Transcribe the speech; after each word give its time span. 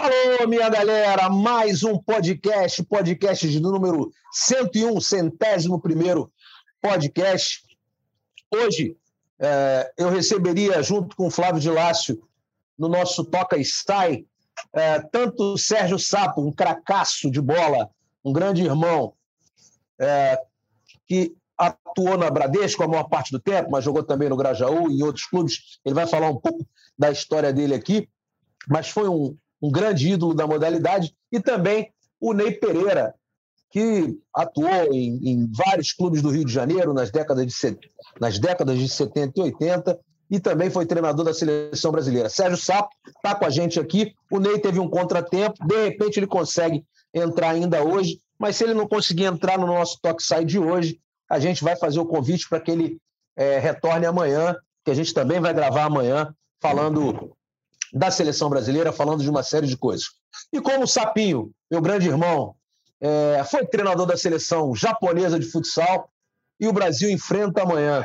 Alô, 0.00 0.46
minha 0.46 0.68
galera, 0.68 1.28
mais 1.28 1.82
um 1.82 1.98
podcast, 1.98 2.84
podcast 2.84 3.50
de 3.50 3.58
número 3.58 4.12
101, 4.30 5.00
centésimo 5.00 5.80
primeiro 5.80 6.30
podcast. 6.80 7.64
Hoje 8.48 8.96
é, 9.40 9.92
eu 9.98 10.08
receberia, 10.08 10.80
junto 10.84 11.16
com 11.16 11.26
o 11.26 11.30
Flávio 11.32 11.60
de 11.60 11.68
Lácio, 11.68 12.22
no 12.78 12.88
nosso 12.88 13.24
Toca 13.24 13.60
Style, 13.60 14.24
é, 14.72 15.00
tanto 15.00 15.54
o 15.54 15.58
Sérgio 15.58 15.98
Sapo, 15.98 16.42
um 16.42 16.52
cracaço 16.52 17.28
de 17.28 17.40
bola, 17.40 17.90
um 18.24 18.32
grande 18.32 18.62
irmão, 18.62 19.14
é, 20.00 20.40
que 21.08 21.34
atuou 21.58 22.16
na 22.16 22.30
Bradesco 22.30 22.84
a 22.84 22.88
maior 22.88 23.08
parte 23.08 23.32
do 23.32 23.40
tempo, 23.40 23.72
mas 23.72 23.82
jogou 23.82 24.04
também 24.04 24.28
no 24.28 24.36
Grajaú 24.36 24.92
e 24.92 25.00
em 25.00 25.02
outros 25.02 25.26
clubes. 25.26 25.80
Ele 25.84 25.96
vai 25.96 26.06
falar 26.06 26.30
um 26.30 26.38
pouco 26.38 26.64
da 26.96 27.10
história 27.10 27.52
dele 27.52 27.74
aqui, 27.74 28.08
mas 28.68 28.88
foi 28.88 29.08
um, 29.08 29.36
um 29.60 29.70
grande 29.70 30.08
ídolo 30.08 30.34
da 30.34 30.46
modalidade, 30.46 31.14
e 31.32 31.40
também 31.40 31.92
o 32.20 32.32
Ney 32.32 32.52
Pereira, 32.52 33.14
que 33.70 34.18
atuou 34.34 34.92
em, 34.92 35.18
em, 35.30 35.52
vários 35.52 35.92
clubes 35.92 36.22
do 36.22 36.30
Rio 36.30 36.44
de 36.44 36.52
Janeiro 36.52 36.94
nas 36.94 37.10
décadas 37.10 37.46
de, 37.46 37.78
nas 38.20 38.38
décadas 38.38 38.78
de 38.78 38.88
70 38.88 39.32
e 39.36 39.42
80 39.42 40.00
e 40.30 40.38
também 40.40 40.70
foi 40.70 40.86
treinador 40.86 41.24
da 41.24 41.34
seleção 41.34 41.90
brasileira. 41.90 42.28
Sérgio 42.28 42.56
Sapo 42.56 42.90
está 43.06 43.34
com 43.34 43.44
a 43.46 43.50
gente 43.50 43.80
aqui. 43.80 44.14
O 44.30 44.38
Ney 44.38 44.58
teve 44.58 44.78
um 44.78 44.88
contratempo, 44.88 45.66
de 45.66 45.84
repente 45.84 46.18
ele 46.18 46.26
consegue 46.26 46.84
entrar 47.12 47.50
ainda 47.50 47.82
hoje, 47.82 48.20
mas 48.38 48.56
se 48.56 48.64
ele 48.64 48.74
não 48.74 48.86
conseguir 48.86 49.24
entrar 49.24 49.58
no 49.58 49.66
nosso 49.66 49.98
Talk 50.00 50.22
Side 50.22 50.44
de 50.44 50.58
hoje, 50.58 51.00
a 51.30 51.38
gente 51.38 51.64
vai 51.64 51.76
fazer 51.76 51.98
o 51.98 52.06
convite 52.06 52.48
para 52.48 52.60
que 52.60 52.70
ele 52.70 52.98
é, 53.36 53.58
retorne 53.58 54.06
amanhã, 54.06 54.56
que 54.84 54.90
a 54.90 54.94
gente 54.94 55.12
também 55.12 55.40
vai 55.40 55.52
gravar 55.52 55.84
amanhã, 55.84 56.34
falando 56.60 57.36
da 57.92 58.10
seleção 58.10 58.48
brasileira, 58.48 58.92
falando 58.92 59.22
de 59.22 59.30
uma 59.30 59.42
série 59.42 59.66
de 59.66 59.76
coisas. 59.76 60.06
E 60.52 60.60
como 60.60 60.84
o 60.84 60.88
Sapinho, 60.88 61.50
meu 61.70 61.80
grande 61.80 62.08
irmão, 62.08 62.54
é, 63.00 63.42
foi 63.44 63.66
treinador 63.66 64.06
da 64.06 64.16
seleção 64.16 64.74
japonesa 64.74 65.38
de 65.38 65.46
futsal 65.46 66.10
e 66.60 66.66
o 66.66 66.72
Brasil 66.72 67.10
enfrenta 67.10 67.62
amanhã 67.62 68.02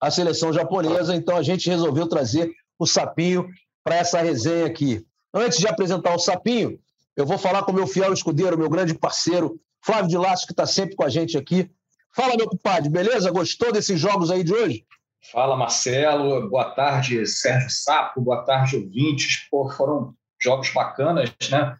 a 0.00 0.10
seleção 0.10 0.52
japonesa, 0.52 1.14
então 1.14 1.36
a 1.36 1.42
gente 1.42 1.68
resolveu 1.68 2.06
trazer 2.08 2.52
o 2.78 2.86
Sapinho 2.86 3.48
para 3.82 3.96
essa 3.96 4.20
resenha 4.20 4.66
aqui. 4.66 5.04
Antes 5.32 5.58
de 5.58 5.66
apresentar 5.66 6.14
o 6.14 6.18
Sapinho, 6.18 6.78
eu 7.16 7.26
vou 7.26 7.38
falar 7.38 7.62
com 7.62 7.72
o 7.72 7.74
meu 7.74 7.86
fiel 7.86 8.12
escudeiro, 8.12 8.58
meu 8.58 8.68
grande 8.68 8.94
parceiro, 8.94 9.58
Flávio 9.84 10.08
de 10.08 10.18
Laço, 10.18 10.46
que 10.46 10.52
está 10.52 10.66
sempre 10.66 10.96
com 10.96 11.04
a 11.04 11.08
gente 11.08 11.38
aqui. 11.38 11.70
Fala, 12.14 12.36
meu 12.36 12.48
compadre, 12.48 12.88
beleza? 12.88 13.30
Gostou 13.30 13.72
desses 13.72 13.98
jogos 13.98 14.30
aí 14.30 14.42
de 14.42 14.52
hoje? 14.52 14.84
Fala, 15.32 15.56
Marcelo. 15.56 16.48
Boa 16.48 16.70
tarde, 16.70 17.26
Sérgio 17.26 17.68
Sapo. 17.70 18.20
Boa 18.20 18.44
tarde, 18.44 18.76
ouvintes. 18.76 19.48
Pô, 19.50 19.68
foram 19.70 20.14
jogos 20.40 20.70
bacanas, 20.72 21.34
né? 21.50 21.76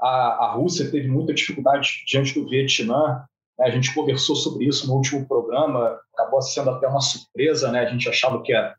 A, 0.00 0.46
a 0.46 0.52
Rússia 0.54 0.90
teve 0.90 1.06
muita 1.06 1.32
dificuldade 1.32 2.04
diante 2.06 2.34
do 2.34 2.48
Vietnã. 2.48 3.24
Né? 3.58 3.66
A 3.66 3.70
gente 3.70 3.94
conversou 3.94 4.34
sobre 4.34 4.64
isso 4.66 4.88
no 4.88 4.94
último 4.94 5.26
programa. 5.28 5.96
Acabou 6.12 6.42
sendo 6.42 6.70
até 6.70 6.88
uma 6.88 7.00
surpresa, 7.00 7.70
né? 7.70 7.80
A 7.80 7.90
gente 7.90 8.08
achava 8.08 8.42
que 8.42 8.52
a, 8.52 8.74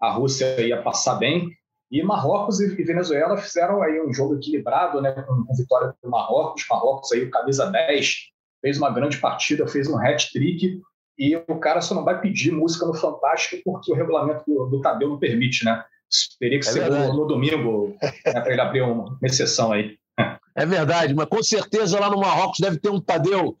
a 0.00 0.12
Rússia 0.12 0.60
ia 0.66 0.80
passar 0.82 1.16
bem. 1.16 1.50
E 1.90 2.02
Marrocos 2.02 2.60
e 2.60 2.68
Venezuela 2.82 3.36
fizeram 3.36 3.82
aí 3.82 4.00
um 4.00 4.12
jogo 4.12 4.36
equilibrado, 4.36 5.00
né? 5.02 5.12
Com, 5.12 5.44
com 5.44 5.54
vitória 5.54 5.94
do 6.02 6.10
Marrocos. 6.10 6.64
Marrocos 6.70 7.12
aí, 7.12 7.24
o 7.24 7.30
camisa 7.30 7.66
10, 7.66 8.14
fez 8.62 8.78
uma 8.78 8.90
grande 8.90 9.18
partida, 9.18 9.68
fez 9.68 9.88
um 9.88 9.98
hat-trick 9.98 10.80
e 11.18 11.36
o 11.36 11.58
cara 11.58 11.80
só 11.80 11.94
não 11.94 12.04
vai 12.04 12.20
pedir 12.20 12.52
música 12.52 12.86
no 12.86 12.94
Fantástico 12.94 13.60
porque 13.64 13.92
o 13.92 13.94
regulamento 13.94 14.44
do, 14.46 14.66
do 14.66 14.80
Tadeu 14.80 15.08
não 15.08 15.18
permite, 15.18 15.64
né? 15.64 15.84
Teria 16.38 16.60
que 16.60 16.68
é 16.68 16.70
ser 16.70 16.90
no, 16.90 17.12
no, 17.12 17.26
domingo 17.26 17.96
né, 18.00 18.40
para 18.40 18.52
ele 18.52 18.60
abrir 18.60 18.82
uma, 18.82 19.18
exceção 19.22 19.72
aí. 19.72 19.98
É 20.54 20.64
verdade, 20.64 21.14
mas 21.14 21.26
com 21.26 21.42
certeza 21.42 22.00
lá 22.00 22.10
no 22.10 22.18
Marrocos 22.18 22.58
deve 22.60 22.78
ter 22.78 22.88
um 22.88 23.00
Tadeu 23.00 23.58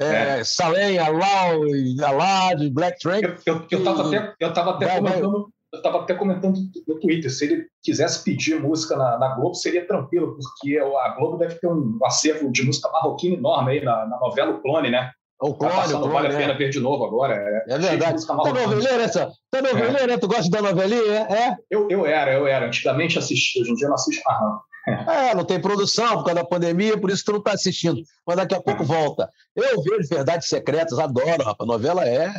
é, 0.00 0.40
é. 0.40 0.44
Salem, 0.44 0.98
Alau, 0.98 1.62
Alad, 2.06 2.70
Black 2.70 2.98
Train. 3.00 3.22
Eu 3.44 3.64
estava 3.70 4.06
até, 4.06 4.34
eu 4.38 4.52
tava 4.52 4.70
até 4.72 4.96
comentando, 4.96 5.52
eu 5.72 5.76
estava 5.76 6.00
até 6.00 6.14
comentando 6.14 6.58
no 6.86 7.00
Twitter, 7.00 7.30
se 7.30 7.44
ele 7.44 7.66
quisesse 7.82 8.22
pedir 8.22 8.60
música 8.60 8.96
na, 8.96 9.18
na, 9.18 9.34
Globo, 9.34 9.54
seria 9.54 9.86
tranquilo, 9.86 10.36
porque 10.36 10.78
a 10.78 11.08
Globo 11.16 11.36
deve 11.36 11.56
ter 11.56 11.66
um 11.66 11.98
acervo 12.04 12.50
de 12.52 12.64
música 12.64 12.88
marroquina 12.90 13.34
enorme 13.34 13.72
aí 13.72 13.84
na, 13.84 14.06
na 14.06 14.18
novela 14.20 14.52
O 14.52 14.62
Clone, 14.62 14.90
né? 14.90 15.10
O 15.40 15.54
Clone, 15.54 15.74
tá 15.74 15.98
o 15.98 16.00
Clone, 16.00 16.12
vale 16.12 16.28
a 16.28 16.36
pena 16.36 16.58
ver 16.58 16.70
de 16.70 16.80
novo 16.80 17.04
agora. 17.04 17.34
É, 17.34 17.74
é 17.74 17.78
verdade. 17.78 18.26
Tá 18.26 18.34
noveleira 18.34 19.04
essa? 19.04 19.32
Tá 19.50 19.62
noveleira? 19.62 20.12
É. 20.12 20.18
Tu 20.18 20.26
gosta 20.26 20.50
da 20.50 20.62
novelinha? 20.62 21.28
É? 21.30 21.56
Eu, 21.70 21.88
eu 21.88 22.04
era, 22.04 22.32
eu 22.32 22.46
era. 22.46 22.66
Antigamente 22.66 23.18
assistia, 23.18 23.62
hoje 23.62 23.70
em 23.70 23.74
dia 23.74 23.86
não 23.86 23.94
assisto 23.94 24.22
mais 24.26 24.40
não. 24.40 24.60
É, 25.06 25.34
não 25.34 25.44
tem 25.44 25.60
produção 25.60 26.16
por 26.16 26.24
causa 26.24 26.36
da 26.36 26.44
pandemia, 26.44 26.98
por 26.98 27.10
isso 27.10 27.22
tu 27.22 27.32
não 27.32 27.40
está 27.40 27.52
assistindo. 27.52 28.00
Mas 28.26 28.36
daqui 28.36 28.54
a 28.54 28.60
pouco 28.60 28.84
volta. 28.84 29.28
Eu 29.54 29.82
vejo 29.82 30.08
Verdades 30.08 30.48
Secretas, 30.48 30.98
adoro, 30.98 31.44
rapaz. 31.44 31.68
Novela 31.68 32.08
é, 32.08 32.24
é 32.24 32.32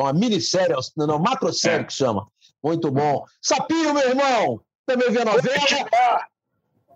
uma 0.00 0.14
minissérie, 0.14 0.74
não, 0.96 1.18
macrosérie 1.18 1.80
é. 1.80 1.84
que 1.84 1.92
chama. 1.92 2.26
Muito 2.64 2.90
bom. 2.90 3.22
Sapinho, 3.42 3.92
meu 3.92 4.08
irmão! 4.08 4.62
Também 4.86 5.10
vê 5.10 5.20
a 5.20 5.26
novela? 5.26 5.58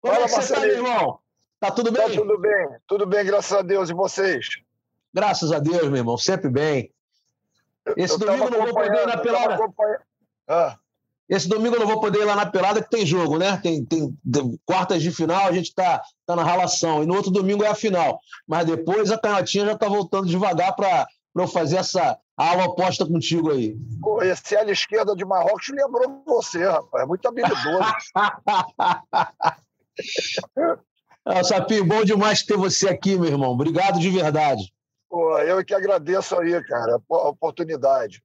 Como 0.00 0.14
Fala, 0.14 0.24
é 0.24 0.24
que 0.24 0.28
você 0.28 0.54
tá, 0.54 0.60
meu 0.60 0.70
irmão? 0.70 1.18
Tá 1.60 1.70
tudo 1.70 1.90
bem? 1.90 2.08
Tá 2.08 2.14
tudo 2.14 2.38
bem, 2.38 2.68
tudo 2.86 3.06
bem, 3.06 3.24
graças 3.24 3.52
a 3.52 3.62
Deus. 3.62 3.90
E 3.90 3.94
vocês? 3.94 4.46
Graças 5.12 5.52
a 5.52 5.58
Deus, 5.58 5.88
meu 5.88 5.96
irmão, 5.96 6.16
sempre 6.16 6.48
bem. 6.48 6.92
Esse 7.96 8.14
eu 8.14 8.18
domingo 8.18 8.50
não 8.50 8.64
vou 8.64 8.74
poder 8.74 9.02
ir 9.02 9.06
na 9.06 9.16
pelada. 9.16 9.58
Ah. 10.46 10.78
Esse 11.28 11.48
domingo 11.48 11.76
eu 11.76 11.80
não 11.80 11.86
vou 11.86 12.00
poder 12.00 12.20
ir 12.20 12.24
lá 12.24 12.36
na 12.36 12.46
pelada, 12.46 12.82
que 12.82 12.88
tem 12.88 13.04
jogo, 13.04 13.38
né? 13.38 13.58
Tem, 13.58 13.84
tem, 13.84 14.16
tem 14.32 14.58
quartas 14.64 15.02
de 15.02 15.10
final, 15.10 15.46
a 15.46 15.52
gente 15.52 15.74
tá, 15.74 16.02
tá 16.24 16.34
na 16.34 16.42
ralação. 16.42 17.02
E 17.02 17.06
no 17.06 17.14
outro 17.14 17.30
domingo 17.30 17.64
é 17.64 17.68
a 17.68 17.74
final. 17.74 18.18
Mas 18.46 18.64
depois 18.64 19.10
a 19.10 19.18
canhotinha 19.18 19.66
já 19.66 19.76
tá 19.76 19.88
voltando 19.88 20.26
devagar 20.26 20.74
para 20.74 21.06
eu 21.36 21.46
fazer 21.46 21.76
essa 21.76 22.18
aula 22.36 22.64
oposta 22.64 23.04
contigo 23.04 23.50
aí. 23.50 23.76
Pô, 24.00 24.22
esse 24.22 24.56
ala 24.56 24.70
esquerda 24.70 25.14
de 25.14 25.24
Marrocos 25.24 25.68
lembrou 25.68 26.22
você, 26.24 26.64
rapaz. 26.64 27.04
É 27.04 27.06
muito 27.06 27.28
habilidoso. 27.28 27.92
Ah, 31.30 31.44
Sapinho, 31.44 31.84
bom 31.84 32.02
demais 32.04 32.42
ter 32.42 32.56
você 32.56 32.88
aqui, 32.88 33.14
meu 33.14 33.26
irmão. 33.28 33.50
Obrigado 33.50 34.00
de 34.00 34.08
verdade. 34.08 34.72
Pô, 35.10 35.38
eu 35.40 35.62
que 35.62 35.74
agradeço 35.74 36.34
aí, 36.38 36.64
cara, 36.64 36.98
a 37.10 37.28
oportunidade. 37.28 38.22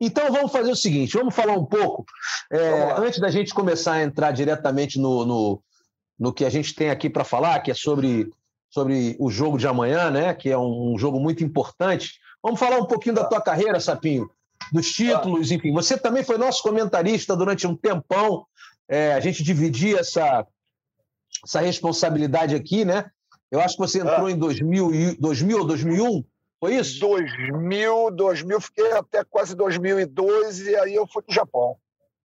Então 0.00 0.30
vamos 0.30 0.52
fazer 0.52 0.70
o 0.70 0.76
seguinte, 0.76 1.16
vamos 1.16 1.34
falar 1.34 1.54
um 1.54 1.64
pouco, 1.64 2.06
é, 2.50 2.92
antes 2.96 3.18
da 3.18 3.28
gente 3.28 3.52
começar 3.52 3.94
a 3.94 4.02
entrar 4.02 4.30
diretamente 4.30 5.00
no, 5.00 5.26
no, 5.26 5.62
no 6.16 6.32
que 6.32 6.44
a 6.44 6.48
gente 6.48 6.76
tem 6.76 6.90
aqui 6.90 7.10
para 7.10 7.24
falar, 7.24 7.58
que 7.58 7.72
é 7.72 7.74
sobre, 7.74 8.30
sobre 8.70 9.16
o 9.18 9.28
jogo 9.28 9.58
de 9.58 9.66
amanhã, 9.66 10.12
né? 10.12 10.32
Que 10.32 10.48
é 10.48 10.56
um, 10.56 10.94
um 10.94 10.98
jogo 10.98 11.18
muito 11.18 11.42
importante. 11.42 12.20
Vamos 12.40 12.60
falar 12.60 12.78
um 12.78 12.86
pouquinho 12.86 13.16
da 13.16 13.24
tua 13.24 13.40
carreira, 13.40 13.80
Sapinho, 13.80 14.30
dos 14.72 14.92
títulos, 14.92 15.50
enfim. 15.50 15.72
Você 15.72 15.98
também 15.98 16.22
foi 16.22 16.38
nosso 16.38 16.62
comentarista 16.62 17.36
durante 17.36 17.66
um 17.66 17.76
tempão. 17.76 18.46
É, 18.88 19.12
a 19.12 19.20
gente 19.20 19.42
dividia 19.42 19.98
essa, 19.98 20.46
essa 21.44 21.60
responsabilidade 21.60 22.54
aqui, 22.54 22.84
né? 22.84 23.10
Eu 23.50 23.60
acho 23.60 23.74
que 23.74 23.80
você 23.80 24.00
entrou 24.00 24.26
ah. 24.26 24.30
em 24.30 24.38
2000, 24.38 25.16
2000 25.18 25.58
ou 25.58 25.66
2001, 25.66 26.24
foi 26.60 26.76
isso? 26.76 27.00
2000, 27.00 28.10
2000, 28.10 28.60
fiquei 28.60 28.92
até 28.92 29.24
quase 29.24 29.56
2002 29.56 30.60
e 30.60 30.76
aí 30.76 30.94
eu 30.94 31.06
fui 31.06 31.22
para 31.22 31.32
o 31.32 31.34
Japão. 31.34 31.76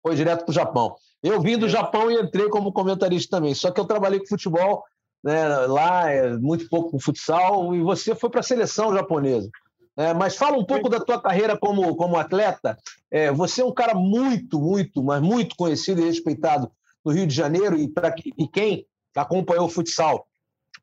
Foi 0.03 0.15
direto 0.15 0.45
para 0.45 0.51
o 0.51 0.53
Japão. 0.53 0.95
Eu 1.21 1.41
vim 1.41 1.57
do 1.57 1.67
Japão 1.67 2.11
e 2.11 2.21
entrei 2.21 2.47
como 2.47 2.71
comentarista 2.71 3.37
também, 3.37 3.55
só 3.55 3.71
que 3.71 3.79
eu 3.81 3.85
trabalhei 3.85 4.19
com 4.19 4.27
futebol 4.27 4.83
né, 5.23 5.47
lá, 5.65 6.09
é, 6.09 6.38
muito 6.38 6.69
pouco 6.69 6.91
com 6.91 7.00
futsal, 7.00 7.75
e 7.75 7.81
você 7.81 8.15
foi 8.15 8.29
para 8.29 8.39
a 8.39 8.44
seleção 8.44 8.94
japonesa. 8.94 9.50
É, 9.97 10.13
mas 10.13 10.38
fala 10.38 10.57
um 10.57 10.63
pouco 10.63 10.88
da 10.88 11.00
tua 11.00 11.21
carreira 11.21 11.57
como, 11.57 11.94
como 11.95 12.15
atleta. 12.15 12.77
É, 13.12 13.31
você 13.31 13.62
é 13.62 13.65
um 13.65 13.73
cara 13.73 13.94
muito, 13.94 14.57
muito, 14.57 15.03
mas 15.03 15.21
muito 15.21 15.57
conhecido 15.57 16.00
e 16.00 16.05
respeitado 16.05 16.71
no 17.03 17.12
Rio 17.12 17.27
de 17.27 17.35
Janeiro, 17.35 17.77
e, 17.77 17.89
pra, 17.89 18.13
e 18.38 18.47
quem 18.47 18.85
acompanhou 19.15 19.65
o 19.65 19.69
futsal 19.69 20.27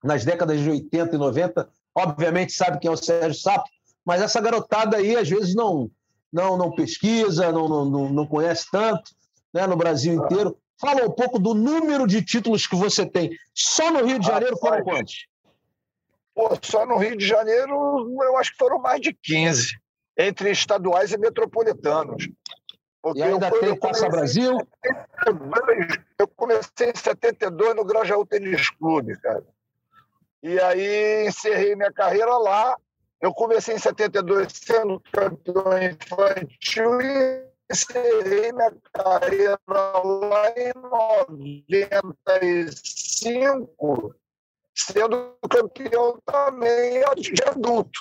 nas 0.02 0.24
décadas 0.24 0.60
de 0.60 0.68
80 0.68 1.14
e 1.14 1.18
90, 1.18 1.68
obviamente 1.94 2.52
sabe 2.52 2.78
quem 2.78 2.88
é 2.88 2.92
o 2.92 2.96
Sérgio 2.96 3.40
Sapo, 3.40 3.68
mas 4.04 4.20
essa 4.20 4.40
garotada 4.40 4.96
aí 4.96 5.16
às 5.16 5.28
vezes 5.28 5.54
não 5.54 5.90
não, 6.32 6.56
não 6.56 6.74
pesquisa, 6.74 7.50
não, 7.50 7.66
não, 7.66 8.10
não 8.10 8.26
conhece 8.26 8.66
tanto 8.70 9.10
né, 9.54 9.66
no 9.66 9.76
Brasil 9.76 10.12
inteiro. 10.12 10.56
Fala 10.78 11.06
um 11.06 11.10
pouco 11.10 11.38
do 11.38 11.54
número 11.54 12.06
de 12.06 12.22
títulos 12.22 12.66
que 12.66 12.76
você 12.76 13.06
tem. 13.06 13.30
Só 13.54 13.90
no 13.90 14.04
Rio 14.04 14.18
de 14.18 14.26
Janeiro 14.26 14.56
foram 14.58 14.84
quantos? 14.84 15.26
Pô, 16.34 16.50
só 16.60 16.84
no 16.84 16.98
Rio 16.98 17.16
de 17.16 17.26
Janeiro 17.26 17.74
eu 18.22 18.36
acho 18.36 18.52
que 18.52 18.58
foram 18.58 18.78
mais 18.78 19.00
de 19.00 19.14
15, 19.14 19.78
entre 20.18 20.50
estaduais 20.50 21.12
e 21.12 21.16
metropolitanos. 21.16 22.28
Porque 23.06 23.20
e 23.20 23.22
ainda 23.22 23.48
eu, 23.48 23.60
tem 23.60 23.78
Taça 23.78 24.08
Brasil? 24.08 24.58
Eu 26.18 26.26
comecei 26.26 26.90
em 26.90 26.96
72 26.96 27.76
no 27.76 27.84
Grajaú 27.84 28.26
Tênis 28.26 28.68
Clube, 28.70 29.16
cara. 29.20 29.44
E 30.42 30.58
aí 30.58 31.28
encerrei 31.28 31.76
minha 31.76 31.92
carreira 31.92 32.36
lá. 32.36 32.76
Eu 33.20 33.32
comecei 33.32 33.76
em 33.76 33.78
72 33.78 34.52
sendo 34.52 35.00
campeão 35.12 35.80
infantil 35.80 37.00
e 37.00 37.46
encerrei 37.70 38.50
minha 38.50 38.74
carreira 38.92 39.56
lá 39.68 40.50
em 40.56 40.72
95, 41.30 44.16
sendo 44.74 45.38
campeão 45.48 46.18
também 46.26 47.04
de 47.14 47.40
adulto. 47.44 48.00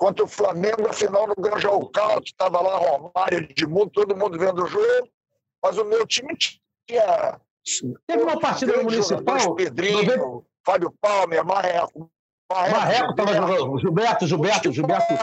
Contra 0.00 0.24
o 0.24 0.26
Flamengo, 0.26 0.88
a 0.88 0.94
final 0.94 1.26
no 1.26 1.34
Granjal 1.34 1.78
Caldo, 1.90 2.24
estava 2.24 2.58
lá 2.62 2.78
Romário, 2.78 3.40
Edmundo, 3.40 3.90
todo 3.90 4.16
mundo 4.16 4.38
vendo 4.38 4.64
o 4.64 4.66
jogo, 4.66 5.06
mas 5.62 5.76
o 5.76 5.84
meu 5.84 6.06
time 6.06 6.34
tinha. 6.38 7.38
Teve 8.06 8.22
uma 8.22 8.40
partida 8.40 8.78
no 8.78 8.84
Municipal. 8.84 9.54
Pedrinho, 9.54 10.42
Fábio 10.64 10.90
Palmer, 11.02 11.44
Marreco, 11.44 12.10
Marreco 12.50 13.10
estava 13.10 13.34
jogando. 13.34 13.78
Gilberto, 13.78 14.26
Gilberto, 14.26 14.72
Gilberto. 14.72 15.14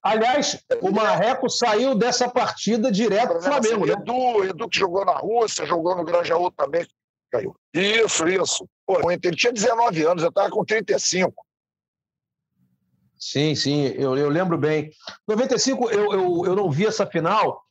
Aliás, 0.00 0.64
o 0.80 0.92
Marreco 0.92 1.50
saiu 1.50 1.96
dessa 1.96 2.28
partida 2.28 2.88
direto 2.92 3.34
do 3.34 3.42
Flamengo, 3.42 3.84
né? 3.84 3.94
Edu, 3.94 4.44
Edu 4.44 4.68
que 4.68 4.78
jogou 4.78 5.04
na 5.04 5.18
Rússia, 5.18 5.66
jogou 5.66 5.96
no 5.96 6.04
Granjaú 6.04 6.52
também. 6.52 6.86
Caiu. 7.32 7.56
Isso, 7.74 8.28
isso. 8.28 8.64
Pô, 8.86 9.10
ele 9.10 9.36
tinha 9.36 9.52
19 9.52 10.04
anos, 10.04 10.22
eu 10.22 10.28
estava 10.28 10.48
com 10.50 10.64
35. 10.64 11.34
Sim, 13.20 13.54
sim, 13.54 13.84
eu, 13.96 14.16
eu 14.16 14.30
lembro 14.30 14.56
bem. 14.56 14.90
95, 15.28 15.90
eu, 15.90 16.12
eu, 16.12 16.42
eu 16.46 16.56
não 16.56 16.70
vi 16.70 16.86
essa 16.86 17.06
final, 17.06 17.62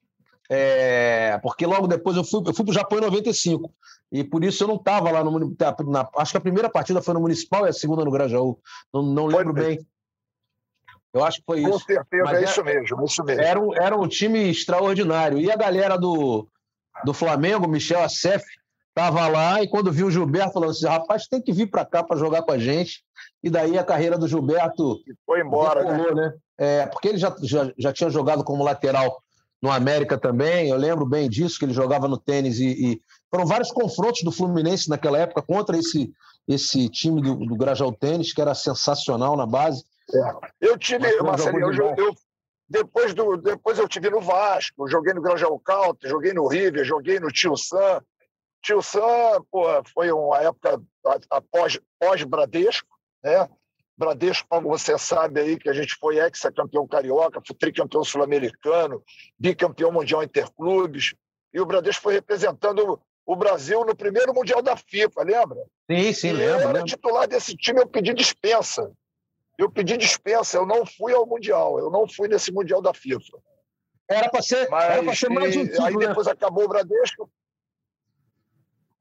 é, 0.48 1.40
porque 1.42 1.66
logo 1.66 1.88
depois 1.88 2.16
eu 2.16 2.24
fui, 2.24 2.44
eu 2.46 2.54
fui 2.54 2.64
para 2.64 2.72
o 2.72 2.76
Japão 2.76 3.00
em 3.00 3.02
95. 3.02 3.74
E 4.12 4.24
por 4.24 4.44
isso 4.44 4.64
eu 4.64 4.68
não 4.68 4.76
estava 4.76 5.10
lá 5.10 5.24
no. 5.24 5.56
Na, 5.88 6.08
acho 6.18 6.32
que 6.32 6.38
a 6.38 6.42
primeira 6.42 6.70
partida 6.70 7.02
foi 7.02 7.14
no 7.16 7.20
Municipal 7.20 7.66
e 7.66 7.70
a 7.70 7.74
segunda 7.74 8.06
no 8.06 8.12
Grajaú. 8.12 8.60
Não, 8.94 9.02
não 9.02 9.26
lembro 9.26 9.54
bem. 9.54 9.80
Eu 11.12 11.24
acho 11.24 11.40
que 11.40 11.46
foi 11.46 11.62
isso. 11.62 11.72
Com 11.72 11.80
certeza, 11.80 12.24
Mas 12.24 12.38
é 12.38 12.44
isso 12.44 12.64
mesmo, 12.64 13.06
isso 13.06 13.24
mesmo. 13.24 13.42
Era 13.42 13.60
um, 13.60 13.74
era 13.76 13.98
um 13.98 14.08
time 14.08 14.50
extraordinário. 14.50 15.40
E 15.40 15.52
a 15.52 15.56
galera 15.56 15.98
do, 15.98 16.48
do 17.04 17.14
Flamengo, 17.14 17.68
Michel 17.68 18.04
Acef, 18.04 18.44
estava 18.90 19.28
lá 19.28 19.62
e 19.62 19.68
quando 19.68 19.92
viu 19.92 20.08
o 20.08 20.12
Gilberto 20.12 20.54
falando 20.54 20.72
assim: 20.72 20.88
rapaz, 20.88 21.28
tem 21.28 21.42
que 21.42 21.52
vir 21.52 21.68
para 21.68 21.86
cá 21.86 22.04
para 22.04 22.18
jogar 22.18 22.44
com 22.44 22.52
a 22.52 22.58
gente. 22.58 23.04
E 23.44 23.50
daí 23.50 23.78
a 23.78 23.84
carreira 23.84 24.18
do 24.18 24.28
Gilberto. 24.28 24.98
E 25.08 25.14
foi 25.26 25.42
embora, 25.42 25.84
decolou, 25.84 26.16
né? 26.16 26.28
né? 26.28 26.34
É, 26.58 26.86
porque 26.88 27.08
ele 27.08 27.18
já, 27.18 27.34
já, 27.42 27.72
já 27.78 27.94
tinha 27.94 28.10
jogado 28.10 28.44
como 28.44 28.64
lateral 28.64 29.22
no 29.62 29.72
América 29.72 30.18
também. 30.18 30.70
Eu 30.70 30.78
lembro 30.78 31.06
bem 31.06 31.30
disso, 31.30 31.58
que 31.58 31.66
ele 31.66 31.74
jogava 31.74 32.08
no 32.08 32.18
tênis 32.18 32.60
e, 32.60 32.68
e 32.68 33.02
foram 33.32 33.46
vários 33.46 33.72
confrontos 33.72 34.24
do 34.24 34.32
Fluminense 34.32 34.90
naquela 34.90 35.18
época 35.18 35.42
contra 35.42 35.78
esse, 35.78 36.12
esse 36.48 36.90
time 36.90 37.22
do, 37.22 37.36
do 37.36 37.56
Grajaú 37.56 37.92
Tênis, 37.92 38.34
que 38.34 38.42
era 38.42 38.56
sensacional 38.56 39.38
na 39.38 39.46
base. 39.46 39.84
É. 40.14 40.68
Eu 40.70 40.78
tive, 40.78 41.22
Marcelinho, 41.22 41.72
eu, 41.72 41.96
eu, 41.96 42.16
depois, 42.68 43.14
do, 43.14 43.38
depois 43.38 43.78
eu 43.78 43.88
tive 43.88 44.10
no 44.10 44.20
Vasco, 44.22 44.88
joguei 44.88 45.14
no 45.14 45.22
Grajaú 45.22 45.60
Country, 45.60 46.10
joguei 46.10 46.34
no 46.34 46.48
River, 46.48 46.84
joguei 46.84 47.20
no 47.20 47.32
Tio 47.32 47.56
Sam. 47.56 48.02
Tio 48.62 48.82
Sam, 48.82 49.44
pô, 49.52 49.66
foi 49.94 50.12
uma 50.12 50.40
época 50.40 50.82
após 51.30 51.80
pós-Bradesco, 52.00 52.88
né? 53.24 53.50
Bradesco, 53.98 54.48
como 54.48 54.70
você 54.70 54.98
sabe 54.98 55.42
aí, 55.42 55.60
que 55.60 55.70
a 55.70 55.74
gente 55.74 55.96
foi 55.96 56.20
ex-campeão 56.20 56.88
carioca, 56.88 57.42
foi 57.46 57.56
tricampeão 57.56 58.02
sul-americano, 58.04 59.04
bicampeão 59.38 59.92
mundial 59.92 60.24
interclubes, 60.24 61.14
e 61.54 61.60
o 61.60 61.66
Bradesco 61.66 62.04
foi 62.04 62.14
representando 62.14 63.02
o 63.26 63.36
Brasil 63.36 63.86
no 63.86 63.96
primeiro 63.96 64.34
Mundial 64.34 64.62
da 64.62 64.76
FIFA, 64.76 65.24
lembra? 65.24 65.60
Sim, 65.92 66.14
sim, 66.14 66.30
e 66.30 66.34
lembro. 66.34 66.54
Eu 66.54 66.60
era 66.62 66.72
lembro. 66.72 66.86
titular 66.86 67.28
desse 67.28 67.56
time, 67.56 67.82
eu 67.82 67.88
pedi 67.88 68.14
dispensa. 68.14 68.92
Eu 69.58 69.70
pedi 69.70 69.98
dispensa, 69.98 70.58
eu 70.58 70.66
não 70.66 70.86
fui 70.86 71.14
ao 71.14 71.28
Mundial, 71.28 71.78
eu 71.78 71.92
não 71.92 72.08
fui 72.08 72.28
nesse 72.28 72.52
Mundial 72.52 72.82
da 72.82 72.94
FIFA. 72.94 73.38
Era 74.10 74.30
para 74.30 74.42
ser, 74.42 74.68
Mas, 74.70 74.84
era 74.86 75.16
ser 75.16 75.30
mais 75.30 75.56
um 75.56 75.66
título. 75.66 75.86
Aí 75.86 75.96
né? 75.96 76.08
depois 76.08 76.28
acabou 76.28 76.64
o 76.64 76.68
Bradesco, 76.68 77.30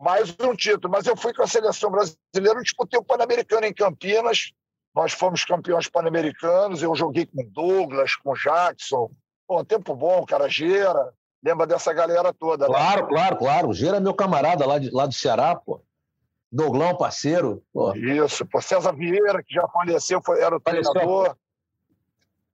mais 0.00 0.34
um 0.40 0.54
título. 0.54 0.92
Mas 0.92 1.06
eu 1.06 1.16
fui 1.16 1.32
com 1.34 1.42
a 1.42 1.46
seleção 1.46 1.90
brasileira, 1.90 2.62
disputei 2.62 2.98
o 2.98 3.04
Pan-Americano 3.04 3.66
em 3.66 3.74
Campinas. 3.74 4.52
Nós 4.94 5.12
fomos 5.12 5.44
campeões 5.44 5.88
pan-americanos. 5.88 6.82
Eu 6.82 6.94
joguei 6.94 7.26
com 7.26 7.44
Douglas, 7.50 8.16
com 8.16 8.34
Jackson. 8.34 9.10
Pô, 9.46 9.64
tempo 9.64 9.94
bom, 9.94 10.24
Carageira. 10.24 11.12
Lembra 11.42 11.66
dessa 11.66 11.92
galera 11.92 12.32
toda, 12.34 12.66
Claro, 12.66 13.02
né? 13.02 13.08
claro, 13.08 13.36
claro. 13.36 13.68
O 13.68 13.74
Gera 13.74 13.98
é 13.98 14.00
meu 14.00 14.12
camarada 14.14 14.66
lá, 14.66 14.78
de, 14.78 14.90
lá 14.90 15.06
do 15.06 15.14
Ceará, 15.14 15.54
pô. 15.54 15.80
Douglão, 16.50 16.96
parceiro. 16.96 17.62
Pô. 17.72 17.94
Isso, 17.94 18.44
pô. 18.46 18.60
César 18.60 18.92
Vieira, 18.92 19.42
que 19.42 19.54
já 19.54 19.68
faleceu, 19.68 20.20
foi, 20.24 20.40
era 20.40 20.56
o 20.56 20.60
faleceu. 20.60 20.92
treinador. 20.92 21.36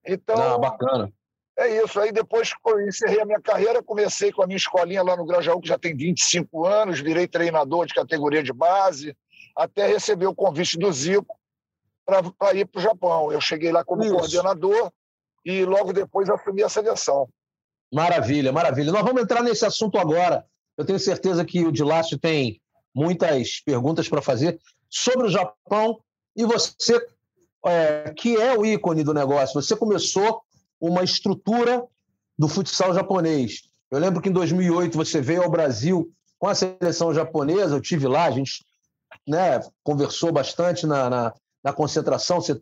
Então, 0.07 0.37
Não, 0.37 0.61
bacana. 0.61 1.11
É 1.57 1.83
isso. 1.83 2.01
Aí 2.01 2.11
depois 2.11 2.53
eu 2.67 2.89
encerrei 2.89 3.21
a 3.21 3.27
minha 3.27 3.41
carreira, 3.41 3.83
comecei 3.83 4.33
com 4.33 4.43
a 4.43 4.47
minha 4.47 4.57
escolinha 4.57 5.03
lá 5.03 5.17
no 5.17 5.25
Grajaú, 5.25 5.61
que 5.61 5.69
já 5.69 5.79
tem 5.79 5.97
25 5.97 6.67
anos, 6.67 7.01
virei 7.01 7.29
treinador 7.29 7.87
de 7.87 7.95
categoria 7.95 8.43
de 8.43 8.53
base, 8.53 9.17
até 9.57 9.87
receber 9.87 10.27
o 10.27 10.35
convite 10.35 10.77
do 10.77 10.93
Zico 10.93 11.39
para 12.05 12.55
ir 12.55 12.67
para 12.67 12.79
o 12.79 12.83
Japão. 12.83 13.33
Eu 13.33 13.41
cheguei 13.41 13.71
lá 13.71 13.85
como 13.85 14.03
isso. 14.03 14.15
coordenador 14.15 14.93
e 15.45 15.65
logo 15.65 15.93
depois 15.93 16.29
assumi 16.29 16.63
a 16.63 16.69
seleção. 16.69 17.29
Maravilha, 17.93 18.53
maravilha. 18.53 18.91
Nós 18.91 19.03
vamos 19.03 19.23
entrar 19.23 19.43
nesse 19.43 19.65
assunto 19.65 19.99
agora. 19.99 20.45
Eu 20.77 20.85
tenho 20.85 20.99
certeza 20.99 21.45
que 21.45 21.65
o 21.65 21.71
Dilácio 21.71 22.19
tem 22.19 22.61
muitas 22.93 23.61
perguntas 23.61 24.09
para 24.09 24.21
fazer 24.21 24.59
sobre 24.91 25.27
o 25.27 25.31
Japão. 25.31 26.01
E 26.37 26.45
você, 26.45 27.01
é, 27.65 28.13
que 28.17 28.37
é 28.37 28.59
o 28.59 28.67
ícone 28.67 29.05
do 29.05 29.15
negócio, 29.15 29.63
você 29.63 29.77
começou 29.77 30.43
uma 30.89 31.03
estrutura 31.03 31.85
do 32.39 32.49
futsal 32.49 32.95
japonês. 32.95 33.63
Eu 33.91 33.99
lembro 33.99 34.21
que 34.21 34.29
em 34.29 34.33
2008 34.33 34.97
você 34.97 35.21
veio 35.21 35.43
ao 35.43 35.51
Brasil 35.51 36.11
com 36.39 36.49
a 36.49 36.55
seleção 36.55 37.15
japonesa, 37.15 37.77
eu 37.77 37.81
tive 37.81 38.07
lá, 38.07 38.25
a 38.25 38.31
gente 38.31 38.65
né, 39.27 39.61
conversou 39.83 40.33
bastante 40.33 40.87
na, 40.87 41.09
na, 41.09 41.35
na 41.63 41.73
concentração, 41.73 42.41
você, 42.41 42.61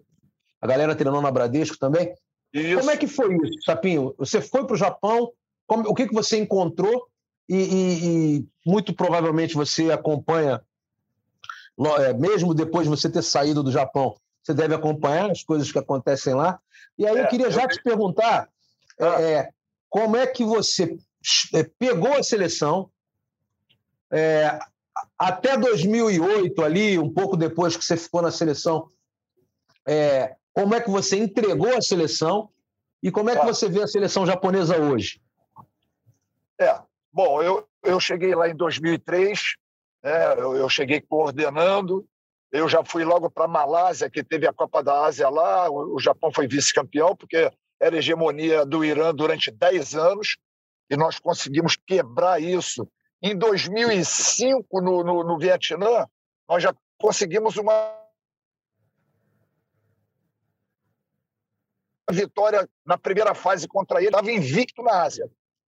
a 0.60 0.66
galera 0.66 0.94
treinou 0.94 1.20
na 1.22 1.30
Bradesco 1.30 1.78
também. 1.78 2.14
Isso. 2.52 2.78
Como 2.78 2.90
é 2.90 2.96
que 2.96 3.06
foi 3.06 3.34
isso, 3.34 3.62
Sapinho? 3.64 4.14
Você 4.18 4.40
foi 4.40 4.66
para 4.66 4.74
o 4.74 4.78
Japão, 4.78 5.32
como, 5.66 5.88
o 5.88 5.94
que, 5.94 6.06
que 6.06 6.14
você 6.14 6.38
encontrou 6.38 7.08
e, 7.48 7.56
e, 7.56 8.36
e 8.36 8.46
muito 8.66 8.94
provavelmente 8.94 9.54
você 9.54 9.90
acompanha, 9.90 10.62
é, 11.98 12.12
mesmo 12.12 12.54
depois 12.54 12.84
de 12.84 12.90
você 12.90 13.10
ter 13.10 13.22
saído 13.22 13.62
do 13.62 13.72
Japão, 13.72 14.14
você 14.42 14.54
deve 14.54 14.74
acompanhar 14.74 15.30
as 15.30 15.42
coisas 15.42 15.70
que 15.70 15.78
acontecem 15.78 16.34
lá. 16.34 16.60
E 16.98 17.06
aí 17.06 17.16
é, 17.16 17.22
eu 17.22 17.28
queria 17.28 17.50
já 17.50 17.62
eu... 17.62 17.68
te 17.68 17.82
perguntar 17.82 18.48
ah. 19.00 19.22
é, 19.22 19.50
como 19.88 20.16
é 20.16 20.26
que 20.26 20.44
você 20.44 20.96
é, 21.54 21.62
pegou 21.78 22.14
a 22.14 22.22
seleção 22.22 22.90
é, 24.10 24.58
até 25.18 25.56
2008 25.56 26.62
ali, 26.62 26.98
um 26.98 27.12
pouco 27.12 27.36
depois 27.36 27.76
que 27.76 27.84
você 27.84 27.96
ficou 27.96 28.20
na 28.20 28.30
seleção, 28.30 28.90
é, 29.86 30.36
como 30.52 30.74
é 30.74 30.80
que 30.80 30.90
você 30.90 31.16
entregou 31.16 31.76
a 31.76 31.80
seleção 31.80 32.50
e 33.02 33.10
como 33.10 33.30
é 33.30 33.38
que 33.38 33.44
você 33.44 33.68
vê 33.68 33.82
a 33.82 33.88
seleção 33.88 34.26
japonesa 34.26 34.78
hoje? 34.78 35.20
É, 36.60 36.78
bom, 37.12 37.42
eu, 37.42 37.66
eu 37.82 37.98
cheguei 37.98 38.34
lá 38.34 38.48
em 38.48 38.54
2003, 38.54 39.56
né, 40.02 40.34
eu, 40.34 40.56
eu 40.56 40.68
cheguei 40.68 41.00
coordenando, 41.00 42.06
eu 42.52 42.68
já 42.68 42.84
fui 42.84 43.02
logo 43.02 43.30
para 43.30 43.46
a 43.46 43.48
Malásia, 43.48 44.10
que 44.10 44.22
teve 44.22 44.46
a 44.46 44.52
Copa 44.52 44.82
da 44.82 45.06
Ásia 45.06 45.28
lá, 45.30 45.70
o, 45.70 45.98
Japão 45.98 46.30
foi 46.30 46.46
vice-campeão, 46.46 47.16
porque 47.16 47.50
era 47.80 47.96
hegemonia 47.96 48.66
do 48.66 48.84
Irã 48.84 49.14
durante 49.14 49.50
10 49.50 49.94
anos, 49.94 50.36
e 50.90 50.96
nós 50.96 51.18
conseguimos 51.18 51.76
quebrar 51.76 52.42
isso. 52.42 52.86
Em 53.22 53.36
2005, 53.36 54.82
no, 54.82 55.02
no, 55.02 55.24
no 55.24 55.38
Vietnã, 55.38 56.06
nós 56.46 56.62
já 56.62 56.74
conseguimos 56.98 57.56
uma 57.56 57.98
vitória 62.10 62.68
na 62.84 62.98
primeira 62.98 63.34
fase 63.34 63.66
contra 63.66 63.98
ele, 63.98 64.08
estava 64.08 64.30
invicto 64.30 64.82
na 64.82 65.02
Ásia. 65.02 65.26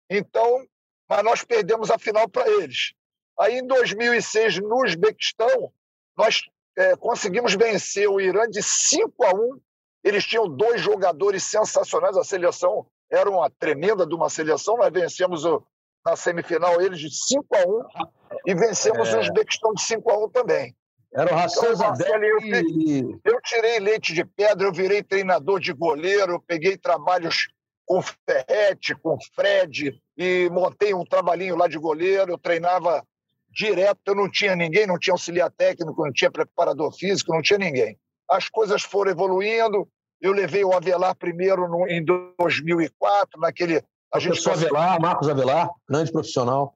Então, 0.09 0.67
mas 1.07 1.23
nós 1.23 1.43
perdemos 1.45 1.89
a 1.89 1.97
final 1.97 2.27
para 2.27 2.49
eles. 2.49 2.93
Aí, 3.39 3.59
em 3.59 3.65
2006, 3.65 4.59
no 4.59 4.83
Uzbequistão, 4.83 5.71
nós 6.17 6.41
é, 6.77 6.95
conseguimos 6.95 7.53
vencer 7.55 8.09
o 8.09 8.19
Irã 8.19 8.47
de 8.47 8.61
5 8.61 9.23
a 9.23 9.33
1. 9.33 9.59
Eles 10.03 10.25
tinham 10.25 10.47
dois 10.47 10.81
jogadores 10.81 11.43
sensacionais, 11.43 12.17
a 12.17 12.23
seleção 12.23 12.85
era 13.09 13.29
uma 13.29 13.49
tremenda 13.49 14.05
de 14.05 14.15
uma 14.15 14.29
seleção, 14.29 14.77
nós 14.77 14.91
vencemos 14.91 15.45
o, 15.45 15.63
na 16.05 16.15
semifinal 16.15 16.81
eles 16.81 16.99
de 16.99 17.09
5 17.09 17.45
a 17.55 17.59
1 17.59 18.07
e 18.47 18.55
vencemos 18.55 19.09
é... 19.09 19.17
o 19.17 19.19
Uzbequistão 19.19 19.73
de 19.73 19.81
5 19.83 20.11
a 20.11 20.25
1 20.25 20.29
também. 20.29 20.75
Era 21.15 21.31
o 21.31 21.37
Hassan 21.37 21.73
então, 21.73 22.23
eu, 22.23 22.39
e... 22.41 23.19
eu 23.23 23.39
tirei 23.41 23.79
leite 23.79 24.13
de 24.13 24.25
pedra, 24.25 24.67
eu 24.67 24.73
virei 24.73 25.03
treinador 25.03 25.59
de 25.59 25.71
goleiro, 25.71 26.43
peguei 26.47 26.75
trabalhos 26.75 27.49
com 27.85 28.01
Ferrete, 28.01 28.95
com 28.95 29.17
Fred, 29.35 30.01
e 30.17 30.49
montei 30.51 30.93
um 30.93 31.05
trabalhinho 31.05 31.55
lá 31.55 31.67
de 31.67 31.77
goleiro, 31.77 32.31
eu 32.31 32.37
treinava 32.37 33.05
direto, 33.53 33.99
eu 34.07 34.15
não 34.15 34.29
tinha 34.29 34.55
ninguém, 34.55 34.87
não 34.87 34.97
tinha 34.97 35.13
auxiliar 35.13 35.51
técnico, 35.51 36.03
não 36.03 36.11
tinha 36.11 36.31
preparador 36.31 36.91
físico, 36.91 37.33
não 37.33 37.41
tinha 37.41 37.59
ninguém. 37.59 37.97
As 38.29 38.49
coisas 38.49 38.81
foram 38.81 39.11
evoluindo, 39.11 39.87
eu 40.19 40.31
levei 40.31 40.63
o 40.63 40.73
Avelar 40.73 41.15
primeiro 41.15 41.67
no, 41.67 41.87
em 41.87 42.03
2004, 42.03 43.39
naquele, 43.39 43.83
A 44.11 44.19
gente 44.19 44.41
Professor 44.41 44.53
Avelar, 44.53 44.99
Marcos 44.99 45.29
Avelar, 45.29 45.69
grande 45.87 46.11
profissional. 46.11 46.75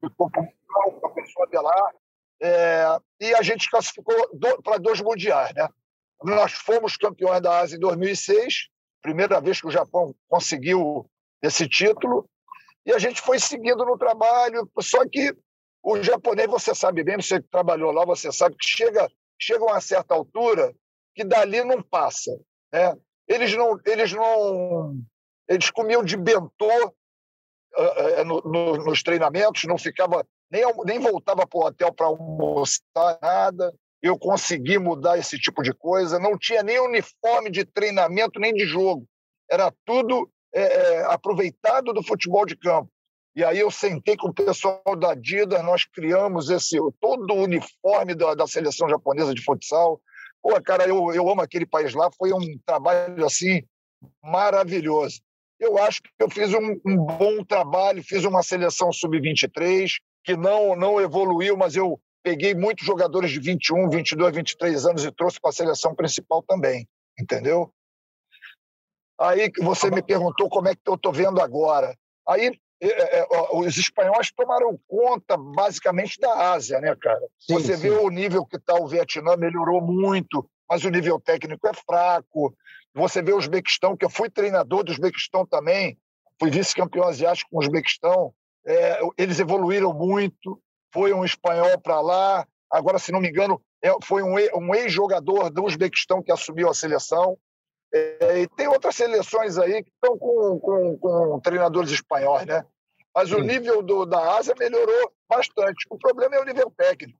O 0.00 0.10
professor 0.10 1.42
Avelar. 1.46 1.94
É, 2.40 2.98
e 3.20 3.34
a 3.34 3.42
gente 3.42 3.70
classificou 3.70 4.16
do, 4.32 4.62
para 4.62 4.78
dois 4.78 5.00
mundiais, 5.00 5.54
né? 5.54 5.68
Nós 6.22 6.52
fomos 6.52 6.96
campeões 6.96 7.40
da 7.40 7.60
Ásia 7.60 7.76
em 7.76 7.80
2006, 7.80 8.68
primeira 9.02 9.40
vez 9.40 9.60
que 9.60 9.66
o 9.66 9.70
Japão 9.70 10.14
conseguiu 10.28 11.08
esse 11.42 11.68
título, 11.68 12.28
e 12.86 12.92
a 12.92 12.98
gente 12.98 13.20
foi 13.22 13.38
seguindo 13.38 13.84
no 13.84 13.96
trabalho, 13.96 14.68
só 14.80 15.06
que 15.08 15.34
o 15.82 16.02
japonês, 16.02 16.48
você 16.48 16.74
sabe 16.74 17.04
bem, 17.04 17.16
você 17.16 17.40
que 17.40 17.48
trabalhou 17.48 17.92
lá, 17.92 18.04
você 18.04 18.32
sabe 18.32 18.56
que 18.56 18.66
chega, 18.66 19.10
chega 19.38 19.62
a 19.64 19.72
uma 19.72 19.80
certa 19.80 20.14
altura 20.14 20.74
que 21.14 21.24
dali 21.24 21.62
não 21.62 21.82
passa. 21.82 22.30
Né? 22.72 22.96
Eles 23.28 23.54
não, 23.54 23.78
eles 23.84 24.12
não, 24.12 24.96
eles 25.48 25.70
comiam 25.70 26.02
de 26.02 26.16
bentô 26.16 26.86
uh, 27.76 28.24
no, 28.24 28.40
no, 28.42 28.76
nos 28.84 29.02
treinamentos, 29.02 29.64
não 29.64 29.78
ficava 29.78 30.26
nem, 30.50 30.62
nem 30.84 30.98
voltava 30.98 31.46
para 31.46 31.58
o 31.58 31.64
hotel 31.66 31.92
para 31.92 32.06
almoçar 32.06 33.18
nada. 33.20 33.74
Eu 34.02 34.18
consegui 34.18 34.78
mudar 34.78 35.18
esse 35.18 35.38
tipo 35.38 35.62
de 35.62 35.72
coisa. 35.72 36.18
Não 36.18 36.38
tinha 36.38 36.62
nem 36.62 36.78
uniforme 36.78 37.50
de 37.50 37.64
treinamento 37.64 38.38
nem 38.38 38.52
de 38.52 38.66
jogo. 38.66 39.06
Era 39.50 39.72
tudo 39.84 40.30
é, 40.54 40.62
é, 40.62 41.04
aproveitado 41.06 41.92
do 41.92 42.02
futebol 42.02 42.46
de 42.46 42.56
campo. 42.56 42.88
E 43.36 43.42
aí 43.42 43.58
eu 43.58 43.70
sentei 43.70 44.16
com 44.16 44.28
o 44.28 44.34
pessoal 44.34 44.80
da 44.96 45.10
Adidas, 45.10 45.62
nós 45.64 45.84
criamos 45.84 46.48
esse 46.50 46.78
todo 47.00 47.34
o 47.34 47.42
uniforme 47.42 48.14
da, 48.14 48.34
da 48.34 48.46
seleção 48.46 48.88
japonesa 48.88 49.34
de 49.34 49.42
futsal. 49.42 50.00
Pô, 50.40 50.50
cara, 50.62 50.86
eu, 50.86 51.12
eu 51.12 51.28
amo 51.28 51.40
aquele 51.40 51.66
país 51.66 51.94
lá, 51.94 52.08
foi 52.16 52.32
um 52.32 52.58
trabalho 52.64 53.26
assim 53.26 53.64
maravilhoso. 54.22 55.20
Eu 55.58 55.78
acho 55.78 56.02
que 56.02 56.10
eu 56.20 56.30
fiz 56.30 56.52
um, 56.54 56.80
um 56.86 56.96
bom 56.96 57.42
trabalho, 57.44 58.04
fiz 58.04 58.24
uma 58.24 58.42
seleção 58.42 58.92
sub-23 58.92 59.94
que 60.22 60.36
não 60.36 60.76
não 60.76 61.00
evoluiu, 61.00 61.56
mas 61.56 61.74
eu 61.74 62.00
peguei 62.22 62.54
muitos 62.54 62.86
jogadores 62.86 63.30
de 63.30 63.40
21, 63.40 63.90
22, 63.90 64.34
23 64.34 64.86
anos 64.86 65.04
e 65.04 65.10
trouxe 65.10 65.40
para 65.40 65.50
a 65.50 65.52
seleção 65.52 65.94
principal 65.94 66.42
também, 66.42 66.88
entendeu? 67.18 67.72
Aí 69.18 69.50
você 69.60 69.90
me 69.90 70.02
perguntou 70.02 70.48
como 70.48 70.68
é 70.68 70.74
que 70.74 70.80
eu 70.86 70.94
estou 70.94 71.12
vendo 71.12 71.40
agora. 71.40 71.96
Aí 72.26 72.58
é, 72.80 73.20
é, 73.20 73.26
os 73.52 73.76
espanhóis 73.78 74.30
tomaram 74.32 74.78
conta 74.86 75.36
basicamente 75.36 76.20
da 76.20 76.52
Ásia, 76.52 76.80
né, 76.80 76.94
cara? 77.00 77.26
Sim, 77.38 77.54
você 77.54 77.76
sim. 77.76 77.82
vê 77.82 77.90
o 77.90 78.10
nível 78.10 78.44
que 78.44 78.56
está 78.56 78.74
o 78.74 78.86
Vietnã, 78.86 79.36
melhorou 79.36 79.80
muito, 79.80 80.48
mas 80.68 80.84
o 80.84 80.90
nível 80.90 81.20
técnico 81.20 81.66
é 81.66 81.72
fraco. 81.72 82.54
Você 82.94 83.22
vê 83.22 83.32
o 83.32 83.38
Uzbequistão, 83.38 83.96
que 83.96 84.04
eu 84.04 84.10
fui 84.10 84.28
treinador 84.28 84.84
do 84.84 84.92
Uzbequistão 84.92 85.46
também, 85.46 85.98
fui 86.38 86.50
vice-campeão 86.50 87.08
asiático 87.08 87.50
com 87.50 87.56
o 87.56 87.60
Uzbequistão. 87.60 88.34
É, 88.66 89.00
eles 89.16 89.38
evoluíram 89.40 89.92
muito. 89.92 90.60
Foi 90.92 91.12
um 91.12 91.24
espanhol 91.24 91.78
para 91.80 92.00
lá. 92.00 92.46
Agora, 92.70 92.98
se 92.98 93.12
não 93.12 93.20
me 93.20 93.28
engano, 93.28 93.60
é, 93.82 93.90
foi 94.02 94.22
um 94.22 94.74
ex-jogador 94.74 95.50
do 95.50 95.64
Uzbequistão 95.64 96.22
que 96.22 96.32
assumiu 96.32 96.68
a 96.68 96.74
seleção. 96.74 97.36
É, 97.94 98.40
e 98.40 98.48
tem 98.48 98.66
outras 98.66 98.96
seleções 98.96 99.56
aí 99.56 99.84
que 99.84 99.90
estão 99.90 100.18
com, 100.18 100.58
com, 100.58 100.98
com 100.98 101.40
treinadores 101.40 101.92
espanhóis, 101.92 102.44
né? 102.44 102.64
Mas 103.14 103.28
Sim. 103.28 103.36
o 103.36 103.40
nível 103.40 103.82
do, 103.82 104.04
da 104.04 104.36
Ásia 104.36 104.52
melhorou 104.58 105.12
bastante. 105.28 105.86
O 105.88 105.96
problema 105.96 106.34
é 106.34 106.40
o 106.40 106.44
nível 106.44 106.72
técnico. 106.76 107.16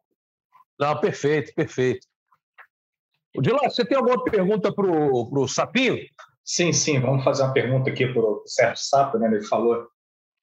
Não, 0.80 0.98
perfeito, 0.98 1.54
perfeito. 1.54 2.04
Dilá, 3.40 3.70
você 3.70 3.84
tem 3.84 3.96
alguma 3.96 4.22
pergunta 4.24 4.72
para 4.72 4.84
o 4.84 5.46
Sapinho? 5.46 5.96
Sim, 6.44 6.72
sim. 6.72 7.00
Vamos 7.00 7.22
fazer 7.22 7.44
uma 7.44 7.52
pergunta 7.52 7.90
aqui 7.90 8.08
para 8.08 8.20
o 8.20 8.42
Sérgio 8.44 8.84
Sapo. 8.84 9.16
Né? 9.18 9.28
Ele 9.28 9.44
falou 9.44 9.86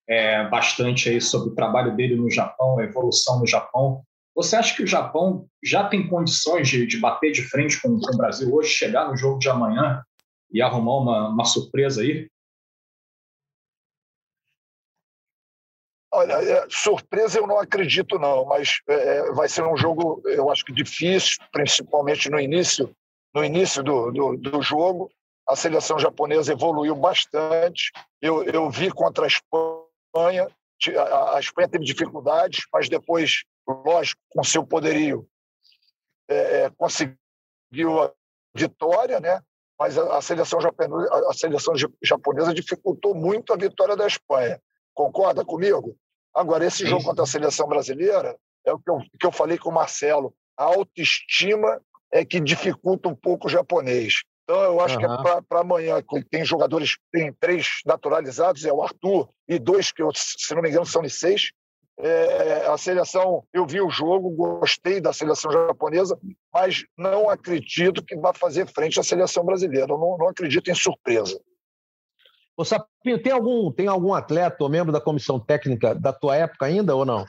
é, 0.07 0.47
bastante 0.47 1.09
aí 1.09 1.19
sobre 1.19 1.49
o 1.49 1.55
trabalho 1.55 1.93
dele 1.95 2.15
no 2.15 2.31
Japão, 2.31 2.79
a 2.79 2.83
evolução 2.83 3.39
no 3.39 3.47
Japão. 3.47 4.01
Você 4.33 4.55
acha 4.55 4.73
que 4.75 4.83
o 4.83 4.87
Japão 4.87 5.45
já 5.61 5.89
tem 5.89 6.07
condições 6.07 6.69
de, 6.69 6.87
de 6.87 6.97
bater 6.97 7.33
de 7.33 7.43
frente 7.43 7.81
com, 7.81 7.99
com 7.99 8.13
o 8.13 8.17
Brasil 8.17 8.53
hoje, 8.53 8.69
chegar 8.69 9.09
no 9.09 9.17
jogo 9.17 9.37
de 9.37 9.49
amanhã 9.49 10.01
e 10.51 10.61
arrumar 10.61 10.97
uma, 10.97 11.29
uma 11.29 11.45
surpresa 11.45 12.01
aí? 12.01 12.29
Olha, 16.13 16.33
é, 16.33 16.67
surpresa 16.69 17.39
eu 17.39 17.47
não 17.47 17.57
acredito 17.57 18.19
não, 18.19 18.45
mas 18.45 18.81
é, 18.89 18.93
é, 18.93 19.31
vai 19.31 19.47
ser 19.47 19.63
um 19.63 19.77
jogo, 19.77 20.21
eu 20.25 20.51
acho 20.51 20.65
que 20.65 20.73
difícil, 20.73 21.37
principalmente 21.53 22.29
no 22.29 22.37
início, 22.37 22.93
no 23.33 23.45
início 23.45 23.81
do, 23.81 24.11
do, 24.11 24.37
do 24.37 24.61
jogo. 24.61 25.09
A 25.47 25.55
seleção 25.55 25.97
japonesa 25.97 26.51
evoluiu 26.51 26.95
bastante. 26.95 27.91
Eu, 28.21 28.43
eu 28.43 28.69
vi 28.69 28.91
contra 28.91 29.23
a 29.23 29.27
Espanha, 29.27 30.47
a, 30.97 31.37
a 31.37 31.39
Espanha 31.39 31.69
teve 31.69 31.85
dificuldades, 31.85 32.65
mas 32.73 32.89
depois, 32.89 33.43
lógico, 33.67 34.21
com 34.29 34.43
seu 34.43 34.65
poderio, 34.65 35.25
é, 36.29 36.63
é 36.63 36.69
conseguiu 36.71 38.03
a 38.03 38.13
vitória, 38.53 39.19
né? 39.21 39.41
Mas 39.81 39.97
a, 39.97 40.21
seleção 40.21 40.61
japonesa, 40.61 41.09
a 41.27 41.33
seleção 41.33 41.73
japonesa 42.03 42.53
dificultou 42.53 43.15
muito 43.15 43.51
a 43.51 43.57
vitória 43.57 43.95
da 43.95 44.05
Espanha. 44.05 44.61
Concorda 44.93 45.43
comigo? 45.43 45.97
Agora, 46.35 46.63
esse 46.63 46.85
jogo 46.85 47.03
contra 47.03 47.23
a 47.23 47.27
seleção 47.27 47.67
brasileira 47.67 48.37
é 48.63 48.71
o 48.71 48.77
que 48.77 48.91
eu, 48.91 48.99
que 49.19 49.25
eu 49.25 49.31
falei 49.31 49.57
com 49.57 49.71
o 49.71 49.73
Marcelo. 49.73 50.35
A 50.55 50.65
autoestima 50.65 51.81
é 52.13 52.23
que 52.23 52.39
dificulta 52.39 53.09
um 53.09 53.15
pouco 53.15 53.47
o 53.47 53.49
japonês. 53.49 54.21
Então, 54.43 54.61
eu 54.61 54.79
acho 54.81 54.99
uhum. 54.99 54.99
que 54.99 55.29
é 55.29 55.41
para 55.49 55.61
amanhã. 55.61 55.95
Tem 56.29 56.45
jogadores, 56.45 56.99
tem 57.11 57.33
três 57.39 57.79
naturalizados, 57.83 58.63
é 58.63 58.71
o 58.71 58.83
Arthur, 58.83 59.29
e 59.47 59.57
dois 59.57 59.91
que, 59.91 60.03
eu, 60.03 60.11
se 60.13 60.53
não 60.53 60.61
me 60.61 60.69
engano, 60.69 60.85
são 60.85 61.01
de 61.01 61.09
seis. 61.09 61.53
É, 62.03 62.65
a 62.65 62.77
seleção, 62.79 63.45
eu 63.53 63.65
vi 63.65 63.79
o 63.79 63.89
jogo, 63.89 64.31
gostei 64.31 64.99
da 64.99 65.13
seleção 65.13 65.51
japonesa, 65.51 66.17
mas 66.51 66.83
não 66.97 67.29
acredito 67.29 68.03
que 68.03 68.15
vá 68.15 68.33
fazer 68.33 68.67
frente 68.67 68.99
à 68.99 69.03
seleção 69.03 69.45
brasileira. 69.45 69.87
Não, 69.87 70.17
não 70.17 70.27
acredito 70.27 70.71
em 70.71 70.75
surpresa. 70.75 71.39
Ô 72.57 72.65
Sapinho, 72.65 73.21
tem 73.21 73.31
algum, 73.31 73.71
tem 73.71 73.87
algum 73.87 74.13
atleta 74.13 74.63
ou 74.63 74.69
membro 74.69 74.91
da 74.91 74.99
comissão 74.99 75.39
técnica 75.39 75.93
da 75.93 76.11
tua 76.11 76.35
época 76.35 76.65
ainda 76.65 76.95
ou 76.95 77.05
não? 77.05 77.25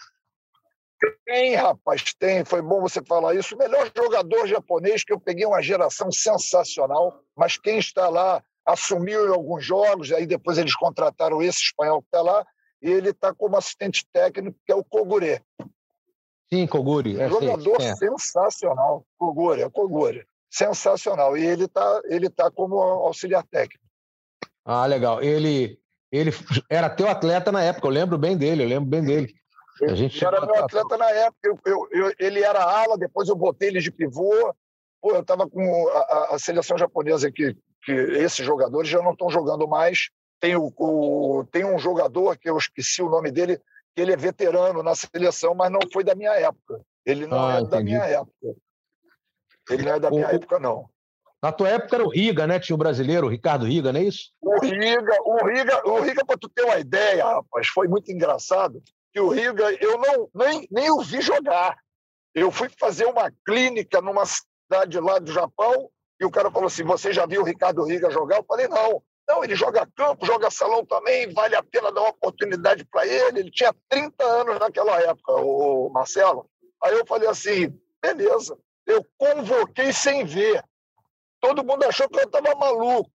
Tem, 1.26 1.55
rapaz, 1.55 2.02
tem. 2.19 2.45
Foi 2.45 2.62
bom 2.62 2.81
você 2.81 3.02
falar 3.05 3.35
isso. 3.35 3.55
O 3.55 3.59
melhor 3.59 3.91
jogador 3.95 4.47
japonês 4.47 5.05
que 5.05 5.12
eu 5.12 5.21
peguei 5.21 5.45
uma 5.45 5.62
geração 5.62 6.11
sensacional, 6.11 7.21
mas 7.37 7.59
quem 7.59 7.79
está 7.79 8.09
lá 8.09 8.43
assumiu 8.64 9.26
em 9.26 9.35
alguns 9.35 9.64
jogos, 9.64 10.12
aí 10.12 10.26
depois 10.26 10.57
eles 10.57 10.75
contrataram 10.75 11.43
esse 11.43 11.62
espanhol 11.62 12.00
que 12.00 12.09
está 12.09 12.23
lá, 12.23 12.47
e 12.83 12.91
ele 12.91 13.11
está 13.11 13.33
como 13.33 13.57
assistente 13.57 14.05
técnico, 14.12 14.59
que 14.67 14.73
é 14.73 14.75
o 14.75 14.85
Kogure. 14.85 15.41
Sim, 16.53 16.67
Koguri. 16.67 17.19
É, 17.19 17.29
jogador 17.29 17.81
é. 17.81 17.95
sensacional. 17.95 19.07
Koguri, 19.17 19.62
é 19.62 19.71
Koguri. 19.71 20.27
Sensacional. 20.51 21.37
E 21.37 21.47
ele 21.47 21.65
está 21.65 22.03
ele 22.05 22.29
tá 22.29 22.51
como 22.51 22.79
auxiliar 22.79 23.45
técnico. 23.45 23.83
Ah, 24.65 24.85
legal. 24.85 25.23
Ele, 25.23 25.79
ele 26.11 26.31
era 26.69 26.91
teu 26.91 27.09
atleta 27.09 27.51
na 27.51 27.62
época, 27.62 27.87
eu 27.87 27.93
lembro 27.93 28.19
bem 28.19 28.37
dele, 28.37 28.65
eu 28.65 28.69
lembro 28.69 28.89
bem 28.89 29.03
dele. 29.03 29.35
A 29.83 29.95
gente 29.95 30.17
ele 30.17 30.27
era 30.27 30.45
meu 30.45 30.65
atleta 30.65 30.97
na 30.99 31.11
época. 31.11 31.39
Eu, 31.43 31.59
eu, 31.65 31.89
eu, 31.91 32.15
ele 32.19 32.43
era 32.43 32.62
ala, 32.62 32.99
depois 32.99 33.29
eu 33.29 33.37
botei 33.37 33.69
ele 33.69 33.81
de 33.81 33.91
pivô. 33.91 34.55
Pô, 35.01 35.12
eu 35.12 35.21
estava 35.21 35.49
com 35.49 35.89
a, 35.89 36.35
a, 36.35 36.39
seleção 36.39 36.77
japonesa 36.79 37.33
que, 37.33 37.57
que 37.83 37.93
esses 37.93 38.45
jogadores 38.45 38.89
já 38.89 39.03
não 39.03 39.12
estão 39.12 39.31
jogando 39.31 39.67
mais. 39.67 40.11
Tem, 40.42 40.56
o, 40.56 40.72
o, 40.76 41.44
tem 41.52 41.64
um 41.64 41.78
jogador 41.78 42.37
que 42.37 42.50
eu 42.50 42.58
esqueci 42.58 43.00
o 43.00 43.08
nome 43.08 43.30
dele, 43.30 43.58
que 43.94 44.02
ele 44.02 44.12
é 44.12 44.16
veterano 44.16 44.82
na 44.82 44.92
seleção, 44.92 45.54
mas 45.54 45.70
não 45.70 45.78
foi 45.92 46.02
da 46.02 46.16
minha 46.16 46.32
época. 46.32 46.80
Ele 47.06 47.28
não 47.28 47.46
ah, 47.46 47.58
é 47.58 47.61
entendi. 47.61 47.70
da 47.70 47.80
minha 47.80 48.04
época. 48.06 48.56
Ele 49.70 49.82
não 49.84 49.92
é 49.92 50.00
da 50.00 50.11
minha 50.11 50.26
o, 50.26 50.30
época, 50.30 50.58
não. 50.58 50.90
Na 51.40 51.52
tua 51.52 51.68
época 51.68 51.94
era 51.94 52.04
o 52.04 52.11
Riga, 52.11 52.44
né? 52.44 52.58
Tinha 52.58 52.75
o 52.75 52.78
brasileiro, 52.78 53.28
o 53.28 53.30
Ricardo 53.30 53.66
Riga, 53.66 53.92
não 53.92 54.00
é 54.00 54.02
isso? 54.02 54.32
O 54.40 54.58
Riga, 54.58 55.16
o 55.25 55.46
Riga, 55.46 55.88
o 55.88 56.00
Riga, 56.00 56.25
para 56.25 56.37
tu 56.37 56.49
ter 56.49 56.64
uma 56.64 56.78
ideia, 56.78 57.25
rapaz, 57.25 57.68
foi 57.68 57.87
muito 57.87 58.11
engraçado 58.11 58.82
que 59.12 59.20
o 59.20 59.28
Riga, 59.28 59.72
eu 59.80 59.96
não 59.96 60.28
nem, 60.34 60.66
nem 60.72 60.90
o 60.90 61.02
vi 61.02 61.20
jogar. 61.20 61.78
Eu 62.34 62.50
fui 62.50 62.68
fazer 62.80 63.04
uma 63.04 63.32
clínica 63.46 64.00
numa 64.00 64.25
cidade 64.26 64.99
lá 64.99 65.20
do 65.20 65.30
Japão 65.30 65.88
e 66.20 66.25
o 66.25 66.30
cara 66.32 66.50
falou 66.50 66.66
assim: 66.66 66.82
Você 66.82 67.12
já 67.12 67.26
viu 67.26 67.42
o 67.42 67.44
Ricardo 67.44 67.84
Riga 67.84 68.11
jogar? 68.11 68.38
Eu 68.38 68.44
falei: 68.44 68.66
Não. 68.66 69.00
Não, 69.29 69.45
ele 69.45 69.55
joga 69.55 69.87
campo, 69.97 70.26
joga 70.26 70.50
salão 70.50 70.85
também, 70.85 71.33
vale 71.33 71.55
a 71.55 71.62
pena 71.62 71.93
dar 71.93 72.00
uma 72.00 72.11
oportunidade 72.11 72.85
para 72.85 73.07
ele. 73.07 73.41
Ele 73.41 73.50
tinha 73.50 73.75
30 73.88 74.25
anos 74.25 74.59
naquela 74.59 75.00
época, 75.00 75.33
o 75.33 75.88
Marcelo. 75.91 76.49
Aí 76.83 76.95
eu 76.95 77.07
falei 77.07 77.29
assim: 77.29 77.73
beleza. 78.02 78.59
Eu 78.87 79.07
convoquei 79.17 79.93
sem 79.93 80.25
ver. 80.25 80.62
Todo 81.41 81.64
mundo 81.64 81.85
achou 81.85 82.09
que 82.09 82.19
eu 82.19 82.25
estava 82.25 82.55
maluco. 82.57 83.11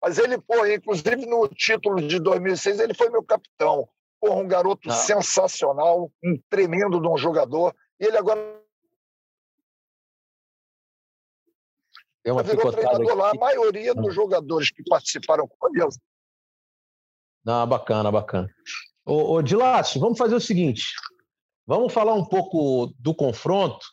Mas 0.00 0.18
ele, 0.18 0.38
pô, 0.38 0.64
inclusive 0.64 1.26
no 1.26 1.48
título 1.48 1.96
de 2.00 2.20
2006, 2.20 2.78
ele 2.78 2.94
foi 2.94 3.10
meu 3.10 3.22
capitão. 3.22 3.88
Porra, 4.20 4.36
um 4.36 4.48
garoto 4.48 4.88
ah. 4.88 4.92
sensacional, 4.92 6.10
um 6.22 6.40
tremendo 6.48 7.00
de 7.00 7.08
um 7.08 7.16
jogador. 7.16 7.74
E 8.00 8.06
ele 8.06 8.16
agora 8.16 8.57
Tem 12.28 12.32
uma 12.34 12.42
virou 12.42 12.70
treinador 12.70 13.16
lá. 13.16 13.30
A 13.30 13.34
maioria 13.34 13.94
dos 13.94 14.14
jogadores 14.14 14.70
que 14.70 14.82
participaram 14.82 15.48
com 15.48 15.68
ele 15.68 15.88
Não, 17.42 17.66
bacana, 17.66 18.12
bacana. 18.12 18.50
Ô, 19.06 19.32
ô 19.32 19.42
Dilácio, 19.42 19.98
vamos 19.98 20.18
fazer 20.18 20.34
o 20.34 20.40
seguinte. 20.40 20.92
Vamos 21.66 21.90
falar 21.90 22.12
um 22.12 22.24
pouco 22.24 22.92
do 22.98 23.14
confronto, 23.14 23.86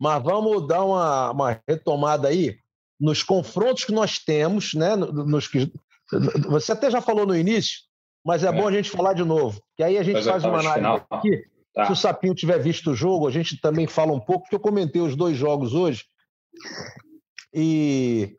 mas 0.00 0.20
vamos 0.20 0.66
dar 0.66 0.84
uma, 0.84 1.30
uma 1.30 1.62
retomada 1.68 2.26
aí 2.26 2.58
nos 2.98 3.22
confrontos 3.22 3.84
que 3.84 3.92
nós 3.92 4.18
temos, 4.18 4.74
né? 4.74 4.96
Nos 4.96 5.46
que, 5.46 5.72
você 6.48 6.72
até 6.72 6.90
já 6.90 7.00
falou 7.00 7.24
no 7.24 7.36
início, 7.36 7.82
mas 8.24 8.42
é, 8.42 8.48
é. 8.48 8.52
bom 8.52 8.66
a 8.66 8.72
gente 8.72 8.90
falar 8.90 9.12
de 9.12 9.22
novo, 9.22 9.62
que 9.76 9.84
aí 9.84 9.96
a 9.96 10.02
gente 10.02 10.24
faz 10.24 10.44
uma 10.44 10.58
análise 10.58 11.04
aqui. 11.08 11.44
Tá. 11.72 11.86
Se 11.86 11.92
o 11.92 11.96
Sapinho 11.96 12.34
tiver 12.34 12.58
visto 12.58 12.90
o 12.90 12.96
jogo, 12.96 13.28
a 13.28 13.30
gente 13.30 13.60
também 13.60 13.86
fala 13.86 14.12
um 14.12 14.20
pouco, 14.20 14.42
porque 14.42 14.56
eu 14.56 14.60
comentei 14.60 15.00
os 15.00 15.14
dois 15.14 15.36
jogos 15.36 15.72
hoje. 15.72 16.04
E, 17.58 18.36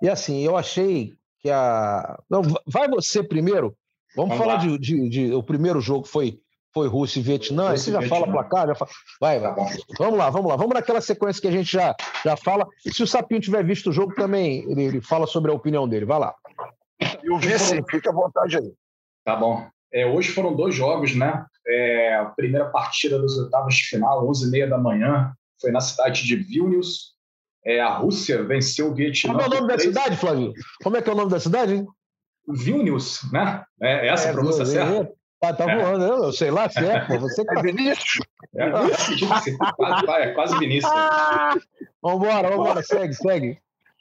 e 0.00 0.08
assim, 0.08 0.44
eu 0.44 0.56
achei 0.56 1.12
que 1.40 1.50
a. 1.50 2.16
Não, 2.30 2.42
vai 2.64 2.88
você 2.88 3.20
primeiro. 3.20 3.76
Vamos, 4.14 4.36
Vamos 4.36 4.44
falar 4.44 4.56
de, 4.58 4.78
de, 4.78 5.08
de, 5.08 5.34
O 5.34 5.42
primeiro 5.42 5.80
jogo 5.80 6.06
foi, 6.06 6.38
foi 6.72 6.86
Rússia 6.86 7.18
e 7.18 7.22
Vietnã. 7.22 7.70
Rússia 7.70 7.78
você 7.78 7.92
já 7.92 7.98
Vietnã. 7.98 8.16
fala 8.16 8.32
placar, 8.32 8.66
já 8.68 8.74
fala... 8.76 8.90
Vai, 9.20 9.38
vai. 9.40 9.54
Tá 9.54 9.66
vamos 9.98 10.18
lá, 10.18 10.30
vamos 10.30 10.48
lá. 10.48 10.56
Vamos 10.56 10.74
naquela 10.74 11.00
sequência 11.00 11.42
que 11.42 11.48
a 11.48 11.52
gente 11.52 11.70
já, 11.70 11.94
já 12.24 12.36
fala. 12.36 12.66
E 12.86 12.92
se 12.92 13.02
o 13.02 13.06
Sapinho 13.06 13.40
tiver 13.40 13.64
visto 13.64 13.90
o 13.90 13.92
jogo 13.92 14.14
também, 14.14 14.64
ele, 14.70 14.84
ele 14.84 15.00
fala 15.00 15.26
sobre 15.26 15.50
a 15.50 15.54
opinião 15.54 15.88
dele. 15.88 16.04
Vai 16.04 16.20
lá. 16.20 16.34
E 17.22 17.30
o 17.30 17.38
vice, 17.38 17.82
fica 17.90 18.10
à 18.10 18.12
vontade 18.12 18.56
aí. 18.56 18.72
Tá 19.24 19.34
bom. 19.34 19.66
É, 19.92 20.06
hoje 20.06 20.30
foram 20.30 20.54
dois 20.54 20.74
jogos, 20.74 21.16
né? 21.16 21.44
É, 21.66 22.16
a 22.16 22.26
primeira 22.26 22.68
partida 22.70 23.18
dos 23.18 23.36
oitavos 23.36 23.74
de 23.74 23.82
final, 23.84 24.26
11h30 24.28 24.68
da 24.68 24.78
manhã, 24.78 25.32
foi 25.60 25.72
na 25.72 25.80
cidade 25.80 26.24
de 26.24 26.36
Vilnius. 26.36 27.14
É, 27.64 27.80
a 27.80 27.90
Rússia 27.90 28.42
venceu 28.42 28.90
o 28.90 28.94
Vietnã. 28.94 29.32
Como 29.32 29.42
é 29.42 29.46
o 29.46 29.50
nome 29.50 29.68
da 29.68 29.78
cidade, 29.78 30.16
Flávio? 30.16 30.52
Como 30.82 30.96
é 30.96 31.02
que 31.02 31.10
é 31.10 31.12
o 31.12 31.16
nome 31.16 31.30
da 31.30 31.40
cidade, 31.40 31.74
hein? 31.74 31.86
Vilnius, 32.48 33.20
né? 33.32 33.62
É, 33.80 34.08
essa 34.08 34.28
é, 34.28 34.30
a 34.30 34.32
pronúncia 34.32 34.64
certa? 34.64 35.12
Tá, 35.40 35.54
tá 35.54 35.70
é. 35.70 35.76
voando, 35.76 36.04
eu 36.04 36.32
sei 36.32 36.50
lá 36.50 36.68
se 36.68 36.84
é, 36.84 37.00
pô. 37.00 37.18
Você 37.18 37.42
é 37.42 37.62
Vinícius? 37.62 38.26
É, 38.54 38.70
quase, 39.76 40.10
é 40.22 40.34
quase 40.34 40.58
Vinícius. 40.58 40.92
Ah, 40.92 41.54
vambora, 42.02 42.50
vambora, 42.50 42.82
segue, 42.82 43.14
segue. 43.14 43.58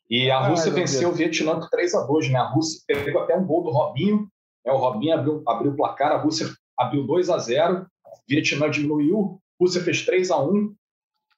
E 0.09 0.29
a 0.29 0.39
Rússia 0.39 0.71
Ai, 0.71 0.79
venceu 0.79 1.09
o 1.09 1.13
Vietnã 1.13 1.59
por 1.59 1.69
3 1.69 1.95
a 1.95 2.01
2 2.01 2.29
né? 2.31 2.39
A 2.39 2.49
Rússia 2.49 2.81
pegou 2.87 3.21
até 3.21 3.37
um 3.37 3.45
gol 3.45 3.63
do 3.63 3.69
Robinho. 3.69 4.27
Né? 4.65 4.71
O 4.71 4.77
Robinho 4.77 5.13
abriu, 5.13 5.43
abriu 5.47 5.71
o 5.71 5.75
placar, 5.75 6.11
a 6.11 6.17
Rússia 6.17 6.47
abriu 6.77 7.05
2 7.05 7.29
a 7.29 7.37
0 7.37 7.85
Vietnã 8.27 8.69
diminuiu, 8.69 9.39
a 9.59 9.63
Rússia 9.63 9.81
fez 9.81 10.05
3 10.05 10.31
a 10.31 10.41
1 10.41 10.75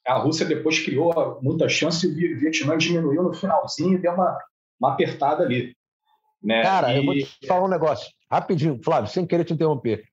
A 0.08 0.18
Rússia 0.18 0.46
depois 0.46 0.80
criou 0.80 1.40
muita 1.42 1.70
chance 1.70 2.08
e 2.08 2.34
o 2.34 2.40
Vietnã 2.40 2.78
diminuiu 2.78 3.24
no 3.24 3.34
finalzinho 3.34 3.98
e 3.98 4.02
deu 4.02 4.14
uma, 4.14 4.38
uma 4.80 4.94
apertada 4.94 5.44
ali. 5.44 5.76
Né? 6.44 6.64
Cara, 6.64 6.94
e... 6.94 6.98
eu 6.98 7.06
vou 7.06 7.14
te 7.14 7.48
falar 7.48 7.66
um 7.66 7.70
negócio 7.70 8.10
rapidinho, 8.30 8.80
Flávio, 8.84 9.12
sem 9.12 9.26
querer 9.26 9.44
te 9.44 9.54
interromper. 9.54 10.04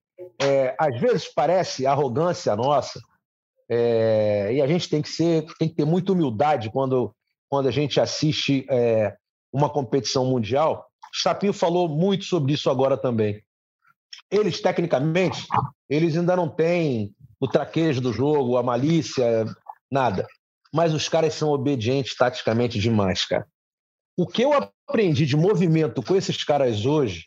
É, 0.41 0.75
às 0.77 0.99
vezes 0.99 1.27
parece 1.33 1.85
arrogância 1.85 2.55
nossa, 2.55 2.99
é, 3.69 4.51
e 4.53 4.61
a 4.61 4.67
gente 4.67 4.89
tem 4.89 5.01
que 5.01 5.09
ser, 5.09 5.45
tem 5.59 5.69
que 5.69 5.75
ter 5.75 5.85
muita 5.85 6.11
humildade 6.11 6.71
quando, 6.71 7.13
quando 7.47 7.67
a 7.67 7.71
gente 7.71 7.99
assiste 7.99 8.65
é, 8.69 9.15
uma 9.53 9.69
competição 9.69 10.25
mundial. 10.25 10.87
O 11.13 11.17
Sapinho 11.17 11.53
falou 11.53 11.87
muito 11.87 12.25
sobre 12.25 12.53
isso 12.53 12.69
agora 12.69 12.97
também. 12.97 13.41
Eles, 14.31 14.61
tecnicamente, 14.61 15.47
eles 15.89 16.17
ainda 16.17 16.35
não 16.35 16.49
têm 16.49 17.13
o 17.39 17.47
traquejo 17.47 18.01
do 18.01 18.11
jogo, 18.11 18.57
a 18.57 18.63
malícia, 18.63 19.45
nada. 19.91 20.27
Mas 20.73 20.93
os 20.93 21.09
caras 21.09 21.33
são 21.33 21.49
obedientes 21.49 22.15
taticamente 22.15 22.79
demais, 22.79 23.25
cara. 23.25 23.47
O 24.15 24.27
que 24.27 24.41
eu 24.41 24.53
aprendi 24.53 25.25
de 25.25 25.35
movimento 25.35 26.03
com 26.03 26.15
esses 26.15 26.43
caras 26.43 26.85
hoje, 26.85 27.25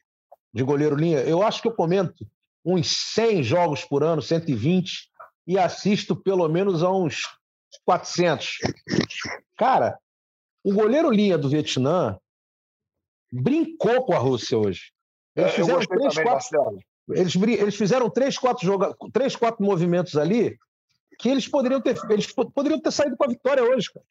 de 0.53 0.62
goleiro 0.62 0.94
linha, 0.94 1.20
eu 1.20 1.42
acho 1.42 1.62
que 1.62 1.68
eu 1.68 1.75
comento 1.75 2.27
uns 2.64 3.12
100 3.14 3.42
jogos 3.42 3.85
por 3.85 4.05
ano, 4.05 4.22
120, 4.22 5.11
e 5.46 5.59
assisto 5.59 6.14
pelo 6.14 6.46
menos 6.48 6.83
a 6.83 6.92
uns 6.92 7.22
400. 7.85 8.59
Cara, 9.57 9.98
o 10.62 10.72
goleiro 10.72 11.11
linha 11.11 11.37
do 11.37 11.48
Vietnã 11.48 12.18
brincou 13.33 14.05
com 14.05 14.12
a 14.12 14.18
Rússia 14.18 14.59
hoje. 14.59 14.92
Eles 15.35 15.53
é, 15.53 15.57
fizeram 15.57 15.81
três, 15.81 16.14
quatro, 16.14 16.79
eles, 17.11 17.35
eles 17.35 17.75
fizeram 17.75 18.11
três, 18.11 18.38
quatro 18.38 18.64
joga, 18.64 18.94
três, 19.12 19.35
quatro 19.35 19.64
movimentos 19.64 20.16
ali 20.16 20.57
que 21.22 21.28
eles 21.28 21.46
poderiam 21.46 21.80
ter, 21.80 21.96
eles 22.11 22.26
poderiam 22.32 22.80
ter 22.80 22.90
saído 22.90 23.16
com 23.16 23.24
a 23.24 23.28
vitória 23.28 23.62
hoje, 23.62 23.88
cara. 23.92 24.04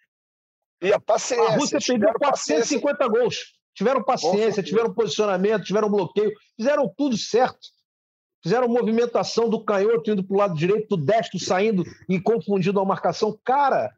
E 0.82 0.94
a 0.94 1.00
paciência. 1.00 1.46
A 1.46 1.58
Rússia 1.58 1.80
perdeu 1.86 2.14
450 2.14 2.98
paciência. 2.98 3.20
gols. 3.20 3.36
Tiveram 3.74 4.04
paciência, 4.04 4.64
tiveram 4.64 4.94
posicionamento, 4.94 5.64
tiveram 5.64 5.90
bloqueio, 5.90 6.32
fizeram 6.56 6.92
tudo 6.98 7.18
certo. 7.18 7.60
Fizeram 8.42 8.68
movimentação 8.68 9.50
do 9.50 9.64
canhoto 9.64 10.10
indo 10.10 10.24
para 10.24 10.34
o 10.34 10.38
lado 10.38 10.56
direito, 10.56 10.96
do 10.96 11.04
destro 11.04 11.38
saindo 11.38 11.84
e 12.10 12.20
confundindo 12.20 12.80
a 12.80 12.86
marcação. 12.86 13.38
Cara, 13.44 13.92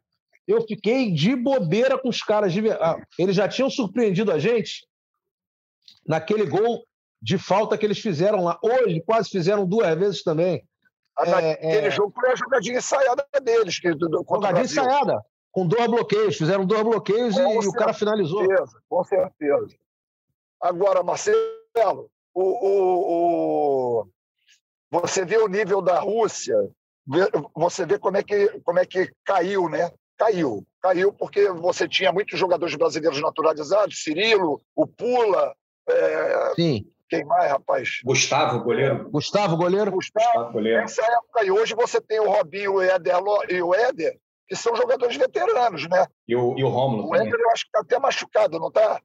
eu 0.46 0.60
fiquei 0.66 1.12
de 1.12 1.36
bobeira 1.36 1.96
com 1.96 2.08
os 2.08 2.20
caras. 2.20 2.52
De... 2.52 2.68
Ah, 2.68 3.00
eles 3.16 3.36
já 3.36 3.48
tinham 3.48 3.70
surpreendido 3.70 4.32
a 4.32 4.38
gente 4.38 4.86
naquele 6.06 6.46
gol 6.46 6.84
de 7.22 7.38
falta 7.38 7.78
que 7.78 7.86
eles 7.86 8.00
fizeram 8.00 8.42
lá. 8.42 8.58
Hoje, 8.62 9.00
quase 9.00 9.30
fizeram 9.30 9.64
duas 9.66 9.96
vezes 9.96 10.22
também. 10.22 10.62
É, 11.20 11.86
é... 11.86 11.90
jogo 11.90 12.12
foi 12.14 12.32
a 12.32 12.34
jogadinha 12.34 12.78
ensaiada 12.78 13.26
deles. 13.42 13.78
Que, 13.78 13.94
do, 13.94 14.24
jogadinha 14.28 14.64
ensaiada, 14.64 15.24
com 15.52 15.66
dois 15.66 15.86
bloqueios. 15.86 16.36
Fizeram 16.36 16.66
dois 16.66 16.82
bloqueios 16.82 17.34
com 17.34 17.40
e 17.40 17.44
certeza, 17.44 17.68
o 17.68 17.72
cara 17.72 17.94
finalizou. 17.94 18.46
Com 18.88 19.04
certeza. 19.04 19.76
Agora, 20.60 21.02
Marcelo, 21.02 22.10
o, 22.34 22.42
o, 22.42 24.00
o, 24.00 24.08
você 24.90 25.24
vê 25.24 25.36
o 25.38 25.48
nível 25.48 25.80
da 25.80 26.00
Rússia, 26.00 26.56
você 27.54 27.84
vê 27.84 27.98
como 27.98 28.16
é 28.16 28.22
que, 28.22 28.48
como 28.60 28.78
é 28.78 28.86
que 28.86 29.10
caiu, 29.24 29.68
né? 29.68 29.92
Caiu. 30.16 30.66
Caiu 30.80 31.12
porque 31.12 31.50
você 31.50 31.88
tinha 31.88 32.12
muitos 32.12 32.38
jogadores 32.38 32.74
brasileiros 32.74 33.20
naturalizados, 33.20 34.02
Cirilo, 34.02 34.62
o 34.74 34.86
Pula. 34.86 35.54
É... 35.88 36.54
Sim. 36.54 36.86
Quem 37.08 37.24
mais, 37.24 37.50
rapaz? 37.50 38.00
Gustavo, 38.04 38.62
goleiro. 38.62 39.10
Gustavo, 39.10 39.56
goleiro. 39.56 39.90
Gustavo, 39.90 40.26
Gustavo 40.26 40.52
goleiro. 40.52 40.80
Nessa 40.80 41.02
época, 41.02 41.44
e 41.44 41.50
hoje 41.50 41.74
você 41.74 42.00
tem 42.00 42.20
o 42.20 42.30
Robinho 42.30 42.74
o 42.74 42.82
Éder, 42.82 43.14
e 43.50 43.62
o 43.62 43.74
Éder, 43.74 44.18
que 44.48 44.56
são 44.56 44.74
jogadores 44.74 45.16
veteranos, 45.16 45.88
né? 45.88 46.06
E 46.26 46.34
o, 46.34 46.58
e 46.58 46.64
o 46.64 46.68
Romulo. 46.68 47.08
O 47.08 47.14
Éder, 47.14 47.38
eu 47.38 47.50
acho 47.50 47.64
que 47.64 47.68
está 47.68 47.80
até 47.80 47.98
machucado, 47.98 48.58
não 48.58 48.68
está? 48.68 49.00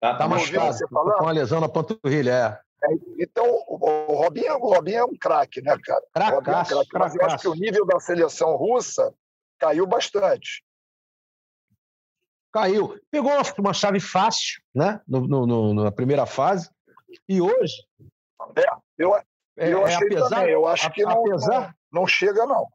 Tá, 0.00 0.16
tá 0.16 0.28
machucado. 0.28 0.72
Você 0.72 0.88
falar? 0.88 1.14
Com 1.14 1.24
uma 1.24 1.32
lesão 1.32 1.60
na 1.60 1.68
panturrilha, 1.68 2.60
é. 2.82 2.86
é. 2.86 2.94
Então, 3.20 3.44
o 3.68 4.14
Robinho, 4.14 4.54
o 4.54 4.74
Robinho 4.74 4.98
é 4.98 5.04
um 5.04 5.16
craque, 5.16 5.60
né, 5.60 5.76
cara? 5.84 6.02
Cracaço, 6.12 6.74
é 6.74 6.76
um 6.78 6.84
Mas 6.94 7.14
eu 7.14 7.26
acho 7.26 7.38
que 7.38 7.48
o 7.48 7.54
nível 7.54 7.86
da 7.86 8.00
seleção 8.00 8.56
russa 8.56 9.14
caiu 9.58 9.86
bastante. 9.86 10.64
Caiu. 12.52 12.98
Pegou 13.10 13.30
uma 13.58 13.72
chave 13.72 14.00
fácil, 14.00 14.60
né? 14.74 15.00
No, 15.06 15.20
no, 15.26 15.46
no 15.46 15.84
na 15.84 15.92
primeira 15.92 16.26
fase. 16.26 16.68
E 17.28 17.40
hoje. 17.40 17.74
É, 18.56 18.64
eu, 18.98 19.16
eu 19.56 19.86
é, 19.86 19.94
apesar, 19.94 20.28
também. 20.28 20.52
Eu 20.52 20.66
acho 20.66 20.90
que 20.90 21.02
não, 21.02 21.26
apesar, 21.26 21.74
não, 21.90 22.00
não 22.00 22.06
chega, 22.06 22.46
não. 22.46 22.66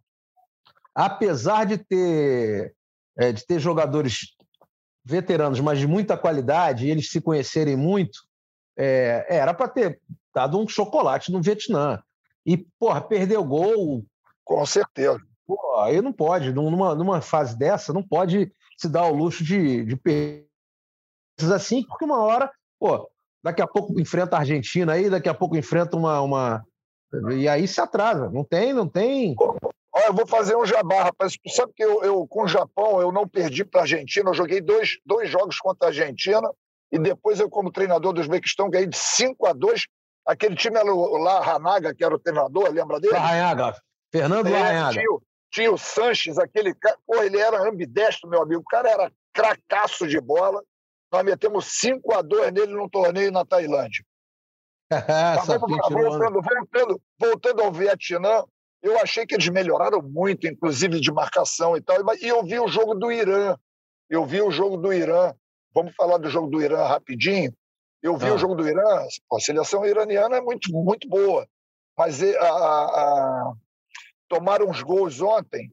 Apesar 0.94 1.66
de 1.66 1.78
ter, 1.78 2.76
é, 3.18 3.32
de 3.32 3.46
ter 3.46 3.60
jogadores 3.60 4.36
veteranos, 5.04 5.60
mas 5.60 5.80
de 5.80 5.88
muita 5.88 6.18
qualidade, 6.18 6.86
e 6.86 6.92
eles 6.92 7.10
se 7.10 7.22
conhecerem 7.22 7.76
muito, 7.76 8.20
é, 8.78 9.26
era 9.30 9.54
para 9.54 9.70
ter 9.70 10.02
dado 10.34 10.60
um 10.60 10.68
chocolate 10.68 11.32
no 11.32 11.42
Vietnã. 11.42 12.02
E, 12.46 12.58
porra, 12.80 13.02
perder 13.02 13.38
o 13.38 13.44
gol. 13.44 14.06
Com 14.44 14.66
certeza. 14.66 15.20
Pô, 15.46 15.80
aí 15.80 16.02
não 16.02 16.14
pode, 16.14 16.54
numa, 16.54 16.94
numa 16.94 17.22
fase 17.22 17.58
dessa, 17.58 17.94
não 17.94 18.04
pode 18.04 18.52
se 18.78 18.88
dar 18.88 19.06
o 19.06 19.16
luxo 19.16 19.44
de, 19.44 19.86
de 19.86 19.96
perder 19.96 20.48
assim, 21.54 21.84
porque 21.84 22.06
uma 22.06 22.22
hora, 22.22 22.52
pô, 22.80 23.10
daqui 23.44 23.62
a 23.62 23.68
pouco 23.68 24.00
enfrenta 24.00 24.36
a 24.36 24.40
Argentina 24.40 24.94
aí, 24.94 25.10
daqui 25.10 25.30
a 25.30 25.34
pouco 25.34 25.58
enfrenta 25.58 25.98
uma. 25.98 26.22
uma... 26.22 26.66
E 27.32 27.48
aí 27.48 27.68
se 27.68 27.80
atrasa. 27.80 28.30
Não 28.30 28.44
tem, 28.44 28.74
não 28.74 28.88
tem. 28.88 29.36
Olha, 29.40 30.08
eu 30.08 30.14
vou 30.14 30.28
fazer 30.28 30.56
um 30.56 30.66
jabá, 30.66 31.04
rapaz. 31.04 31.38
Sabe 31.48 31.72
que 31.76 31.84
eu, 31.84 32.04
eu 32.04 32.28
com 32.28 32.44
o 32.44 32.48
Japão 32.48 33.02
eu 33.02 33.12
não 33.12 33.28
perdi 33.28 33.64
para 33.64 33.82
a 33.82 33.84
Argentina, 33.84 34.30
eu 34.30 34.34
joguei 34.34 34.62
dois, 34.62 35.00
dois 35.06 35.30
jogos 35.30 35.58
contra 35.60 35.88
a 35.88 35.90
Argentina 35.90 36.50
e 36.92 36.98
depois 36.98 37.40
eu, 37.40 37.50
como 37.50 37.72
treinador 37.72 38.14
do 38.14 38.22
Uzbequistão, 38.22 38.70
ganhei 38.70 38.88
de 38.88 38.98
5 38.98 39.46
a 39.46 39.54
2. 39.54 39.86
Aquele 40.26 40.56
time 40.56 40.78
era 40.78 40.94
lá, 40.94 41.56
Hanaga, 41.56 41.94
que 41.94 42.04
era 42.04 42.16
o 42.16 42.20
treinador, 42.20 42.70
lembra 42.72 43.00
dele? 43.00 43.14
Larrañaga. 43.14 43.76
Fernando 44.12 44.48
é, 44.48 44.52
Larrañaga. 44.52 44.92
Tinha, 44.92 45.20
tinha 45.52 45.72
o 45.72 45.78
Sanches, 45.78 46.38
aquele 46.38 46.74
cara. 46.74 46.98
Pô, 47.06 47.22
ele 47.22 47.38
era 47.38 47.68
ambidestro, 47.68 48.30
meu 48.30 48.42
amigo. 48.42 48.62
O 48.62 48.66
cara 48.66 48.90
era 48.90 49.12
cracaço 49.34 50.08
de 50.08 50.20
bola. 50.20 50.62
Nós 51.12 51.24
metemos 51.24 51.66
5 51.80 52.14
a 52.14 52.22
2 52.22 52.52
nele 52.54 52.74
num 52.74 52.90
torneio 52.90 53.32
na 53.32 53.46
Tailândia. 53.46 54.06
voltando, 55.60 56.42
voltando, 56.42 57.02
voltando 57.20 57.62
ao 57.62 57.72
Vietnã, 57.72 58.44
eu 58.82 59.00
achei 59.00 59.26
que 59.26 59.36
eles 59.36 59.50
melhoraram 59.50 60.02
muito, 60.02 60.48
inclusive 60.48 61.00
de 61.00 61.12
marcação 61.12 61.76
e 61.76 61.82
tal. 61.82 61.98
E 62.22 62.28
eu 62.28 62.44
vi 62.44 62.60
o 62.60 62.68
jogo 62.68 62.94
do 62.94 63.12
Irã. 63.12 63.58
Eu 64.10 64.26
vi 64.26 64.42
o 64.42 64.52
jogo 64.52 64.78
do 64.78 64.94
Irã. 64.94 65.34
Vamos 65.74 65.94
falar 65.96 66.18
do 66.18 66.30
jogo 66.30 66.48
do 66.48 66.62
Irã 66.62 66.86
rapidinho. 66.86 67.54
Eu 68.02 68.16
vi 68.18 68.28
ah. 68.28 68.34
o 68.36 68.38
jogo 68.38 68.56
do 68.56 68.68
Irã, 68.68 69.06
a 69.34 69.40
seleção 69.40 69.86
iraniana 69.86 70.38
é 70.38 70.42
muito, 70.42 70.72
muito 70.72 71.10
boa, 71.10 71.48
mas 71.98 72.22
a, 72.22 72.28
a, 72.28 72.86
a, 72.86 73.54
tomaram 74.28 74.70
uns 74.70 74.84
gols 74.84 75.20
ontem 75.20 75.70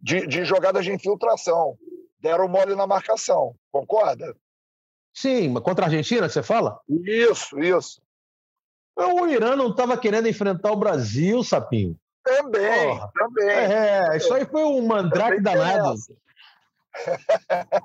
de, 0.00 0.26
de 0.26 0.44
jogadas 0.44 0.84
de 0.84 0.92
infiltração. 0.92 1.78
Deram 2.20 2.48
mole 2.48 2.74
na 2.74 2.86
marcação, 2.86 3.54
concorda? 3.70 4.36
Sim, 5.18 5.48
mas 5.48 5.64
contra 5.64 5.84
a 5.84 5.88
Argentina, 5.88 6.28
você 6.28 6.44
fala? 6.44 6.78
Isso, 6.88 7.58
isso. 7.58 8.00
O 8.96 9.26
Irã 9.26 9.56
não 9.56 9.70
estava 9.70 9.98
querendo 9.98 10.28
enfrentar 10.28 10.70
o 10.70 10.76
Brasil, 10.76 11.42
Sapinho. 11.42 11.96
Também, 12.22 12.88
Porra. 12.88 13.10
também. 13.12 13.48
É, 13.48 14.16
isso 14.16 14.32
aí 14.32 14.46
foi 14.46 14.62
um 14.62 14.86
mandrake 14.86 15.40
danado. 15.42 15.98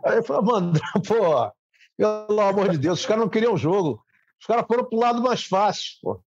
aí 0.05 0.23
foi 0.23 0.37
um 0.37 0.43
mandrake, 0.43 1.01
pô. 1.07 1.51
Pelo 1.97 2.41
amor 2.41 2.69
de 2.69 2.77
Deus, 2.77 2.99
os 2.99 3.05
caras 3.05 3.23
não 3.23 3.29
queriam 3.29 3.57
jogo. 3.57 3.99
Os 4.39 4.45
caras 4.45 4.67
foram 4.67 4.85
pro 4.85 4.99
lado 4.99 5.19
mais 5.23 5.43
fácil, 5.43 5.93
pô. 6.03 6.21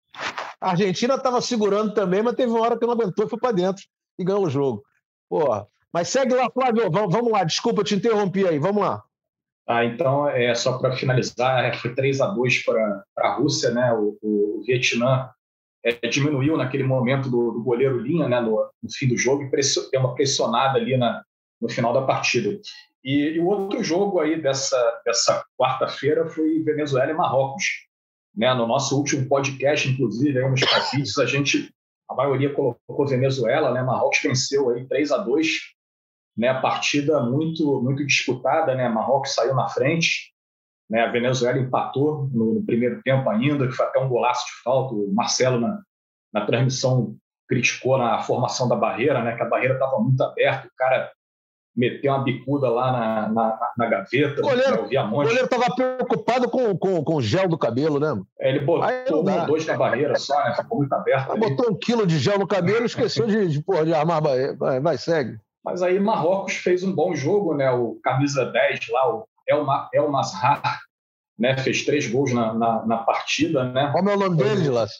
A 0.58 0.70
Argentina 0.70 1.16
estava 1.16 1.42
segurando 1.42 1.92
também, 1.92 2.22
mas 2.22 2.34
teve 2.34 2.50
uma 2.50 2.62
hora 2.62 2.78
que 2.78 2.86
não 2.86 2.94
aguentou 2.94 3.26
e 3.26 3.28
foi 3.28 3.38
para 3.38 3.52
dentro 3.52 3.84
e 4.18 4.24
ganhou 4.24 4.46
o 4.46 4.50
jogo. 4.50 4.82
Porra. 5.28 5.68
Mas 5.92 6.08
segue 6.08 6.34
lá, 6.34 6.50
Flávio. 6.50 6.90
Vamos 6.90 7.30
lá, 7.30 7.44
desculpa, 7.44 7.84
te 7.84 7.94
interrompi 7.94 8.48
aí. 8.48 8.58
Vamos 8.58 8.82
lá. 8.82 9.04
Ah, 9.66 9.84
então, 9.84 10.28
é 10.28 10.54
só 10.54 10.76
para 10.76 10.94
finalizar, 10.94 11.64
é, 11.64 11.72
foi 11.72 11.94
3 11.94 12.20
a 12.20 12.26
2 12.26 12.64
para 12.64 13.04
a 13.16 13.34
Rússia, 13.34 13.70
né? 13.70 13.92
O, 13.94 14.16
o 14.22 14.62
Vietnã 14.66 15.30
é, 15.82 16.06
diminuiu 16.06 16.56
naquele 16.56 16.84
momento 16.84 17.30
do, 17.30 17.52
do 17.52 17.62
goleiro 17.62 17.98
Linha, 17.98 18.28
né? 18.28 18.40
No, 18.40 18.56
no, 18.82 18.92
fim 18.92 19.08
do 19.08 19.16
jogo, 19.16 19.42
e 19.42 19.50
deu 19.90 20.00
uma 20.00 20.14
pressionada 20.14 20.78
ali 20.78 20.96
na, 20.98 21.24
no 21.60 21.68
final 21.68 21.94
da 21.94 22.02
partida. 22.02 22.60
E, 23.02 23.36
e 23.36 23.40
o 23.40 23.46
outro 23.46 23.82
jogo 23.82 24.20
aí 24.20 24.40
dessa, 24.40 25.02
dessa 25.04 25.42
quarta-feira 25.58 26.28
foi 26.28 26.62
Venezuela 26.62 27.10
e 27.10 27.14
Marrocos. 27.14 27.64
Né? 28.36 28.52
No 28.52 28.66
nosso 28.66 28.98
último 28.98 29.26
podcast, 29.28 29.88
inclusive, 29.88 30.38
aí 30.38 30.50
nos 30.50 30.60
capítulos, 30.60 31.18
a 31.18 31.24
gente, 31.24 31.72
a 32.10 32.14
maioria 32.14 32.52
colocou 32.52 33.06
Venezuela, 33.06 33.72
né? 33.72 33.82
Marrocos 33.82 34.20
venceu 34.22 34.70
aí 34.70 34.86
3 34.86 35.10
a 35.10 35.18
2 35.18 35.74
né, 36.36 36.52
partida 36.60 37.20
muito 37.20 37.80
muito 37.82 38.04
disputada, 38.04 38.74
né? 38.74 38.88
Marrocos 38.88 39.34
saiu 39.34 39.54
na 39.54 39.68
frente, 39.68 40.32
né? 40.90 41.02
A 41.02 41.10
Venezuela 41.10 41.58
empatou 41.58 42.28
no, 42.32 42.54
no, 42.54 42.64
primeiro 42.64 43.00
tempo 43.02 43.28
ainda, 43.30 43.66
que 43.66 43.72
foi 43.72 43.86
até 43.86 43.98
um 44.00 44.08
golaço 44.08 44.46
de 44.46 44.62
falta. 44.62 44.94
O 44.94 45.12
Marcelo 45.12 45.60
na, 45.60 45.80
na 46.32 46.46
transmissão 46.46 47.16
criticou 47.48 47.98
na 47.98 48.20
formação 48.22 48.68
da 48.68 48.76
barreira, 48.76 49.22
né? 49.22 49.36
Que 49.36 49.42
a 49.42 49.48
barreira 49.48 49.74
estava 49.74 49.98
muito 49.98 50.20
aberta, 50.22 50.66
o 50.66 50.76
cara 50.76 51.10
meteu 51.76 52.12
uma 52.12 52.22
bicuda 52.22 52.68
lá 52.68 52.92
na, 52.92 53.28
na, 53.28 53.72
na 53.76 53.86
gaveta. 53.86 54.40
O 54.40 54.44
goleiro 55.10 55.44
estava 55.44 55.74
preocupado 55.74 56.48
com, 56.48 56.76
com, 56.76 57.02
com 57.02 57.16
o 57.16 57.22
gel 57.22 57.48
do 57.48 57.58
cabelo, 57.58 57.98
né? 57.98 58.22
É, 58.38 58.50
ele 58.50 58.60
botou 58.60 59.20
um, 59.20 59.46
dois 59.46 59.66
na 59.66 59.76
barreira 59.76 60.16
só, 60.16 60.36
né? 60.44 60.54
Ficou 60.54 60.78
muito 60.78 60.92
aberto. 60.92 61.36
Botou 61.36 61.72
um 61.72 61.76
quilo 61.76 62.06
de 62.06 62.18
gel 62.18 62.38
no 62.38 62.46
cabelo 62.46 62.82
e 62.82 62.86
esqueceu 62.86 63.26
de, 63.26 63.48
de, 63.48 63.62
porra, 63.62 63.84
de 63.84 63.92
armar 63.92 64.18
a 64.18 64.20
barreira. 64.20 64.56
Vai, 64.56 64.80
vai, 64.80 64.96
segue. 64.96 65.36
Mas 65.64 65.82
aí 65.82 65.98
Marrocos 65.98 66.56
fez 66.56 66.82
um 66.82 66.92
bom 66.92 67.14
jogo, 67.14 67.54
né? 67.54 67.70
O 67.70 67.98
camisa 68.02 68.44
10 68.44 68.88
lá, 68.90 69.14
o 69.14 69.26
El, 69.46 69.66
El 69.92 70.10
Mazhar, 70.10 70.80
né? 71.38 71.56
Fez 71.56 71.84
três 71.84 72.06
gols 72.06 72.32
na, 72.32 72.52
na, 72.52 72.86
na 72.86 72.98
partida, 72.98 73.64
né? 73.64 73.90
Qual 73.90 74.06
é 74.06 74.14
o 74.14 74.18
nome 74.18 74.36
dele, 74.36 74.68
Las? 74.68 74.90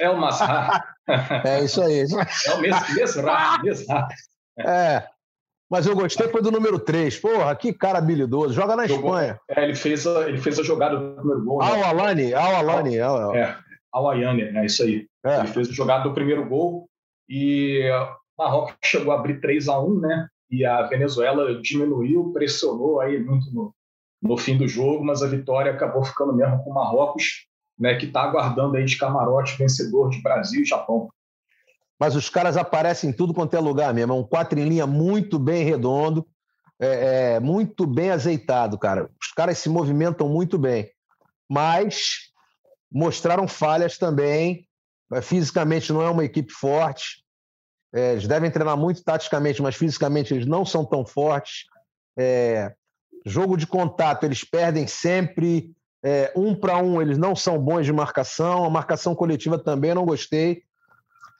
É 0.00 0.04
El 0.04 0.16
Mazhar. 0.16 0.82
É 1.44 1.64
isso 1.64 1.82
aí. 1.82 2.00
É 2.00 2.54
o 2.54 2.60
Mesrar, 2.60 3.62
Mesrar. 3.62 4.08
É. 4.58 5.06
Mas 5.70 5.86
eu 5.86 5.94
gostei 5.94 6.28
foi 6.28 6.42
do 6.42 6.50
número 6.50 6.78
3. 6.78 7.18
Porra, 7.18 7.54
que 7.54 7.72
cara 7.72 7.98
habilidoso. 7.98 8.54
Joga 8.54 8.74
na 8.74 8.86
Jogou, 8.86 9.10
Espanha. 9.10 9.40
É, 9.48 9.64
ele 9.64 9.74
fez 9.74 10.06
a, 10.06 10.28
ele 10.28 10.38
fez 10.38 10.58
a 10.58 10.62
jogada 10.62 10.96
do 10.96 11.14
primeiro 11.16 11.44
gol. 11.44 11.58
Né? 11.58 11.66
Al 11.66 11.84
Alani, 11.84 12.34
Al 12.34 12.56
Alani. 12.56 13.00
Al, 13.00 13.34
é, 13.34 13.56
Al 13.92 14.10
Ayane, 14.10 14.42
é 14.42 14.64
isso 14.64 14.82
aí. 14.82 15.06
É. 15.24 15.40
Ele 15.40 15.48
fez 15.48 15.68
a 15.68 15.72
jogada 15.72 16.04
do 16.04 16.14
primeiro 16.14 16.48
gol 16.48 16.88
e 17.28 17.90
Marrocos 18.38 18.76
chegou 18.84 19.12
a 19.12 19.16
abrir 19.16 19.40
3 19.40 19.68
a 19.68 19.80
1 19.80 20.00
né? 20.00 20.28
E 20.50 20.64
a 20.64 20.82
Venezuela 20.82 21.60
diminuiu, 21.60 22.32
pressionou 22.32 23.00
aí 23.00 23.18
muito 23.18 23.52
no, 23.52 23.74
no 24.22 24.36
fim 24.38 24.56
do 24.56 24.66
jogo, 24.66 25.04
mas 25.04 25.22
a 25.22 25.26
vitória 25.26 25.72
acabou 25.72 26.04
ficando 26.04 26.32
mesmo 26.32 26.62
com 26.62 26.70
o 26.70 26.74
Marrocos, 26.74 27.46
né? 27.78 27.96
Que 27.96 28.06
está 28.06 28.22
aguardando 28.22 28.76
aí 28.76 28.84
de 28.84 28.96
camarote 28.96 29.58
vencedor 29.58 30.10
de 30.10 30.22
Brasil 30.22 30.62
e 30.62 30.66
Japão. 30.66 31.08
Mas 31.98 32.14
os 32.14 32.30
caras 32.30 32.56
aparecem 32.56 33.10
em 33.10 33.12
tudo 33.12 33.34
quanto 33.34 33.54
é 33.56 33.60
lugar 33.60 33.92
mesmo. 33.92 34.12
É 34.12 34.16
um 34.16 34.22
quatro 34.22 34.58
em 34.58 34.68
linha 34.68 34.86
muito 34.86 35.38
bem 35.38 35.64
redondo, 35.64 36.26
é, 36.80 37.34
é, 37.34 37.40
muito 37.40 37.86
bem 37.86 38.10
azeitado, 38.10 38.78
cara. 38.78 39.10
Os 39.20 39.32
caras 39.32 39.58
se 39.58 39.68
movimentam 39.68 40.28
muito 40.28 40.56
bem. 40.56 40.90
Mas 41.48 42.30
mostraram 42.90 43.48
falhas 43.48 43.98
também. 43.98 44.66
Fisicamente 45.22 45.92
não 45.92 46.02
é 46.02 46.08
uma 46.08 46.24
equipe 46.24 46.52
forte. 46.52 47.24
É, 47.92 48.12
eles 48.12 48.26
devem 48.26 48.50
treinar 48.50 48.76
muito 48.76 49.02
taticamente, 49.02 49.62
mas 49.62 49.74
fisicamente 49.74 50.34
eles 50.34 50.46
não 50.46 50.64
são 50.64 50.84
tão 50.84 51.04
fortes. 51.06 51.64
É, 52.16 52.74
jogo 53.24 53.56
de 53.56 53.66
contato, 53.66 54.24
eles 54.24 54.44
perdem 54.44 54.86
sempre. 54.86 55.74
É, 56.02 56.32
um 56.36 56.54
para 56.54 56.78
um, 56.78 57.02
eles 57.02 57.18
não 57.18 57.34
são 57.34 57.58
bons 57.58 57.84
de 57.84 57.92
marcação. 57.92 58.64
A 58.64 58.70
marcação 58.70 59.14
coletiva 59.14 59.58
também 59.58 59.94
não 59.94 60.04
gostei. 60.04 60.62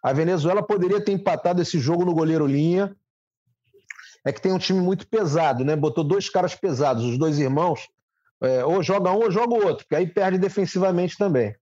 A 0.03 0.13
Venezuela 0.13 0.63
poderia 0.63 1.05
ter 1.05 1.13
empatado 1.13 1.61
esse 1.61 1.79
jogo 1.79 2.05
no 2.05 2.15
goleiro 2.15 2.47
linha. 2.47 2.97
É 4.25 4.33
que 4.33 4.41
tem 4.41 4.53
um 4.53 4.59
time 4.59 4.81
muito 4.81 5.07
pesado, 5.07 5.65
né? 5.65 5.77
Botou 5.77 6.03
dois 6.03 6.29
caras 6.29 6.55
pesados, 6.55 7.05
os 7.05 7.19
dois 7.19 7.39
irmãos. 7.39 7.89
É, 8.41 8.65
ou 8.65 8.83
joga 8.83 9.11
um 9.13 9.23
ou 9.23 9.31
joga 9.31 9.55
o 9.55 9.67
outro, 9.67 9.87
que 9.89 9.97
aí 9.97 10.07
perde 10.07 10.39
defensivamente 10.39 11.17
também. 11.17 11.55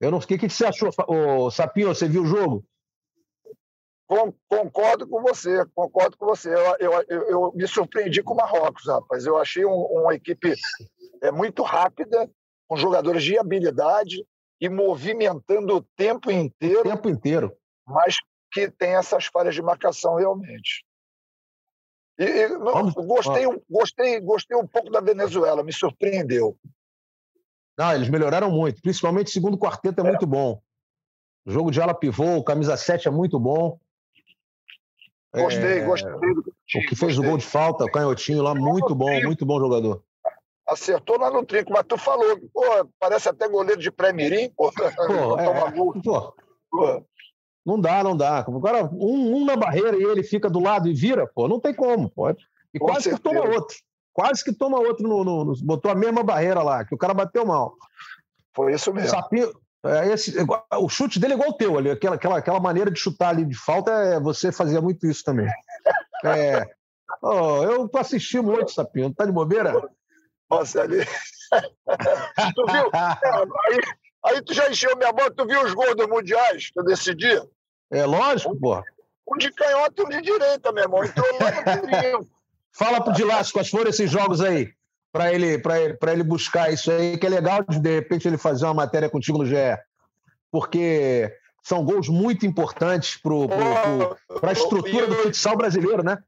Eu 0.00 0.10
não 0.10 0.20
sei 0.20 0.36
o 0.36 0.40
que, 0.40 0.48
você 0.48 0.66
achou, 0.66 0.90
ô, 1.08 1.50
Sapinho. 1.50 1.88
Você 1.88 2.08
viu 2.08 2.22
o 2.22 2.26
jogo? 2.26 2.64
Concordo 4.06 5.08
com 5.08 5.22
você, 5.22 5.64
concordo 5.74 6.16
com 6.18 6.26
você. 6.26 6.52
Eu, 6.52 6.76
eu, 6.78 7.04
eu, 7.08 7.28
eu 7.28 7.52
me 7.54 7.66
surpreendi 7.66 8.22
com 8.22 8.34
o 8.34 8.36
Marrocos, 8.36 8.86
rapaz. 8.86 9.24
Eu 9.24 9.38
achei 9.38 9.64
um, 9.64 9.74
uma 9.74 10.14
equipe 10.14 10.54
é, 11.22 11.30
muito 11.30 11.62
rápida, 11.62 12.30
com 12.68 12.76
jogadores 12.76 13.22
de 13.22 13.38
habilidade 13.38 14.24
e 14.60 14.68
movimentando 14.68 15.76
o 15.76 15.82
tempo 15.96 16.30
inteiro. 16.30 16.80
O 16.80 16.82
tempo 16.82 17.08
inteiro. 17.08 17.56
Mas 17.86 18.16
que 18.52 18.70
tem 18.70 18.94
essas 18.94 19.26
falhas 19.26 19.54
de 19.54 19.62
marcação 19.62 20.16
realmente. 20.16 20.84
E, 22.18 22.24
e 22.24 22.48
não, 22.48 22.92
gostei, 22.92 23.44
gostei, 23.68 24.20
gostei 24.20 24.56
um 24.56 24.66
pouco 24.66 24.90
da 24.90 25.00
Venezuela, 25.00 25.64
me 25.64 25.72
surpreendeu. 25.72 26.56
Não, 27.76 27.92
eles 27.92 28.08
melhoraram 28.08 28.50
muito, 28.50 28.80
principalmente 28.80 29.28
o 29.28 29.32
segundo 29.32 29.58
quarteto 29.58 30.00
é, 30.00 30.06
é. 30.06 30.08
muito 30.08 30.26
bom. 30.26 30.62
O 31.44 31.50
jogo 31.50 31.70
de 31.70 31.80
ala 31.80 31.92
pivô, 31.92 32.42
camisa 32.44 32.76
7 32.76 33.08
é 33.08 33.10
muito 33.10 33.38
bom. 33.38 33.78
Gostei, 35.34 35.78
é... 35.78 35.84
gostei 35.84 36.12
do 36.12 36.40
O 36.40 36.80
que 36.80 36.96
fez 36.96 37.00
gostei. 37.00 37.18
o 37.18 37.28
gol 37.28 37.38
de 37.38 37.44
falta, 37.44 37.84
o 37.84 37.90
canhotinho 37.90 38.42
lá, 38.42 38.54
muito 38.54 38.94
bom, 38.94 39.20
muito 39.22 39.44
bom 39.44 39.58
jogador. 39.58 40.02
Acertou 40.66 41.18
lá 41.18 41.30
no 41.30 41.44
trinco, 41.44 41.72
mas 41.72 41.84
tu 41.86 41.98
falou, 41.98 42.38
pô, 42.52 42.62
parece 42.98 43.28
até 43.28 43.48
goleiro 43.48 43.80
de 43.80 43.90
pré-mirim, 43.90 44.50
pô. 44.50 44.72
Pô, 44.72 44.82
é, 45.38 45.70
pô. 45.72 46.32
pô. 46.70 47.04
Não 47.66 47.80
dá, 47.80 48.02
não 48.04 48.16
dá. 48.16 48.38
Agora, 48.38 48.84
um, 48.92 49.36
um, 49.36 49.44
na 49.44 49.56
barreira 49.56 49.96
e 49.96 50.02
ele 50.02 50.22
fica 50.22 50.48
do 50.48 50.60
lado 50.60 50.88
e 50.88 50.94
vira, 50.94 51.26
pô, 51.26 51.48
não 51.48 51.58
tem 51.58 51.74
como. 51.74 52.08
Pô. 52.10 52.30
E 52.72 52.78
Com 52.78 52.86
quase 52.86 53.04
certeza. 53.04 53.16
que 53.16 53.22
toma 53.22 53.54
outro. 53.54 53.76
Quase 54.12 54.44
que 54.44 54.52
toma 54.52 54.78
outro 54.78 55.08
no, 55.08 55.24
no, 55.24 55.44
no, 55.44 55.54
Botou 55.64 55.90
a 55.90 55.94
mesma 55.94 56.22
barreira 56.22 56.62
lá, 56.62 56.84
que 56.84 56.94
o 56.94 56.98
cara 56.98 57.12
bateu 57.12 57.44
mal. 57.44 57.74
Foi 58.54 58.72
isso 58.72 58.92
mesmo. 58.92 59.10
Sapinho, 59.10 59.52
esse, 60.12 60.34
o 60.72 60.88
chute 60.88 61.18
dele 61.18 61.34
é 61.34 61.36
igual 61.36 61.50
o 61.50 61.56
teu 61.56 61.76
ali, 61.76 61.90
aquela, 61.90 62.14
aquela, 62.16 62.38
aquela 62.38 62.60
maneira 62.60 62.90
de 62.90 62.98
chutar 62.98 63.28
ali 63.28 63.44
de 63.44 63.54
falta, 63.54 63.90
é, 63.90 64.18
você 64.18 64.50
fazia 64.50 64.80
muito 64.80 65.06
isso 65.06 65.22
também. 65.24 65.46
É, 66.26 66.64
oh, 67.20 67.62
eu 67.64 67.90
assisti 67.96 68.40
muito, 68.40 68.72
Sapinho, 68.72 69.12
tá 69.12 69.26
de 69.26 69.32
bobeira? 69.32 69.74
Nossa, 70.50 70.80
ali. 70.80 71.04
tu 72.54 72.66
viu? 72.66 72.90
Aí, 72.94 73.78
aí, 74.24 74.42
tu 74.42 74.54
já 74.54 74.70
encheu 74.70 74.96
minha 74.96 75.12
boca, 75.12 75.34
tu 75.36 75.46
viu 75.46 75.62
os 75.62 75.74
gols 75.74 75.94
dos 75.94 76.06
mundiais 76.06 76.70
que 76.70 76.80
eu 76.80 76.84
decidi? 76.84 77.42
É 77.92 78.06
lógico, 78.06 78.58
pô. 78.58 78.82
Um 79.30 79.36
de 79.36 79.52
canhota 79.52 80.00
e 80.00 80.04
um 80.06 80.08
de 80.08 80.22
direita, 80.22 80.72
meu 80.72 80.84
irmão. 80.84 81.04
Entrou 81.04 81.26
lá 81.38 82.16
no 82.16 82.26
Fala 82.72 83.04
pro 83.04 83.12
Dilas 83.12 83.52
quais 83.52 83.68
foram 83.68 83.90
esses 83.90 84.10
jogos 84.10 84.40
aí 84.40 84.72
para 85.14 85.32
ele, 85.32 85.46
ele, 85.46 85.98
ele 86.10 86.24
buscar 86.24 86.72
isso 86.72 86.90
aí, 86.90 87.16
que 87.16 87.24
é 87.24 87.28
legal 87.28 87.62
de, 87.62 87.78
de 87.78 87.94
repente 87.94 88.26
ele 88.26 88.36
fazer 88.36 88.64
uma 88.64 88.74
matéria 88.74 89.08
contigo 89.08 89.38
no 89.38 89.46
GE. 89.46 89.54
Porque 90.50 91.32
são 91.62 91.84
gols 91.84 92.08
muito 92.08 92.44
importantes 92.44 93.16
para 93.22 94.50
a 94.50 94.52
estrutura 94.52 95.06
do 95.06 95.14
futsal 95.14 95.56
brasileiro, 95.56 96.02
né? 96.02 96.18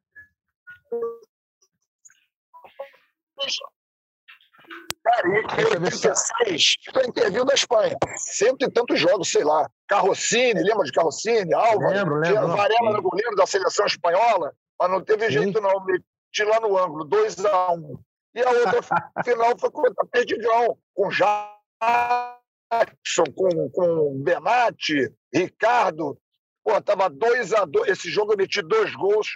Cara, 5.02 5.28
em 5.28 5.74
86, 5.82 6.76
foi 6.92 7.06
interview 7.06 7.44
da 7.44 7.54
Espanha. 7.54 7.96
Cento 8.16 8.66
e 8.66 8.70
tantos 8.70 9.00
jogos, 9.00 9.32
sei 9.32 9.42
lá. 9.42 9.68
Carrocini, 9.88 10.62
lembra 10.62 10.84
de 10.84 10.92
Carrocini? 10.92 11.52
Álvaro? 11.52 11.92
Lembro, 11.92 12.16
lembro. 12.20 12.48
Varela 12.56 12.92
no 12.92 13.02
goleiro 13.02 13.34
da 13.34 13.46
seleção 13.46 13.84
espanhola. 13.86 14.52
Mas 14.78 14.90
não 14.90 15.00
teve 15.02 15.28
jeito, 15.28 15.60
não. 15.60 15.84
Meti 15.84 16.44
lá 16.44 16.60
no 16.60 16.78
ângulo, 16.78 17.04
2 17.04 17.44
a 17.44 17.72
1 17.72 17.74
um. 17.74 17.98
E 18.36 18.42
a 18.42 18.50
outra 18.50 18.82
final 19.24 19.58
foi 19.58 19.70
contra 19.70 20.06
Perdigão, 20.12 20.76
com 20.92 21.10
Jales, 21.10 21.40
com, 23.34 23.70
com 23.70 24.22
Benatti, 24.22 25.10
Ricardo. 25.32 26.18
Pô, 26.62 26.78
tava 26.82 27.08
2 27.08 27.54
a 27.54 27.64
2 27.64 27.88
Esse 27.88 28.10
jogo 28.10 28.34
eu 28.34 28.36
meti 28.36 28.60
dois 28.60 28.94
gols 28.94 29.28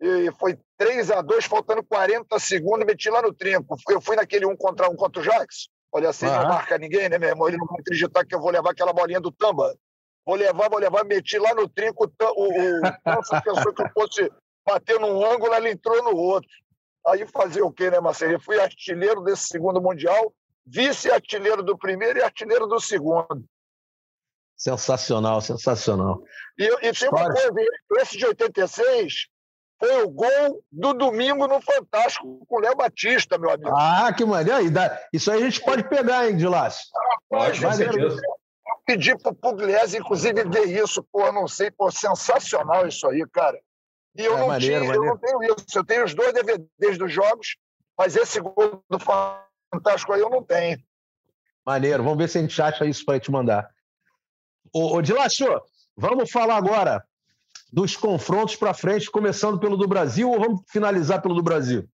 e 0.00 0.32
foi 0.38 0.58
3 0.78 1.10
a 1.10 1.20
2 1.20 1.44
faltando 1.44 1.82
40 1.82 2.38
segundos, 2.38 2.86
meti 2.86 3.10
lá 3.10 3.20
no 3.20 3.34
trinco. 3.34 3.76
Eu 3.90 4.00
fui 4.00 4.16
naquele 4.16 4.46
um 4.46 4.56
contra 4.56 4.88
um 4.88 4.96
contra 4.96 5.20
o 5.20 5.24
Jax. 5.24 5.68
Olha 5.92 6.08
assim, 6.08 6.24
não 6.24 6.48
marca 6.48 6.78
ninguém, 6.78 7.08
né, 7.10 7.18
meu 7.18 7.28
irmão? 7.28 7.48
Ele 7.48 7.58
não 7.58 7.66
vai 7.66 7.80
acreditar 7.80 8.24
que 8.24 8.34
eu 8.34 8.40
vou 8.40 8.50
levar 8.50 8.70
aquela 8.70 8.94
bolinha 8.94 9.20
do 9.20 9.30
Tamba. 9.30 9.76
Vou 10.24 10.36
levar, 10.36 10.70
vou 10.70 10.78
levar, 10.78 11.04
meti 11.04 11.38
lá 11.38 11.54
no 11.54 11.68
trinco. 11.68 12.04
O, 12.04 12.42
o, 12.42 12.78
o 12.78 13.42
pensou 13.42 13.74
que 13.74 13.82
eu 13.82 13.90
fosse 13.90 14.30
bater 14.66 14.98
num 14.98 15.22
ângulo, 15.22 15.54
ele 15.54 15.72
entrou 15.72 16.02
no 16.02 16.16
outro. 16.16 16.48
Aí 17.06 17.26
fazer 17.26 17.62
o 17.62 17.72
quê, 17.72 17.90
né, 17.90 18.00
Marcelo? 18.00 18.40
Fui 18.40 18.60
artilheiro 18.60 19.22
desse 19.22 19.48
segundo 19.48 19.80
Mundial, 19.80 20.32
vice-artilheiro 20.66 21.62
do 21.62 21.76
primeiro 21.78 22.18
e 22.18 22.22
artilheiro 22.22 22.66
do 22.66 22.80
segundo. 22.80 23.44
Sensacional, 24.56 25.40
sensacional. 25.40 26.22
E, 26.58 26.64
e 26.64 26.92
tem 26.92 27.08
uma 27.08 27.32
coisa, 27.32 27.52
esse 27.98 28.18
de 28.18 28.26
86 28.26 29.28
foi 29.78 30.02
o 30.02 30.10
gol 30.10 30.64
do 30.70 30.92
domingo 30.92 31.46
no 31.46 31.60
Fantástico 31.60 32.44
com 32.46 32.56
o 32.56 32.60
Léo 32.60 32.74
Batista, 32.74 33.38
meu 33.38 33.50
amigo. 33.50 33.70
Ah, 33.76 34.12
que 34.12 34.24
maneiro. 34.24 34.60
Isso 35.12 35.30
aí 35.30 35.40
a 35.40 35.44
gente 35.44 35.62
pode 35.62 35.88
pegar, 35.88 36.28
hein, 36.28 36.36
Dilas? 36.36 36.88
Pode, 37.30 37.60
com 37.60 37.72
certeza. 37.72 38.20
Pedi 38.84 39.16
pro 39.16 39.34
Pugliese, 39.34 39.98
inclusive, 39.98 40.44
ver 40.44 40.64
isso. 40.64 41.06
Pô, 41.12 41.30
não 41.30 41.46
sei, 41.46 41.70
pô, 41.70 41.90
sensacional 41.90 42.88
isso 42.88 43.06
aí, 43.06 43.24
cara. 43.30 43.58
E 44.16 44.24
eu, 44.24 44.36
é, 44.36 44.40
não, 44.40 44.48
maneiro, 44.48 44.84
tinha, 44.84 44.94
maneiro. 44.94 45.04
eu 45.04 45.10
não 45.10 45.18
tenho 45.18 45.42
isso. 45.42 45.78
Eu 45.78 45.84
tenho 45.84 46.04
os 46.04 46.14
dois 46.14 46.32
DVDs 46.32 46.98
dos 46.98 47.12
jogos, 47.12 47.56
mas 47.96 48.16
esse 48.16 48.40
gol 48.40 48.82
do 48.88 48.98
Fantástico 49.72 50.12
aí 50.12 50.20
eu 50.20 50.30
não 50.30 50.42
tenho. 50.42 50.78
Maneiro. 51.64 52.02
Vamos 52.02 52.18
ver 52.18 52.28
se 52.28 52.38
a 52.38 52.40
gente 52.40 52.60
acha 52.60 52.86
isso 52.86 53.04
para 53.04 53.20
te 53.20 53.30
mandar. 53.30 53.68
Ô, 54.72 54.98
ô 54.98 55.02
vamos 55.96 56.30
falar 56.30 56.56
agora 56.56 57.04
dos 57.72 57.96
confrontos 57.96 58.56
para 58.56 58.72
frente, 58.72 59.10
começando 59.10 59.58
pelo 59.58 59.76
do 59.76 59.86
Brasil 59.86 60.30
ou 60.30 60.40
vamos 60.40 60.62
finalizar 60.68 61.20
pelo 61.20 61.34
do 61.34 61.42
Brasil? 61.42 61.86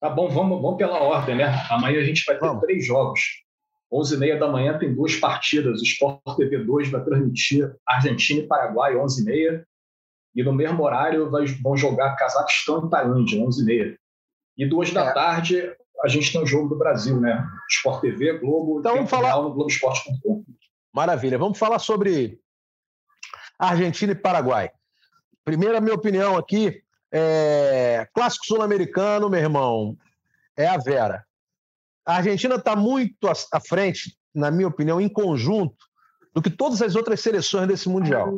Tá 0.00 0.08
bom, 0.08 0.28
vamos, 0.28 0.60
vamos 0.60 0.78
pela 0.78 0.98
ordem, 0.98 1.36
né? 1.36 1.66
Amanhã 1.70 2.00
a 2.00 2.04
gente 2.04 2.24
vai 2.24 2.38
ter 2.38 2.46
vamos. 2.46 2.62
três 2.62 2.86
jogos. 2.86 3.20
11h30 3.92 4.38
da 4.38 4.48
manhã 4.48 4.78
tem 4.78 4.94
duas 4.94 5.16
partidas. 5.16 5.80
O 5.80 5.84
Sport 5.84 6.36
TV 6.36 6.64
2 6.64 6.90
vai 6.90 7.04
transmitir 7.04 7.74
Argentina 7.86 8.40
e 8.40 8.46
Paraguai, 8.46 8.94
11h30. 8.94 9.64
E 10.34 10.42
no 10.42 10.52
mesmo 10.52 10.82
horário 10.82 11.30
vai, 11.30 11.46
vão 11.46 11.76
jogar 11.76 12.16
Cazaquistão 12.16 12.86
e 12.86 12.90
Tailândia, 12.90 13.40
11h30. 13.40 13.96
E 14.56 14.66
duas 14.66 14.92
da 14.92 15.06
é. 15.06 15.12
tarde 15.12 15.76
a 16.02 16.08
gente 16.08 16.32
tem 16.32 16.42
o 16.42 16.46
jogo 16.46 16.68
do 16.68 16.78
Brasil, 16.78 17.20
né? 17.20 17.46
Sport 17.68 18.00
TV, 18.00 18.38
Globo, 18.38 18.80
então, 18.80 18.94
vamos 18.94 19.10
falar 19.10 19.36
no 19.36 19.52
Globoesporte.com. 19.52 20.44
Maravilha. 20.92 21.38
Vamos 21.38 21.58
falar 21.58 21.78
sobre 21.78 22.40
Argentina 23.58 24.12
e 24.12 24.14
Paraguai. 24.16 24.70
Primeira 25.44 25.80
minha 25.80 25.94
opinião 25.94 26.36
aqui, 26.36 26.82
é... 27.12 28.08
clássico 28.14 28.46
sul-americano, 28.46 29.28
meu 29.28 29.40
irmão, 29.40 29.96
é 30.56 30.66
a 30.66 30.78
Vera. 30.78 31.24
A 32.06 32.16
Argentina 32.16 32.54
está 32.54 32.74
muito 32.74 33.28
à 33.28 33.60
frente, 33.60 34.16
na 34.34 34.50
minha 34.50 34.68
opinião, 34.68 35.00
em 35.00 35.08
conjunto, 35.08 35.76
do 36.34 36.40
que 36.40 36.50
todas 36.50 36.80
as 36.80 36.96
outras 36.96 37.20
seleções 37.20 37.68
desse 37.68 37.88
Mundial. 37.88 38.32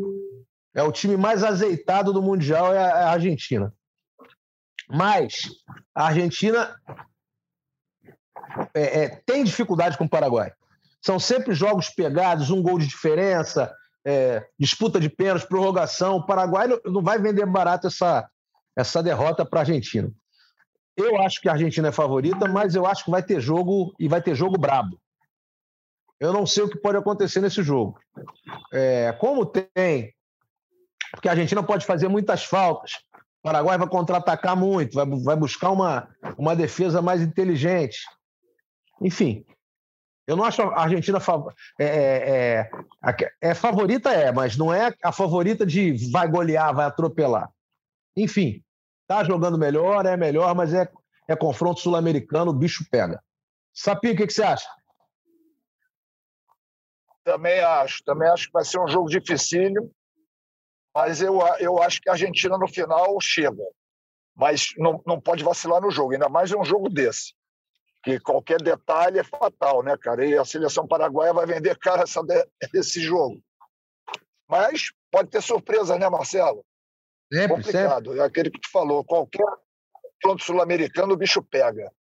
É 0.74 0.82
o 0.82 0.92
time 0.92 1.16
mais 1.16 1.44
azeitado 1.44 2.12
do 2.12 2.22
Mundial, 2.22 2.72
é, 2.72 2.78
é 2.78 2.80
a 2.80 3.10
Argentina. 3.10 3.72
Mas 4.88 5.42
a 5.94 6.06
Argentina 6.06 6.74
é, 8.74 9.04
é, 9.04 9.08
tem 9.26 9.44
dificuldade 9.44 9.96
com 9.96 10.04
o 10.04 10.08
Paraguai. 10.08 10.52
São 11.00 11.18
sempre 11.18 11.54
jogos 11.54 11.88
pegados, 11.88 12.50
um 12.50 12.62
gol 12.62 12.78
de 12.78 12.86
diferença, 12.86 13.74
é, 14.04 14.46
disputa 14.58 15.00
de 15.00 15.08
pênalti, 15.08 15.46
prorrogação. 15.46 16.16
O 16.16 16.26
Paraguai 16.26 16.66
não, 16.66 16.80
não 16.84 17.02
vai 17.02 17.18
vender 17.18 17.46
barato 17.46 17.86
essa, 17.86 18.28
essa 18.76 19.02
derrota 19.02 19.44
para 19.44 19.60
a 19.60 19.62
Argentina. 19.62 20.10
Eu 20.96 21.20
acho 21.22 21.40
que 21.40 21.48
a 21.48 21.52
Argentina 21.52 21.88
é 21.88 21.92
favorita, 21.92 22.46
mas 22.46 22.74
eu 22.74 22.86
acho 22.86 23.04
que 23.04 23.10
vai 23.10 23.22
ter 23.22 23.40
jogo 23.40 23.94
e 23.98 24.08
vai 24.08 24.20
ter 24.20 24.34
jogo 24.34 24.58
brabo. 24.58 25.00
Eu 26.20 26.32
não 26.32 26.46
sei 26.46 26.62
o 26.62 26.68
que 26.68 26.78
pode 26.78 26.98
acontecer 26.98 27.40
nesse 27.40 27.62
jogo. 27.62 27.98
É, 28.72 29.12
como 29.12 29.44
tem 29.44 30.14
porque 31.12 31.28
a 31.28 31.32
Argentina 31.32 31.62
pode 31.62 31.86
fazer 31.86 32.08
muitas 32.08 32.44
faltas. 32.44 32.92
O 33.14 33.42
Paraguai 33.42 33.76
vai 33.76 33.88
contra-atacar 33.88 34.56
muito, 34.56 34.94
vai, 34.94 35.06
vai 35.06 35.36
buscar 35.36 35.70
uma, 35.70 36.08
uma 36.38 36.56
defesa 36.56 37.02
mais 37.02 37.20
inteligente. 37.20 38.00
Enfim, 39.00 39.44
eu 40.26 40.36
não 40.36 40.44
acho 40.44 40.62
a 40.62 40.82
Argentina 40.82 41.18
é, 41.78 41.84
é, 41.84 42.70
é, 43.04 43.32
é, 43.40 43.54
favorita, 43.54 44.10
é, 44.10 44.32
mas 44.32 44.56
não 44.56 44.72
é 44.72 44.94
a 45.02 45.12
favorita 45.12 45.66
de 45.66 46.10
vai 46.10 46.28
golear, 46.28 46.74
vai 46.74 46.86
atropelar. 46.86 47.50
Enfim, 48.16 48.62
tá 49.06 49.22
jogando 49.24 49.58
melhor, 49.58 50.06
é 50.06 50.16
melhor, 50.16 50.54
mas 50.54 50.72
é, 50.72 50.88
é 51.28 51.36
confronto 51.36 51.80
sul-americano, 51.80 52.52
o 52.52 52.54
bicho 52.54 52.86
pega. 52.90 53.22
Sapinho, 53.74 54.14
o 54.14 54.16
que, 54.16 54.26
que 54.26 54.32
você 54.32 54.42
acha? 54.42 54.68
Também 57.24 57.60
acho, 57.60 58.02
também 58.04 58.28
acho 58.28 58.46
que 58.46 58.52
vai 58.52 58.64
ser 58.64 58.80
um 58.80 58.88
jogo 58.88 59.08
dificílimo 59.08 59.90
mas 60.94 61.22
eu, 61.22 61.40
eu 61.58 61.82
acho 61.82 62.00
que 62.00 62.08
a 62.08 62.12
Argentina 62.12 62.58
no 62.58 62.68
final 62.68 63.18
chega. 63.20 63.64
Mas 64.34 64.68
não, 64.76 65.02
não 65.06 65.20
pode 65.20 65.44
vacilar 65.44 65.80
no 65.80 65.90
jogo, 65.90 66.12
ainda 66.12 66.28
mais 66.28 66.52
um 66.52 66.64
jogo 66.64 66.88
desse. 66.88 67.34
Que 68.02 68.18
qualquer 68.18 68.60
detalhe 68.60 69.18
é 69.18 69.24
fatal, 69.24 69.82
né, 69.82 69.96
cara? 69.96 70.24
E 70.26 70.36
a 70.36 70.44
seleção 70.44 70.86
paraguaia 70.86 71.32
vai 71.32 71.46
vender 71.46 71.78
cara 71.78 72.02
essa, 72.02 72.20
esse 72.74 73.00
jogo. 73.00 73.40
Mas 74.48 74.90
pode 75.10 75.30
ter 75.30 75.42
surpresa, 75.42 75.98
né, 75.98 76.08
Marcelo? 76.08 76.64
Sempre, 77.32 77.56
Complicado. 77.56 78.06
Sempre. 78.06 78.20
É 78.20 78.24
aquele 78.24 78.50
que 78.50 78.60
te 78.60 78.70
falou. 78.70 79.04
Qualquer 79.04 79.46
ponto 80.20 80.42
sul-americano, 80.42 81.14
o 81.14 81.16
bicho 81.16 81.42
pega. 81.42 81.90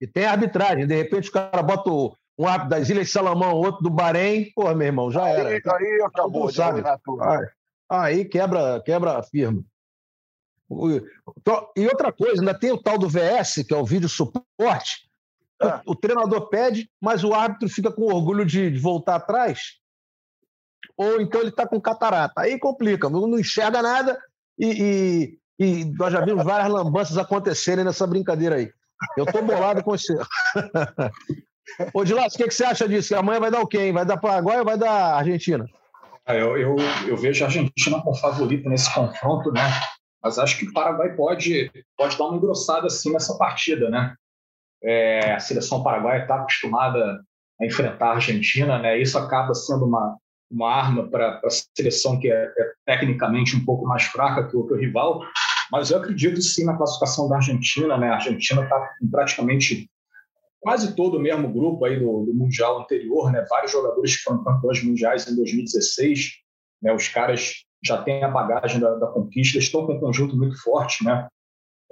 E 0.00 0.06
tem 0.06 0.26
arbitragem. 0.26 0.86
De 0.86 0.94
repente, 0.94 1.28
o 1.28 1.32
cara 1.32 1.62
bota 1.62 1.90
um 1.90 2.46
árbitro 2.46 2.70
das 2.70 2.88
Ilhas 2.88 3.10
Salamão, 3.10 3.54
outro 3.54 3.82
do 3.82 3.90
Bahrein. 3.90 4.50
Pô, 4.54 4.72
meu 4.74 4.86
irmão, 4.86 5.10
já 5.10 5.28
era. 5.28 5.50
Aí, 5.50 6.02
acabou. 6.02 6.50
Sabe? 6.50 6.82
Aí 7.90 8.24
quebra, 8.24 8.82
quebra 8.84 9.18
a 9.18 9.22
firma. 9.22 9.64
E 11.76 11.86
outra 11.86 12.12
coisa, 12.12 12.40
ainda 12.40 12.58
tem 12.58 12.72
o 12.72 12.82
tal 12.82 12.98
do 12.98 13.08
VS, 13.08 13.64
que 13.66 13.74
é 13.74 13.76
o 13.76 13.84
vídeo 13.84 14.08
suporte. 14.08 15.08
Ah. 15.60 15.82
O, 15.86 15.92
o, 15.92 15.96
treinador 15.96 16.48
pede, 16.48 16.90
mas 17.00 17.22
o 17.22 17.32
árbitro 17.32 17.68
fica 17.68 17.92
com 17.92 18.02
orgulho 18.02 18.44
de, 18.44 18.70
de 18.70 18.78
voltar 18.78 19.16
atrás. 19.16 19.78
Ou 20.96 21.20
então 21.20 21.40
ele 21.40 21.50
está 21.50 21.66
com 21.66 21.80
catarata. 21.80 22.40
Aí 22.40 22.58
complica, 22.58 23.08
não 23.08 23.38
enxerga 23.38 23.82
nada 23.82 24.18
e, 24.58 25.38
e, 25.58 25.64
e 25.64 25.84
nós 25.96 26.12
já 26.12 26.24
vimos 26.24 26.44
várias 26.44 26.72
lambanças 26.72 27.18
acontecerem 27.18 27.84
nessa 27.84 28.06
brincadeira 28.06 28.56
aí. 28.56 28.72
Eu 29.16 29.24
estou 29.24 29.42
bolado 29.42 29.82
com 29.82 29.90
você. 29.90 30.14
Ô, 31.92 32.04
Dilas, 32.04 32.34
o 32.34 32.36
que, 32.36 32.44
que, 32.44 32.54
você 32.54 32.64
acha 32.64 32.88
disso? 32.88 33.16
Amanhã 33.16 33.40
vai 33.40 33.50
dar 33.50 33.60
o 33.60 33.66
quê? 33.66 33.78
Hein? 33.78 33.92
Vai 33.92 34.04
dar 34.04 34.18
Paraguai 34.18 34.58
ou 34.58 34.64
vai 34.64 34.78
dar 34.78 35.16
Argentina? 35.16 35.66
Ah, 36.26 36.34
eu, 36.34 36.56
eu, 36.56 36.76
eu, 37.06 37.16
vejo 37.16 37.44
a 37.44 37.48
Argentina 37.48 38.00
como 38.00 38.16
favorita 38.16 38.68
nesse 38.68 38.92
confronto, 38.94 39.52
né? 39.52 39.60
Mas 40.22 40.38
acho 40.38 40.58
que 40.58 40.66
o 40.66 40.72
Paraguai 40.72 41.14
pode, 41.14 41.70
pode 41.98 42.16
dar 42.16 42.24
uma 42.24 42.36
engrossada 42.36 42.86
assim 42.86 43.12
nessa 43.12 43.36
partida, 43.36 43.90
né? 43.90 44.14
É, 44.82 45.32
a 45.32 45.40
seleção 45.40 45.82
paraguaia 45.82 46.22
está 46.22 46.36
acostumada 46.36 47.22
a 47.60 47.66
enfrentar 47.66 48.06
a 48.06 48.14
Argentina, 48.14 48.78
né? 48.78 48.98
Isso 48.98 49.18
acaba 49.18 49.54
sendo 49.54 49.84
uma, 49.84 50.16
uma 50.50 50.74
arma 50.74 51.08
para 51.10 51.40
a 51.44 51.48
seleção 51.76 52.18
que 52.18 52.30
é, 52.30 52.44
é, 52.44 52.72
tecnicamente 52.86 53.54
um 53.54 53.64
pouco 53.64 53.86
mais 53.86 54.04
fraca 54.04 54.48
que 54.48 54.56
o, 54.56 54.66
que 54.66 54.72
o 54.72 54.78
rival. 54.78 55.20
Mas 55.70 55.90
eu 55.90 55.98
acredito 55.98 56.40
sim 56.40 56.64
na 56.64 56.76
classificação 56.76 57.28
da 57.28 57.36
Argentina, 57.36 57.98
né? 57.98 58.08
A 58.08 58.14
Argentina 58.14 58.62
está 58.62 58.90
praticamente 59.10 59.90
quase 60.64 60.96
todo 60.96 61.18
o 61.18 61.20
mesmo 61.20 61.52
grupo 61.52 61.84
aí 61.84 62.00
do, 62.00 62.24
do, 62.24 62.32
Mundial 62.32 62.80
anterior, 62.80 63.30
né? 63.30 63.44
Vários 63.50 63.70
jogadores 63.70 64.16
que 64.16 64.22
foram 64.22 64.42
campeões 64.42 64.82
mundiais 64.82 65.28
em 65.28 65.36
2016, 65.36 66.30
né? 66.82 66.90
Os 66.90 67.06
caras 67.06 67.66
já 67.84 68.02
têm 68.02 68.24
a 68.24 68.28
bagagem 68.28 68.80
da, 68.80 68.94
da 68.94 69.06
conquista, 69.08 69.58
estão 69.58 69.86
com 69.86 69.92
um 69.92 70.00
conjunto 70.00 70.34
muito 70.34 70.56
forte, 70.62 71.04
né? 71.04 71.28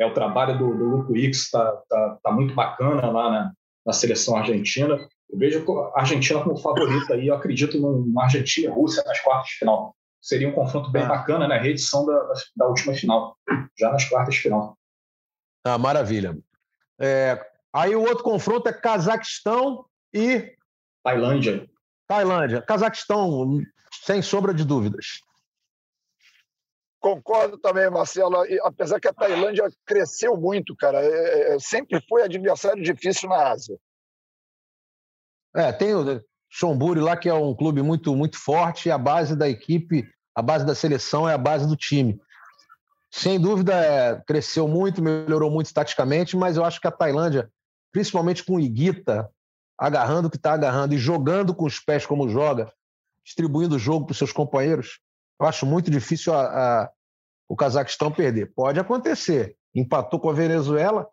É, 0.00 0.06
o 0.06 0.14
trabalho 0.14 0.58
do, 0.58 0.74
do 0.74 0.84
Luco 0.84 1.14
X 1.14 1.42
está 1.42 1.70
tá, 1.86 2.18
tá 2.22 2.32
muito 2.32 2.54
bacana 2.54 3.10
lá 3.10 3.30
na, 3.30 3.52
na, 3.84 3.92
seleção 3.92 4.38
argentina. 4.38 4.96
Eu 5.28 5.38
vejo 5.38 5.70
a 5.94 6.00
Argentina 6.00 6.42
como 6.42 6.56
favorita 6.56 7.12
aí, 7.12 7.26
eu 7.26 7.34
acredito 7.34 7.78
numa 7.78 8.24
Argentina 8.24 8.68
e 8.68 8.70
Rússia 8.70 9.04
nas 9.06 9.20
quartas 9.20 9.48
de 9.48 9.58
final. 9.58 9.94
Seria 10.18 10.48
um 10.48 10.52
confronto 10.52 10.90
bem 10.90 11.02
ah. 11.02 11.08
bacana, 11.08 11.46
né? 11.46 11.58
Reedição 11.58 12.06
da, 12.06 12.18
da, 12.18 12.34
da 12.56 12.68
última 12.68 12.94
final, 12.94 13.36
já 13.78 13.92
nas 13.92 14.06
quartas 14.06 14.34
de 14.34 14.40
final. 14.40 14.78
Ah, 15.62 15.76
maravilha. 15.76 16.38
É, 16.98 17.51
Aí 17.72 17.96
o 17.96 18.02
outro 18.02 18.22
confronto 18.22 18.68
é 18.68 18.72
Cazaquistão 18.72 19.86
e. 20.12 20.54
Tailândia. 21.02 21.68
Tailândia. 22.06 22.62
Cazaquistão, 22.62 23.60
sem 24.04 24.20
sombra 24.20 24.52
de 24.52 24.64
dúvidas. 24.64 25.20
Concordo 27.00 27.58
também, 27.58 27.90
Marcelo. 27.90 28.46
E, 28.46 28.60
apesar 28.62 29.00
que 29.00 29.08
a 29.08 29.12
Tailândia 29.12 29.68
cresceu 29.84 30.36
muito, 30.36 30.76
cara. 30.76 31.02
É, 31.02 31.54
é, 31.54 31.58
sempre 31.58 32.00
foi 32.08 32.22
adversário 32.22 32.82
difícil 32.82 33.28
na 33.28 33.48
Ásia. 33.48 33.76
É, 35.54 35.72
tem 35.72 35.94
o 35.94 36.22
Chomburi 36.48 37.00
lá, 37.00 37.16
que 37.16 37.28
é 37.28 37.34
um 37.34 37.54
clube 37.54 37.82
muito, 37.82 38.14
muito 38.14 38.38
forte, 38.38 38.88
e 38.88 38.92
a 38.92 38.98
base 38.98 39.34
da 39.34 39.48
equipe, 39.48 40.08
a 40.34 40.40
base 40.40 40.64
da 40.64 40.74
seleção 40.74 41.28
é 41.28 41.34
a 41.34 41.38
base 41.38 41.66
do 41.66 41.76
time. 41.76 42.20
Sem 43.10 43.38
dúvida, 43.38 43.74
é, 43.74 44.22
cresceu 44.26 44.68
muito, 44.68 45.02
melhorou 45.02 45.50
muito 45.50 45.74
taticamente, 45.74 46.36
mas 46.36 46.56
eu 46.56 46.64
acho 46.64 46.80
que 46.80 46.86
a 46.86 46.92
Tailândia, 46.92 47.50
principalmente 47.92 48.44
com 48.44 48.54
o 48.54 48.60
Iguita, 48.60 49.30
agarrando 49.78 50.28
o 50.28 50.30
que 50.30 50.36
está 50.36 50.54
agarrando 50.54 50.94
e 50.94 50.98
jogando 50.98 51.54
com 51.54 51.64
os 51.64 51.78
pés 51.78 52.06
como 52.06 52.28
joga, 52.28 52.72
distribuindo 53.24 53.76
o 53.76 53.78
jogo 53.78 54.06
para 54.06 54.12
os 54.12 54.18
seus 54.18 54.32
companheiros, 54.32 55.00
eu 55.40 55.46
acho 55.46 55.66
muito 55.66 55.90
difícil 55.90 56.32
a, 56.34 56.44
a, 56.82 56.90
o 57.48 57.56
Cazaquistão 57.56 58.10
perder. 58.10 58.52
Pode 58.54 58.78
acontecer. 58.80 59.56
Empatou 59.74 60.20
com 60.20 60.30
a 60.30 60.34
Venezuela, 60.34 61.08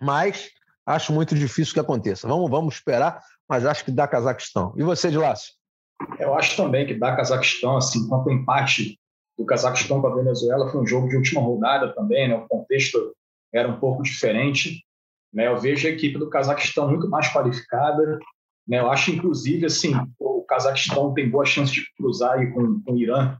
mas 0.00 0.50
acho 0.84 1.12
muito 1.12 1.34
difícil 1.34 1.74
que 1.74 1.80
aconteça. 1.80 2.26
Vamos, 2.28 2.50
vamos 2.50 2.74
esperar, 2.74 3.22
mas 3.48 3.66
acho 3.66 3.84
que 3.84 3.90
dá 3.90 4.06
Cazaquistão. 4.06 4.72
E 4.76 4.82
você, 4.82 5.10
de 5.10 5.18
Lácio? 5.18 5.54
Eu 6.18 6.34
acho 6.34 6.56
também 6.56 6.86
que 6.86 6.94
dá 6.94 7.16
Cazaquistão, 7.16 7.76
assim, 7.76 8.06
quanto 8.08 8.28
ao 8.28 8.34
empate 8.34 8.98
do 9.38 9.44
Cazaquistão 9.44 10.00
com 10.00 10.06
a 10.06 10.14
Venezuela, 10.14 10.70
foi 10.70 10.80
um 10.80 10.86
jogo 10.86 11.08
de 11.08 11.16
última 11.16 11.40
rodada 11.40 11.94
também, 11.94 12.28
né? 12.28 12.36
O 12.36 12.48
contexto 12.48 13.14
era 13.52 13.68
um 13.68 13.78
pouco 13.78 14.02
diferente. 14.02 14.85
Né? 15.36 15.46
Eu 15.46 15.58
vejo 15.58 15.86
a 15.86 15.90
equipe 15.90 16.18
do 16.18 16.30
Cazaquistão 16.30 16.88
muito 16.88 17.10
mais 17.10 17.30
qualificada. 17.30 18.18
Né? 18.66 18.80
Eu 18.80 18.90
acho, 18.90 19.10
inclusive, 19.10 19.66
assim, 19.66 19.92
o 20.18 20.42
Cazaquistão 20.48 21.12
tem 21.12 21.28
boa 21.28 21.44
chance 21.44 21.70
de 21.70 21.82
cruzar 21.94 22.38
aí 22.38 22.50
com, 22.50 22.80
com 22.80 22.94
o 22.94 22.98
Irã 22.98 23.36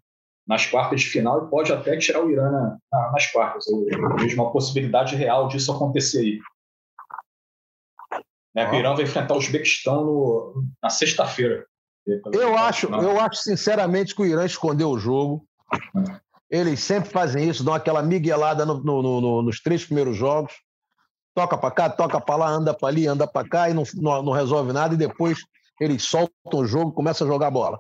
nas 0.47 0.67
quartas 0.67 1.01
de 1.01 1.07
final 1.07 1.45
e 1.45 1.51
pode 1.51 1.73
até 1.73 1.97
tirar 1.97 2.23
o 2.23 2.31
Irã 2.31 2.51
na, 2.51 2.77
na, 2.93 3.13
nas 3.13 3.27
quartas. 3.33 3.67
Eu, 3.67 3.87
eu, 3.89 4.17
vejo 4.17 4.37
uma 4.37 4.53
possibilidade 4.53 5.17
real 5.17 5.49
disso 5.49 5.73
acontecer 5.73 6.21
aí. 6.21 6.39
Né? 8.55 8.71
O 8.71 8.75
Irã 8.75 8.95
vai 8.95 9.05
enfrentar 9.05 9.33
o 9.33 9.39
Uzbequistão 9.39 10.05
no, 10.05 10.65
na 10.83 10.91
sexta-feira. 10.91 11.67
Eu 12.33 12.57
acho, 12.57 12.87
eu 12.87 13.19
acho 13.19 13.43
sinceramente 13.43 14.15
que 14.15 14.23
o 14.23 14.27
Irã 14.27 14.45
escondeu 14.45 14.91
o 14.91 14.99
jogo. 14.99 15.45
Eles 16.49 16.79
sempre 16.79 17.11
fazem 17.11 17.49
isso, 17.49 17.65
dão 17.65 17.75
aquela 17.75 18.03
miguelada 18.03 18.65
no, 18.65 18.85
no, 18.85 19.03
no, 19.03 19.43
nos 19.43 19.61
três 19.61 19.85
primeiros 19.85 20.17
jogos. 20.17 20.53
Toca 21.37 21.59
para 21.59 21.71
cá, 21.71 21.91
toca 21.91 22.19
para 22.19 22.37
lá, 22.37 22.49
anda 22.49 22.73
para 22.73 22.89
ali, 22.89 23.07
anda 23.07 23.27
para 23.27 23.47
cá 23.47 23.69
e 23.69 23.75
não, 23.75 23.83
não, 23.97 24.23
não, 24.23 24.33
resolve 24.33 24.73
nada. 24.73 24.95
E 24.95 24.97
depois 24.97 25.45
eles 25.79 26.03
soltam 26.03 26.61
o 26.61 26.67
jogo, 26.67 26.95
começam 26.95 27.27
a 27.27 27.31
jogar 27.31 27.51
bola. 27.51 27.79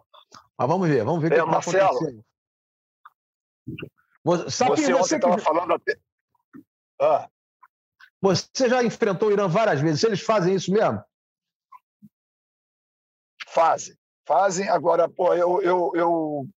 Mas 0.58 0.68
vamos 0.68 0.86
ver, 0.86 1.02
vamos 1.02 1.22
ver 1.22 1.32
o 1.32 1.34
é, 1.36 1.40
que 1.40 1.50
Marcelo, 1.50 1.78
vai 1.78 1.86
acontecer. 1.86 2.24
Você, 4.22 4.50
sabe 4.50 4.70
você, 4.72 4.92
você 4.92 5.16
estava 5.16 5.36
que... 5.36 5.42
falando 5.42 5.72
até. 5.72 5.98
Ah. 7.00 7.30
Você 8.20 8.68
já 8.68 8.84
enfrentou 8.84 9.30
o 9.30 9.32
Irã 9.32 9.48
várias 9.48 9.80
vezes. 9.80 10.04
Eles 10.04 10.20
fazem 10.20 10.54
isso 10.54 10.70
mesmo? 10.70 11.02
Fazem. 13.48 13.96
Fazem. 14.26 14.68
Agora, 14.68 15.08
pô, 15.08 15.32
eu, 15.32 15.62
eu, 15.62 15.92
eu 15.94 16.48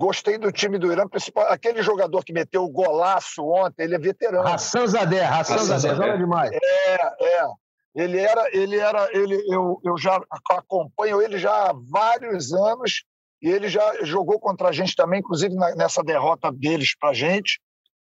gostei 0.00 0.38
do 0.38 0.50
time 0.50 0.78
do 0.78 0.90
Irã, 0.90 1.06
principal, 1.06 1.44
aquele 1.52 1.82
jogador 1.82 2.24
que 2.24 2.32
meteu 2.32 2.64
o 2.64 2.70
golaço 2.70 3.44
ontem, 3.44 3.82
ele 3.84 3.96
é 3.96 3.98
veterano. 3.98 4.48
Hassan 4.48 4.86
Zadeh, 4.86 5.20
Hassan 5.20 5.58
Zadeh, 5.58 5.94
joga 5.94 6.16
demais. 6.16 6.50
É, 6.50 6.94
é. 6.94 7.46
Ele 7.94 8.18
era, 8.18 8.48
ele 8.56 8.78
era, 8.78 9.10
ele, 9.12 9.34
eu, 9.52 9.78
eu 9.84 9.98
já 9.98 10.18
acompanho 10.30 11.20
ele 11.20 11.38
já 11.38 11.52
há 11.52 11.74
vários 11.90 12.50
anos 12.52 13.04
e 13.42 13.50
ele 13.50 13.68
já 13.68 14.02
jogou 14.02 14.40
contra 14.40 14.68
a 14.68 14.72
gente 14.72 14.96
também, 14.96 15.20
inclusive 15.20 15.54
nessa 15.76 16.02
derrota 16.02 16.50
deles 16.50 16.96
para 16.98 17.10
a 17.10 17.14
gente. 17.14 17.60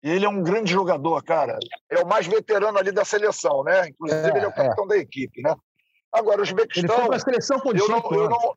E 0.03 0.09
ele 0.09 0.25
é 0.25 0.29
um 0.29 0.43
grande 0.43 0.71
jogador, 0.71 1.23
cara. 1.23 1.57
É 1.89 1.99
o 1.99 2.07
mais 2.07 2.27
veterano 2.27 2.77
ali 2.77 2.91
da 2.91 3.05
seleção, 3.05 3.63
né? 3.63 3.87
Inclusive, 3.87 4.27
é, 4.27 4.37
ele 4.37 4.45
é 4.45 4.47
o 4.47 4.53
capitão 4.53 4.85
é. 4.85 4.87
da 4.87 4.97
equipe, 4.97 5.41
né? 5.41 5.55
Agora, 6.11 6.39
o 6.39 6.43
Uzbequistão. 6.43 6.97
Ele 6.97 7.05
foi 7.05 7.15
a 7.15 7.19
seleção 7.19 7.59
com 7.59 7.69
eu 7.71 7.87
não, 7.87 8.01
eu 8.11 8.29
não, 8.29 8.55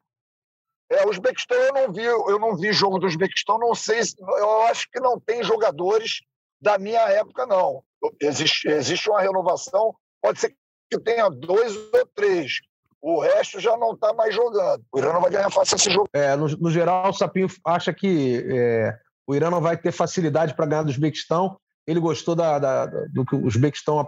é, 0.91 1.05
o 1.05 1.11
Uzbequistão 1.11 1.57
eu 1.57 1.73
não 1.73 1.93
vi, 1.93 2.05
eu 2.05 2.39
não 2.39 2.57
vi 2.57 2.73
jogo 2.73 2.99
do 2.99 3.07
Uzbequistão, 3.07 3.59
não 3.59 3.75
sei, 3.75 4.01
eu 4.19 4.63
acho 4.63 4.89
que 4.91 5.01
não 5.01 5.19
tem 5.19 5.43
jogadores 5.43 6.21
da 6.61 6.79
minha 6.79 7.01
época, 7.11 7.47
não. 7.47 7.83
Existe, 8.21 8.69
existe 8.69 9.09
uma 9.09 9.21
renovação, 9.21 9.95
pode 10.23 10.41
ser 10.41 10.55
que 10.91 10.99
tenha 11.01 11.29
dois 11.29 11.75
ou 11.77 12.07
três, 12.15 12.61
o 13.05 13.21
resto 13.21 13.61
já 13.61 13.77
não 13.77 13.93
está 13.93 14.15
mais 14.15 14.35
jogando. 14.35 14.83
O 14.91 14.99
Irã 14.99 15.13
não 15.13 15.21
vai 15.21 15.31
ganhar 15.31 15.51
fácil 15.51 15.77
esse 15.77 15.91
jogo. 15.91 16.09
É, 16.15 16.35
no, 16.37 16.49
no 16.49 16.71
geral, 16.71 17.11
o 17.11 17.13
Sapinho 17.13 17.49
acha 17.63 17.93
que 17.93 18.43
é, 18.49 18.97
o 19.27 19.35
Irã 19.35 19.51
não 19.51 19.61
vai 19.61 19.77
ter 19.77 19.93
facilidade 19.93 20.55
para 20.55 20.65
ganhar 20.65 20.83
do 20.85 20.89
Uzbequistão. 20.89 21.59
Ele 21.87 22.01
gostou 22.01 22.35
da, 22.35 22.59
da, 22.59 22.87
do 22.87 23.27
que 23.27 23.35
o 23.35 23.45
Uzbequistão, 23.45 24.03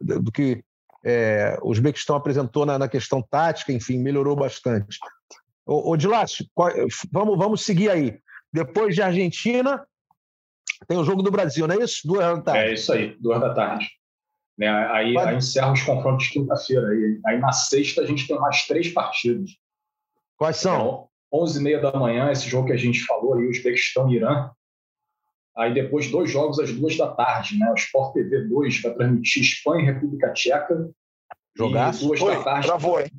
do 0.00 0.30
que, 0.30 0.62
é, 1.04 1.58
o 1.60 1.70
Uzbequistão 1.70 2.14
apresentou 2.14 2.64
na, 2.64 2.78
na, 2.78 2.88
questão 2.88 3.20
tática, 3.20 3.72
enfim, 3.72 3.98
melhorou 3.98 4.36
bastante. 4.36 4.96
Ô, 5.66 5.90
ô 5.90 5.96
Dilácio, 5.96 6.46
vamos, 7.10 7.36
vamos 7.36 7.64
seguir 7.64 7.90
aí. 7.90 8.18
Depois 8.52 8.94
de 8.94 9.02
Argentina, 9.02 9.84
tem 10.86 10.96
o 10.96 11.04
jogo 11.04 11.22
do 11.22 11.30
Brasil, 11.30 11.66
não 11.66 11.74
é 11.74 11.84
isso? 11.84 12.06
Duas 12.06 12.24
da 12.24 12.40
tarde. 12.40 12.70
É 12.70 12.74
isso 12.74 12.92
aí, 12.92 13.16
duas 13.18 13.40
da 13.40 13.52
tarde. 13.52 13.90
Né? 14.56 14.68
Aí, 14.68 15.18
aí 15.18 15.36
encerra 15.36 15.72
os 15.72 15.82
confrontos 15.82 16.26
de 16.26 16.32
quinta-feira. 16.32 16.88
Aí, 16.88 17.20
aí 17.26 17.38
na 17.38 17.52
sexta 17.52 18.02
a 18.02 18.06
gente 18.06 18.26
tem 18.26 18.38
mais 18.38 18.66
três 18.66 18.88
partidos. 18.92 19.58
Quais 20.36 20.56
são? 20.56 20.76
Então, 20.76 21.08
11 21.32 21.58
e 21.58 21.62
meia 21.62 21.80
da 21.80 21.92
manhã, 21.92 22.30
esse 22.30 22.48
jogo 22.48 22.68
que 22.68 22.72
a 22.72 22.78
gente 22.78 23.04
falou 23.04 23.34
aí, 23.34 23.46
Uzbequistão 23.46 24.10
e 24.10 24.16
Irã. 24.16 24.50
Aí 25.56 25.72
depois 25.72 26.10
dois 26.10 26.30
jogos 26.30 26.58
às 26.58 26.72
duas 26.72 26.96
da 26.96 27.08
tarde, 27.12 27.58
né? 27.58 27.70
O 27.70 27.74
Sport 27.74 28.12
TV 28.12 28.44
2 28.44 28.82
vai 28.82 28.94
transmitir 28.94 29.42
Espanha 29.42 29.82
e 29.82 29.86
República 29.86 30.32
Tcheca. 30.32 30.90
Jogar? 31.56 31.92
Duas 31.92 32.20
Foi, 32.20 32.36
da 32.36 32.44
tarde. 32.44 32.66
Travou, 32.66 33.00
hein? 33.00 33.10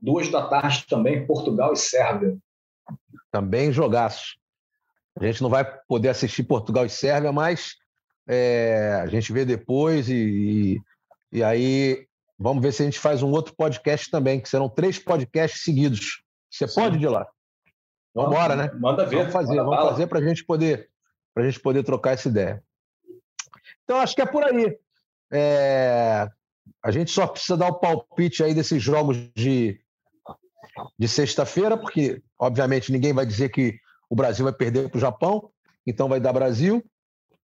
Duas 0.00 0.30
da 0.30 0.46
tarde 0.46 0.86
também, 0.86 1.26
Portugal 1.26 1.72
e 1.72 1.76
Sérvia. 1.76 2.36
Também 3.30 3.72
jogaço. 3.72 4.36
A 5.18 5.24
gente 5.24 5.42
não 5.42 5.48
vai 5.48 5.64
poder 5.88 6.10
assistir 6.10 6.44
Portugal 6.44 6.84
e 6.84 6.90
Sérvia, 6.90 7.32
mas 7.32 7.76
é, 8.28 9.00
a 9.02 9.06
gente 9.06 9.32
vê 9.32 9.44
depois 9.44 10.08
e, 10.08 10.14
e, 10.14 11.38
e, 11.38 11.42
aí 11.42 12.06
vamos 12.38 12.62
ver 12.62 12.72
se 12.72 12.82
a 12.82 12.84
gente 12.84 12.98
faz 12.98 13.22
um 13.22 13.30
outro 13.30 13.54
podcast 13.56 14.10
também, 14.10 14.40
que 14.40 14.48
serão 14.48 14.68
três 14.68 14.98
podcasts 14.98 15.62
seguidos. 15.62 16.22
Você 16.50 16.68
Sim. 16.68 16.80
pode 16.80 17.02
ir 17.02 17.08
lá? 17.08 17.26
Vamos 18.14 18.32
embora, 18.32 18.56
né? 18.56 18.70
Manda 18.78 19.06
ver. 19.06 19.16
Vamos 19.16 19.32
fazer, 19.32 19.56
vamos 19.56 19.76
bala. 19.76 19.90
fazer 19.90 20.06
para 20.06 20.18
a 20.18 20.22
gente 20.22 20.44
poder 20.44 20.90
para 21.34 21.44
a 21.44 21.46
gente 21.50 21.60
poder 21.60 21.82
trocar 21.82 22.12
essa 22.12 22.28
ideia. 22.28 22.64
Então 23.84 23.98
acho 23.98 24.14
que 24.14 24.22
é 24.22 24.26
por 24.26 24.42
aí. 24.42 24.74
É, 25.30 26.26
a 26.82 26.90
gente 26.90 27.10
só 27.10 27.26
precisa 27.26 27.58
dar 27.58 27.68
o 27.68 27.78
palpite 27.78 28.42
aí 28.42 28.54
desses 28.54 28.82
jogos 28.82 29.18
de, 29.34 29.78
de 30.98 31.08
sexta-feira, 31.08 31.76
porque 31.76 32.22
obviamente 32.38 32.92
ninguém 32.92 33.12
vai 33.12 33.26
dizer 33.26 33.50
que 33.50 33.78
o 34.08 34.16
Brasil 34.16 34.44
vai 34.44 34.52
perder 34.52 34.88
para 34.88 34.98
o 34.98 35.00
Japão, 35.00 35.50
então 35.86 36.08
vai 36.08 36.20
dar 36.20 36.32
Brasil. 36.32 36.84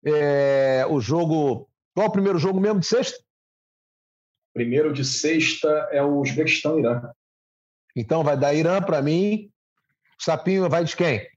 É, 0.03 0.85
o 0.89 0.99
jogo. 0.99 1.69
Qual 1.93 2.05
é 2.05 2.09
o 2.09 2.11
primeiro 2.11 2.39
jogo 2.39 2.59
mesmo 2.59 2.79
de 2.79 2.87
sexta? 2.87 3.21
Primeiro 4.53 4.91
de 4.91 5.05
sexta 5.05 5.67
é 5.91 6.01
o 6.01 6.19
Uzbequistão-Irã. 6.19 7.11
Então 7.95 8.23
vai 8.23 8.37
dar 8.37 8.53
Irã 8.53 8.81
para 8.81 9.01
mim. 9.01 9.51
Sapinho 10.19 10.69
vai 10.69 10.83
de 10.83 10.95
quem? 10.95 11.27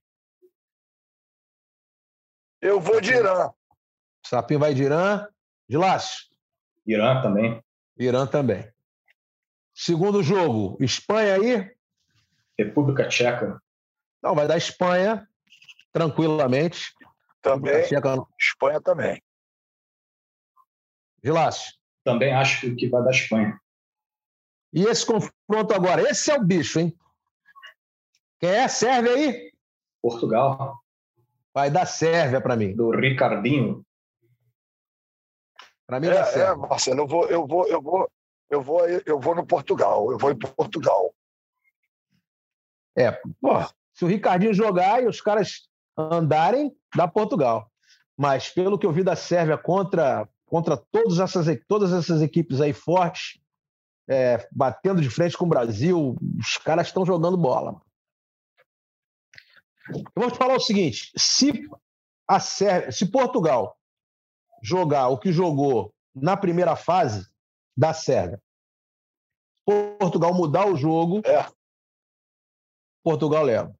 Eu 2.60 2.80
vou 2.80 3.00
de 3.00 3.10
Irã. 3.10 3.50
Sapinho 4.26 4.60
vai 4.60 4.74
de 4.74 4.82
Irã. 4.82 5.26
De 5.68 5.76
Lácio? 5.76 6.26
Irã 6.86 7.20
também. 7.22 7.62
Irã 7.98 8.26
também. 8.26 8.73
Segundo 9.74 10.22
jogo, 10.22 10.76
Espanha 10.80 11.34
aí? 11.34 11.76
República 12.56 13.08
Tcheca. 13.08 13.60
Não, 14.22 14.34
vai 14.34 14.46
dar 14.46 14.56
Espanha, 14.56 15.28
tranquilamente. 15.92 16.94
Também. 17.42 17.82
Espanha 18.38 18.80
também. 18.80 19.22
Gilácio. 21.22 21.74
Também 22.04 22.32
acho 22.32 22.74
que 22.76 22.88
vai 22.88 23.02
dar 23.02 23.10
Espanha. 23.10 23.58
E 24.72 24.84
esse 24.84 25.04
confronto 25.04 25.74
agora? 25.74 26.02
Esse 26.02 26.30
é 26.30 26.36
o 26.36 26.44
bicho, 26.44 26.78
hein? 26.78 26.96
Quem 28.38 28.50
é? 28.50 28.68
Sérvia 28.68 29.12
aí? 29.12 29.52
Portugal. 30.02 30.78
Vai 31.52 31.70
dar 31.70 31.86
Sérvia 31.86 32.40
para 32.40 32.56
mim. 32.56 32.74
Do 32.74 32.90
Ricardinho. 32.90 33.84
Para 35.86 36.00
mim, 36.00 36.08
é, 36.08 36.38
é, 36.40 36.54
Marcelo, 36.54 37.00
eu 37.00 37.06
vou, 37.06 37.26
eu 37.28 37.46
vou, 37.46 37.66
eu 37.68 37.80
vou, 37.80 38.10
eu 38.50 38.62
vou, 38.62 38.86
eu 38.88 39.18
vou 39.18 39.34
no 39.34 39.46
Portugal. 39.46 40.10
Eu 40.10 40.18
vou 40.18 40.30
em 40.30 40.38
Portugal. 40.38 41.14
É, 42.96 43.10
pô, 43.40 43.60
se 43.92 44.04
o 44.04 44.08
Ricardinho 44.08 44.54
jogar 44.54 45.02
e 45.02 45.06
os 45.06 45.20
caras 45.20 45.68
andarem, 45.96 46.74
dá 46.94 47.08
Portugal. 47.08 47.70
Mas 48.16 48.48
pelo 48.48 48.78
que 48.78 48.86
eu 48.86 48.92
vi 48.92 49.02
da 49.02 49.16
Sérvia 49.16 49.58
contra, 49.58 50.28
contra 50.46 50.76
todas, 50.76 51.18
essas, 51.18 51.46
todas 51.66 51.92
essas 51.92 52.22
equipes 52.22 52.60
aí 52.60 52.72
fortes, 52.72 53.40
é, 54.08 54.46
batendo 54.52 55.00
de 55.00 55.10
frente 55.10 55.36
com 55.36 55.44
o 55.44 55.48
Brasil, 55.48 56.16
os 56.38 56.56
caras 56.58 56.86
estão 56.86 57.04
jogando 57.04 57.36
bola. 57.36 57.80
Eu 59.88 60.02
vou 60.22 60.30
te 60.30 60.38
falar 60.38 60.54
o 60.54 60.60
seguinte: 60.60 61.12
se 61.16 61.68
a 62.28 62.38
Sérvia, 62.38 62.92
se 62.92 63.10
Portugal 63.10 63.76
jogar 64.62 65.08
o 65.08 65.18
que 65.18 65.32
jogou 65.32 65.92
na 66.14 66.36
primeira 66.36 66.76
fase 66.76 67.26
da 67.76 67.92
Sérvia, 67.92 68.40
Portugal 69.98 70.34
mudar 70.34 70.66
o 70.66 70.76
jogo, 70.76 71.20
é. 71.26 71.50
Portugal 73.02 73.44
leva. 73.44 73.74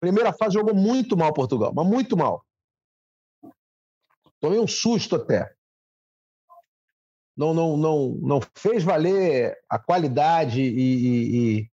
Primeira 0.00 0.32
fase 0.32 0.54
jogou 0.54 0.74
muito 0.74 1.16
mal 1.16 1.32
Portugal, 1.32 1.72
mas 1.74 1.86
muito 1.86 2.16
mal. 2.16 2.44
Tomei 4.40 4.58
um 4.58 4.66
susto 4.66 5.16
até. 5.16 5.54
Não, 7.36 7.54
não, 7.54 7.76
não, 7.76 8.08
não 8.20 8.40
fez 8.56 8.82
valer 8.82 9.56
a 9.68 9.78
qualidade 9.78 10.60
e, 10.60 11.60
e, 11.60 11.70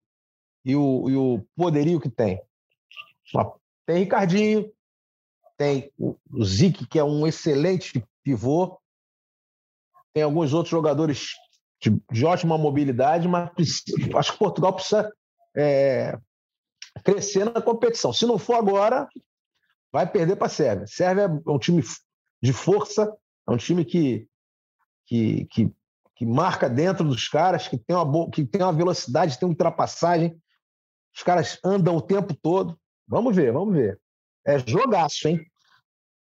e, 0.65 0.75
o, 0.75 1.09
e 1.09 1.15
o 1.15 1.45
poderio 1.55 1.99
que 1.99 2.09
tem. 2.09 2.41
Tem 3.85 3.99
Ricardinho, 4.03 4.71
tem 5.57 5.91
o 5.97 6.17
Zic, 6.43 6.87
que 6.87 6.99
é 6.99 7.03
um 7.03 7.25
excelente 7.25 8.03
pivô, 8.23 8.79
tem 10.15 10.23
alguns 10.23 10.53
outros 10.53 10.71
jogadores 10.71 11.31
de, 11.81 12.01
de 12.09 12.25
ótima 12.25 12.57
mobilidade, 12.57 13.27
mas 13.27 13.51
acho 14.15 14.31
que 14.31 14.39
Portugal 14.39 14.73
precisa 14.73 15.13
é, 15.53 16.17
crescer 17.03 17.43
na 17.43 17.61
competição. 17.61 18.13
Se 18.13 18.25
não 18.25 18.37
for 18.37 18.55
agora, 18.55 19.09
vai 19.91 20.09
perder 20.09 20.37
para 20.37 20.47
a 20.47 20.49
Sérvia. 20.49 20.87
Sérvia 20.87 21.23
é 21.23 21.51
um 21.51 21.59
time 21.59 21.83
de 22.41 22.53
força, 22.53 23.13
é 23.45 23.51
um 23.51 23.57
time 23.57 23.83
que, 23.83 24.25
que, 25.05 25.45
que, 25.47 25.69
que 26.15 26.25
marca 26.25 26.69
dentro 26.69 27.03
dos 27.03 27.27
caras, 27.27 27.67
que 27.67 27.77
tem, 27.77 27.93
uma 27.93 28.29
que 28.31 28.45
tem 28.45 28.61
uma 28.61 28.71
velocidade, 28.71 29.37
tem 29.37 29.45
uma 29.45 29.51
ultrapassagem. 29.51 30.41
Os 31.13 31.23
caras 31.23 31.59
andam 31.61 31.93
o 31.97 32.01
tempo 32.01 32.33
todo. 32.33 32.79
Vamos 33.05 33.35
ver, 33.35 33.51
vamos 33.51 33.75
ver. 33.75 33.99
É 34.45 34.57
jogaço, 34.59 35.27
hein? 35.27 35.45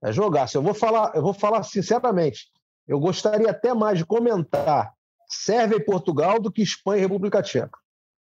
É 0.03 0.13
jogaço. 0.13 0.59
Eu 0.59 0.63
vou 0.63 0.75
falar, 0.75 1.13
eu 1.15 1.23
vou 1.23 1.33
falar 1.33 1.63
sinceramente. 1.63 2.51
Eu 2.89 2.99
gostaria 2.99 3.51
até 3.51 3.75
mais 3.75 3.99
de 3.99 4.07
comentar 4.07 4.95
Sérvia 5.29 5.77
e 5.77 5.85
Portugal 5.85 6.41
do 6.41 6.51
que 6.51 6.63
Espanha 6.63 6.99
e 6.99 7.03
República 7.03 7.43
Tcheca. 7.43 7.79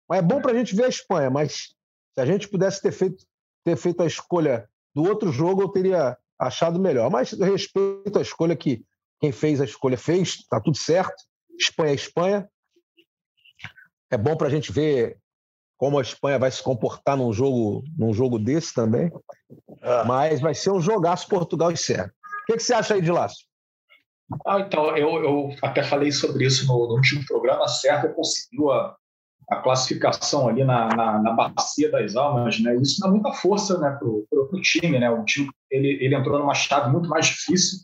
Mas 0.07 0.19
é 0.19 0.21
bom 0.21 0.41
para 0.41 0.51
a 0.51 0.55
gente 0.55 0.73
ver 0.73 0.85
a 0.85 0.89
Espanha, 0.89 1.29
mas 1.29 1.75
se 2.13 2.21
a 2.21 2.25
gente 2.25 2.47
pudesse 2.47 2.81
ter 2.81 2.93
feito, 2.93 3.25
ter 3.65 3.75
feito 3.75 4.01
a 4.01 4.05
escolha 4.05 4.69
do 4.93 5.03
outro 5.03 5.31
jogo, 5.31 5.61
eu 5.61 5.69
teria 5.69 6.17
achado 6.39 6.79
melhor. 6.79 7.11
Mas 7.11 7.33
respeito 7.33 8.17
a 8.17 8.21
escolha 8.21 8.55
que 8.55 8.85
quem 9.19 9.31
fez 9.31 9.59
a 9.59 9.65
escolha 9.65 9.97
fez, 9.97 10.29
está 10.35 10.61
tudo 10.61 10.77
certo. 10.77 11.15
Espanha 11.59 11.91
é 11.91 11.95
Espanha. 11.95 12.49
É 14.09 14.17
bom 14.17 14.37
para 14.37 14.47
a 14.47 14.51
gente 14.51 14.71
ver 14.71 15.17
como 15.77 15.99
a 15.99 16.01
Espanha 16.01 16.39
vai 16.39 16.49
se 16.49 16.63
comportar 16.63 17.17
num 17.17 17.33
jogo, 17.33 17.83
num 17.97 18.13
jogo 18.13 18.39
desse 18.39 18.73
também. 18.73 19.11
Ah. 19.81 20.05
Mas 20.05 20.39
vai 20.39 20.53
ser 20.53 20.71
um 20.71 20.79
jogaço 20.79 21.27
Portugal 21.27 21.71
e 21.71 21.77
Sérvia. 21.77 22.13
O 22.43 22.45
que, 22.45 22.53
que 22.53 22.63
você 22.63 22.73
acha 22.73 22.93
aí 22.93 23.01
de 23.01 23.11
Lácio? 23.11 23.45
Ah, 24.45 24.59
então, 24.59 24.95
eu, 24.97 25.23
eu 25.23 25.55
até 25.61 25.83
falei 25.83 26.11
sobre 26.11 26.45
isso 26.45 26.67
no, 26.67 26.87
no 26.87 26.95
último 26.95 27.23
programa. 27.25 27.65
A 27.65 27.67
Sérvia 27.67 28.11
conseguiu 28.13 28.71
a, 28.71 28.95
a 29.49 29.57
classificação 29.57 30.47
ali 30.47 30.63
na, 30.63 30.87
na, 30.89 31.21
na, 31.21 31.31
bacia 31.31 31.91
das 31.91 32.15
almas, 32.15 32.59
né? 32.59 32.75
Isso 32.77 32.99
dá 32.99 33.09
muita 33.09 33.31
força, 33.33 33.77
né, 33.77 33.97
pro 33.99 34.61
time, 34.61 34.97
né? 34.99 35.09
O 35.09 35.23
time 35.23 35.49
ele, 35.69 36.03
ele 36.03 36.15
entrou 36.15 36.39
numa 36.39 36.55
chave 36.55 36.91
muito 36.91 37.07
mais 37.07 37.27
difícil, 37.27 37.79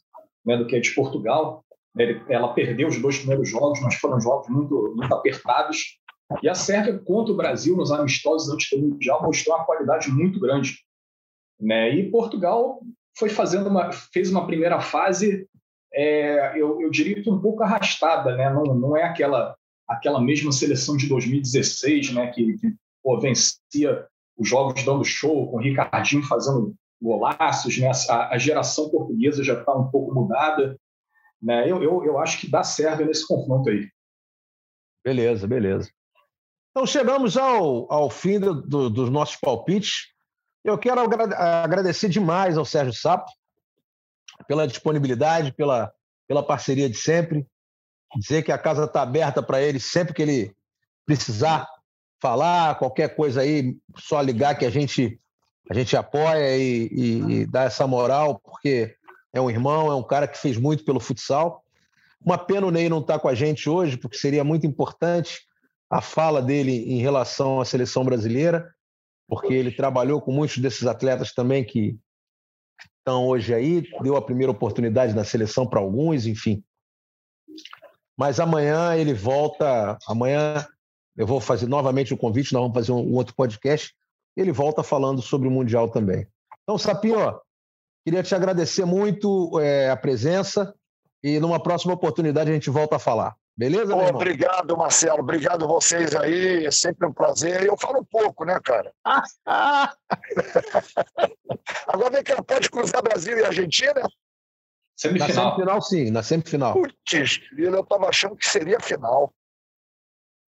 né, 0.45 0.57
do 0.57 0.65
que 0.65 0.75
a 0.75 0.81
de 0.81 0.91
Portugal. 0.91 1.63
Ele, 1.97 2.21
ela 2.29 2.53
perdeu 2.53 2.87
os 2.87 2.99
dois 2.99 3.17
primeiros 3.17 3.49
jogos, 3.49 3.79
mas 3.81 3.95
foram 3.95 4.19
jogos 4.19 4.47
muito, 4.49 4.93
muito 4.95 5.13
apertados. 5.13 5.99
E 6.41 6.49
a 6.49 6.55
Sérvia 6.55 6.97
contra 6.97 7.33
o 7.33 7.37
Brasil 7.37 7.75
nos 7.75 7.91
amistosos 7.91 8.51
antes 8.51 8.69
do 8.71 8.87
mundial 8.87 9.21
mostrou 9.21 9.55
uma 9.55 9.65
qualidade 9.65 10.09
muito 10.09 10.39
grande, 10.39 10.79
né? 11.59 11.93
E 11.93 12.09
Portugal 12.09 12.79
foi 13.17 13.29
fazendo 13.29 13.67
uma 13.67 13.91
fez 13.91 14.31
uma 14.31 14.47
primeira 14.47 14.79
fase, 14.79 15.47
é, 15.93 16.53
eu, 16.55 16.81
eu 16.81 16.89
diria 16.89 17.21
que 17.21 17.29
um 17.29 17.39
pouco 17.39 17.63
arrastada, 17.63 18.35
né? 18.35 18.49
Não, 18.49 18.63
não 18.63 18.97
é 18.97 19.03
aquela 19.03 19.55
aquela 19.91 20.21
mesma 20.21 20.51
seleção 20.53 20.95
de 20.95 21.07
2016, 21.07 22.13
né, 22.13 22.27
que, 22.27 22.57
que 22.57 22.73
pô, 23.03 23.19
vencia 23.19 24.07
os 24.37 24.47
jogos 24.47 24.83
dando 24.83 25.03
show, 25.03 25.51
com 25.51 25.57
o 25.57 25.59
Ricardinho 25.59 26.23
fazendo 26.23 26.73
golaços, 27.01 27.77
né, 27.77 27.91
a, 28.09 28.33
a 28.33 28.37
geração 28.37 28.89
portuguesa 28.89 29.43
já 29.43 29.59
está 29.59 29.75
um 29.75 29.91
pouco 29.91 30.13
mudada. 30.13 30.79
Né, 31.41 31.69
eu, 31.69 31.83
eu, 31.83 32.05
eu 32.05 32.19
acho 32.19 32.39
que 32.39 32.49
dá 32.49 32.63
Sérvia 32.63 33.05
nesse 33.05 33.27
confronto 33.27 33.69
aí. 33.69 33.89
Beleza, 35.03 35.47
beleza. 35.47 35.91
Então 36.71 36.87
chegamos 36.87 37.35
ao, 37.35 37.91
ao 37.91 38.09
fim 38.09 38.39
do, 38.39 38.61
do, 38.61 38.89
dos 38.89 39.09
nossos 39.09 39.35
palpites. 39.35 40.13
Eu 40.63 40.77
quero 40.77 41.01
agradecer 41.01 42.07
demais 42.07 42.57
ao 42.57 42.63
Sérgio 42.63 42.93
Sapo 42.93 43.29
pela 44.47 44.67
disponibilidade, 44.67 45.53
pela, 45.53 45.91
pela 46.27 46.43
parceria 46.43 46.89
de 46.89 46.97
sempre 46.97 47.45
dizer 48.15 48.43
que 48.43 48.51
a 48.51 48.57
casa 48.57 48.85
está 48.85 49.01
aberta 49.01 49.41
para 49.41 49.61
ele 49.61 49.79
sempre 49.79 50.13
que 50.13 50.21
ele 50.21 50.55
precisar 51.05 51.67
falar, 52.21 52.77
qualquer 52.77 53.15
coisa 53.15 53.41
aí, 53.41 53.75
só 53.97 54.21
ligar 54.21 54.55
que 54.55 54.65
a 54.65 54.69
gente 54.69 55.19
a 55.69 55.73
gente 55.73 55.95
apoia 55.95 56.57
e, 56.57 56.89
e, 56.91 57.31
e 57.31 57.45
dá 57.45 57.63
essa 57.63 57.87
moral, 57.87 58.39
porque 58.39 58.93
é 59.31 59.39
um 59.39 59.49
irmão, 59.49 59.89
é 59.89 59.95
um 59.95 60.03
cara 60.03 60.27
que 60.27 60.37
fez 60.37 60.57
muito 60.57 60.83
pelo 60.83 60.99
futsal. 60.99 61.63
Uma 62.19 62.37
pena 62.37 62.67
o 62.67 62.71
Ney 62.71 62.89
não 62.89 62.99
estar 62.99 63.13
tá 63.13 63.19
com 63.19 63.29
a 63.29 63.33
gente 63.33 63.69
hoje, 63.69 63.95
porque 63.95 64.17
seria 64.17 64.43
muito 64.43 64.67
importante 64.67 65.39
a 65.89 66.01
fala 66.01 66.41
dele 66.41 66.71
em 66.91 66.99
relação 66.99 67.61
à 67.61 67.65
seleção 67.65 68.03
brasileira, 68.03 68.69
porque 69.27 69.53
ele 69.53 69.71
trabalhou 69.71 70.21
com 70.21 70.31
muitos 70.31 70.57
desses 70.57 70.85
atletas 70.85 71.33
também 71.33 71.63
que 71.63 71.97
estão 73.01 73.27
hoje 73.27 73.53
aí, 73.53 73.83
deu 74.01 74.15
a 74.15 74.21
primeira 74.21 74.51
oportunidade 74.51 75.13
na 75.13 75.23
seleção 75.23 75.67
para 75.67 75.79
alguns, 75.79 76.25
enfim. 76.25 76.63
Mas 78.17 78.39
amanhã 78.39 78.95
ele 78.95 79.13
volta. 79.13 79.97
Amanhã 80.07 80.65
eu 81.17 81.25
vou 81.25 81.41
fazer 81.41 81.67
novamente 81.67 82.13
o 82.13 82.17
convite, 82.17 82.53
nós 82.53 82.61
vamos 82.61 82.75
fazer 82.75 82.91
um, 82.91 83.13
outro 83.15 83.35
podcast. 83.35 83.93
Ele 84.37 84.51
volta 84.51 84.83
falando 84.83 85.21
sobre 85.21 85.47
o 85.47 85.51
Mundial 85.51 85.89
também. 85.89 86.27
Então, 86.63 86.77
Sapinho, 86.77 87.39
queria 88.05 88.23
te 88.23 88.33
agradecer 88.33 88.85
muito 88.85 89.59
é, 89.59 89.89
a 89.89 89.97
presença 89.97 90.73
e 91.23 91.39
numa 91.39 91.61
próxima 91.61 91.93
oportunidade 91.93 92.49
a 92.49 92.53
gente 92.53 92.69
volta 92.69 92.95
a 92.95 92.99
falar. 92.99 93.35
Beleza, 93.57 93.93
Pô, 93.93 94.01
Obrigado, 94.07 94.77
Marcelo. 94.77 95.19
Obrigado 95.19 95.67
vocês 95.67 96.15
aí. 96.15 96.65
É 96.65 96.71
sempre 96.71 97.07
um 97.07 97.13
prazer. 97.13 97.65
Eu 97.65 97.77
falo 97.77 97.99
um 97.99 98.05
pouco, 98.05 98.45
né, 98.45 98.59
cara? 98.63 98.91
Pode 102.61 102.69
cruzar 102.69 103.01
Brasil 103.01 103.39
e 103.39 103.43
Argentina? 103.43 104.07
Semifinal. 104.95 105.27
Na 105.27 105.33
semifinal, 105.33 105.81
sim, 105.81 106.11
na 106.11 106.21
semifinal. 106.21 106.73
Putz, 106.73 107.41
eu 107.57 107.81
estava 107.81 108.07
achando 108.07 108.35
que 108.35 108.47
seria 108.47 108.79
final. 108.79 109.33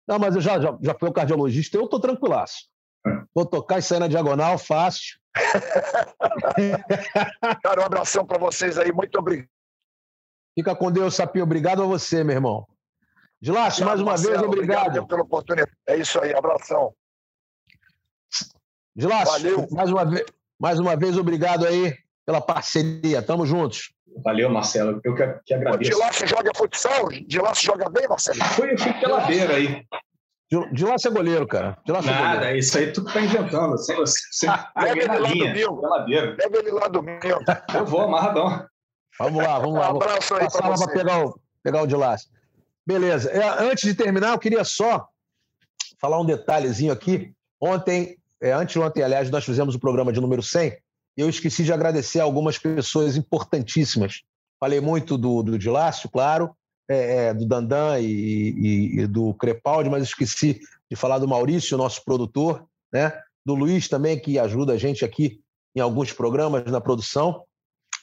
Não, 0.07 0.17
mas 0.17 0.33
eu 0.33 0.41
já, 0.41 0.59
já, 0.59 0.75
já 0.81 0.97
fui 0.97 1.07
o 1.07 1.13
cardiologista, 1.13 1.77
eu 1.77 1.85
estou 1.85 1.99
tranquilaço. 1.99 2.67
Vou 3.33 3.45
tocar 3.45 3.77
e 3.77 3.83
sair 3.83 3.99
na 3.99 4.07
diagonal, 4.07 4.57
fácil. 4.57 5.19
Cara, 7.61 7.81
um 7.81 7.85
abração 7.85 8.25
para 8.25 8.39
vocês 8.39 8.79
aí, 8.79 8.91
muito 8.91 9.19
obrigado. 9.19 9.47
Fica 10.57 10.75
com 10.75 10.91
Deus, 10.91 11.13
Sapinho. 11.13 11.45
Obrigado 11.45 11.83
a 11.83 11.85
você, 11.85 12.23
meu 12.23 12.33
irmão. 12.35 12.67
Dilácio, 13.39 13.85
mais 13.85 14.01
uma 14.01 14.13
Marcelo, 14.13 14.33
vez, 14.33 14.47
obrigado. 14.47 14.87
Obrigado 14.87 15.07
pela 15.07 15.21
oportunidade. 15.21 15.77
É 15.87 15.95
isso 15.95 16.19
aí, 16.19 16.33
abração. 16.33 16.91
Dilácio, 18.95 19.67
mais 19.71 19.91
uma, 19.91 20.05
vez, 20.05 20.25
mais 20.59 20.79
uma 20.79 20.95
vez, 20.95 21.17
obrigado 21.17 21.65
aí 21.65 21.95
pela 22.25 22.41
parceria. 22.41 23.21
Tamo 23.21 23.45
juntos. 23.45 23.93
Valeu, 24.23 24.49
Marcelo. 24.49 24.99
Eu 25.03 25.15
que, 25.15 25.25
que 25.45 25.53
agradeço. 25.53 25.91
De 25.91 25.97
lá 25.97 26.11
você 26.11 26.27
joga 26.27 26.51
futsal? 26.55 27.09
De 27.09 27.39
lá 27.39 27.53
você 27.53 27.65
joga 27.65 27.89
bem, 27.89 28.07
Marcelo? 28.07 28.43
Fui, 28.43 28.77
fui 28.77 28.93
pela 28.93 29.21
beira 29.21 29.55
aí. 29.55 29.85
De, 30.51 30.73
de 30.73 30.83
lá 30.83 30.97
você 30.97 31.07
é 31.07 31.11
goleiro, 31.11 31.47
cara. 31.47 31.77
De 31.85 31.91
lá 31.91 32.01
Nada, 32.01 32.35
goleiro. 32.35 32.57
isso 32.57 32.77
aí 32.77 32.91
tu 32.91 33.05
tá 33.05 33.21
inventando. 33.21 33.71
Você, 33.71 33.95
você 33.95 34.47
Leva 34.47 34.97
ele 34.97 35.07
lá 35.07 35.29
linha, 35.29 35.49
do 35.49 35.55
meu. 35.55 35.81
Leva 36.07 36.57
ele 36.57 36.71
lá 36.71 36.87
do 36.87 37.03
meu. 37.03 37.39
Eu 37.73 37.85
vou, 37.85 38.01
amarradão. 38.01 38.65
Vamos 39.19 39.43
lá, 39.43 39.59
vamos 39.59 39.75
lá. 39.75 39.93
Um 39.93 39.97
abraço 39.97 40.33
aí 40.35 40.51
para 40.51 40.69
você. 40.69 40.91
pegar 40.91 41.25
o, 41.25 41.39
pegar 41.63 41.83
o 41.83 41.87
de 41.87 41.95
lá. 41.95 42.15
Beleza. 42.85 43.29
É, 43.29 43.63
antes 43.63 43.83
de 43.83 43.93
terminar, 43.93 44.31
eu 44.31 44.39
queria 44.39 44.63
só 44.63 45.07
falar 45.99 46.19
um 46.19 46.25
detalhezinho 46.25 46.91
aqui. 46.91 47.31
Ontem, 47.61 48.17
é, 48.41 48.51
antes 48.51 48.73
de 48.73 48.79
ontem, 48.79 49.03
aliás, 49.03 49.29
nós 49.29 49.45
fizemos 49.45 49.75
o 49.75 49.79
programa 49.79 50.13
de 50.13 50.21
número 50.21 50.41
100 50.41 50.77
eu 51.21 51.29
esqueci 51.29 51.63
de 51.65 51.73
agradecer 51.73 52.21
algumas 52.21 52.57
pessoas 52.57 53.17
importantíssimas. 53.17 54.21
Falei 54.59 54.79
muito 54.79 55.17
do, 55.17 55.43
do 55.43 55.59
Dilácio, 55.59 56.09
claro, 56.09 56.55
é, 56.89 57.27
é, 57.27 57.33
do 57.33 57.45
Dandan 57.45 57.99
e, 57.99 58.05
e, 58.05 58.99
e, 59.01 59.07
do 59.07 59.33
Crepaldi, 59.33 59.89
mas 59.89 60.03
esqueci 60.03 60.59
de 60.89 60.95
falar 60.95 61.19
do 61.19 61.27
Maurício, 61.27 61.77
nosso 61.77 62.03
produtor, 62.05 62.65
né? 62.91 63.13
do 63.45 63.53
Luiz 63.53 63.87
também, 63.87 64.19
que 64.19 64.39
ajuda 64.39 64.73
a 64.73 64.77
gente 64.77 65.03
aqui 65.03 65.41
em 65.75 65.81
alguns 65.81 66.13
programas 66.13 66.65
na 66.71 66.81
produção, 66.81 67.43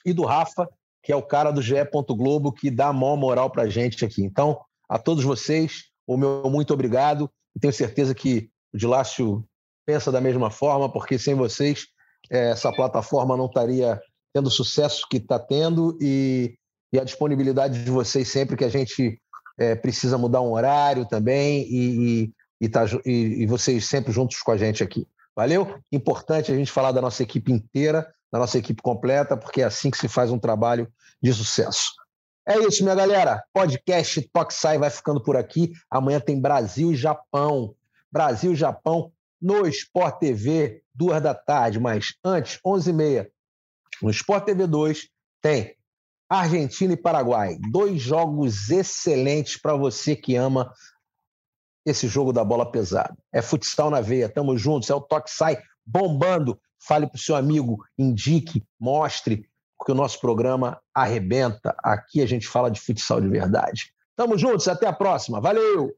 e 0.05 0.13
do 0.13 0.25
Rafa, 0.25 0.69
que 1.03 1.11
é 1.11 1.17
o 1.17 1.23
cara 1.23 1.51
do 1.51 1.63
GE. 1.63 1.75
Globo, 2.11 2.53
que 2.53 2.71
dá 2.71 2.89
a 2.89 2.93
maior 2.93 3.17
moral 3.17 3.51
para 3.51 3.65
a 3.65 3.69
gente 3.69 4.05
aqui. 4.05 4.23
Então, 4.23 4.61
a 4.89 4.99
todos 4.99 5.25
vocês, 5.25 5.85
o 6.07 6.17
meu 6.17 6.49
muito 6.51 6.73
obrigado. 6.73 7.31
tenho 7.61 7.73
certeza 7.73 8.15
que 8.15 8.51
o 8.73 8.79
Dilácio 8.79 9.45
pensa 9.87 10.11
da 10.11 10.21
mesma 10.21 10.51
forma, 10.51 10.93
porque 10.93 11.19
sem 11.19 11.35
vocês 11.35 11.87
é, 12.31 12.51
essa 12.51 12.73
plataforma 12.73 13.37
não 13.37 13.47
estaria 13.47 14.01
tendo 14.35 14.49
o 14.49 14.51
sucesso 14.51 15.07
que 15.09 15.19
está 15.19 15.39
tendo 15.39 15.97
e, 16.01 16.59
e, 16.93 16.99
a 16.99 17.05
disponibilidade 17.05 17.85
de 17.85 17.91
vocês 17.91 18.29
sempre 18.29 18.57
que 18.57 18.65
a 18.65 18.69
gente 18.69 19.19
é, 19.59 19.75
precisa 19.75 20.19
mudar 20.19 20.43
um 20.43 20.53
horário 20.53 21.07
também 21.07 21.63
e, 21.71 22.33
e, 22.61 22.69
tá, 22.69 22.85
e, 23.05 23.47
vocês 23.47 23.87
sempre 23.87 24.13
juntos 24.13 24.41
com 24.43 24.53
a 24.53 24.57
gente 24.57 24.83
aqui. 24.83 25.07
Valeu? 25.35 25.79
Importante 25.93 26.51
a 26.51 26.57
gente 26.57 26.73
falar 26.73 26.93
da 26.93 27.01
nossa 27.01 27.23
equipe 27.23 27.53
inteira, 27.53 28.07
da 28.33 28.39
nossa 28.39 28.59
equipe 28.59 28.83
completa, 28.83 29.37
porque 29.37 29.63
é 29.63 29.65
assim 29.65 29.91
que 29.91 29.99
se 29.99 30.09
faz 30.09 30.31
um 30.31 30.39
trabalho 30.39 30.91
de 31.23 31.33
sucesso. 31.33 31.93
É 32.49 32.59
isso, 32.59 32.83
minha 32.83 32.95
galera. 32.95 33.43
Podcast 33.53 34.21
Toxai 34.33 34.79
vai 34.79 34.89
ficando 34.89 35.23
por 35.23 35.37
aqui. 35.37 35.73
Amanhã 35.91 36.21
tem 36.21 36.41
Brasil 36.41 36.93
e 36.93 36.97
Japão. 36.97 37.75
Brasil 38.11 38.53
e 38.53 38.57
Japão 38.57 39.13
no 39.41 39.67
Sport 39.67 40.19
TV, 40.19 40.83
duas 40.95 41.23
da 41.23 41.35
tarde. 41.35 41.79
Mas 41.79 42.15
antes, 42.25 42.59
11h30, 42.65 43.29
no 44.03 44.11
Sport 44.11 44.45
TV 44.45 44.67
2, 44.67 45.09
tem 45.41 45.75
Argentina 46.29 46.93
e 46.93 46.97
Paraguai. 46.97 47.57
Dois 47.71 48.01
jogos 48.01 48.71
excelentes 48.71 49.61
para 49.61 49.75
você 49.77 50.17
que 50.17 50.37
ama 50.37 50.73
esse 51.85 52.09
jogo 52.09 52.33
da 52.33 52.45
bola 52.45 52.71
pesada. 52.71 53.17
É 53.33 53.41
futsal 53.41 53.91
na 53.91 54.01
veia, 54.01 54.29
tamo 54.29 54.59
juntos, 54.59 54.91
é 54.91 54.95
o 54.95 55.01
Toxai 55.01 55.57
bombando. 55.85 56.61
Fale 56.79 57.07
para 57.07 57.17
o 57.17 57.21
seu 57.21 57.37
amigo, 57.37 57.79
indique, 57.99 58.63
mostre 58.79 59.49
porque 59.79 59.93
o 59.93 59.95
nosso 59.95 60.21
programa 60.21 60.81
arrebenta. 60.95 61.75
Aqui 61.83 62.23
a 62.23 62.27
gente 62.27 62.49
fala 62.49 62.71
de 62.71 62.81
futsal 62.81 63.21
de 63.21 63.29
verdade. 63.29 63.93
Tamo 64.17 64.37
juntos, 64.39 64.67
até 64.67 64.87
a 64.87 64.93
próxima. 64.93 65.41
Valeu! 65.41 65.95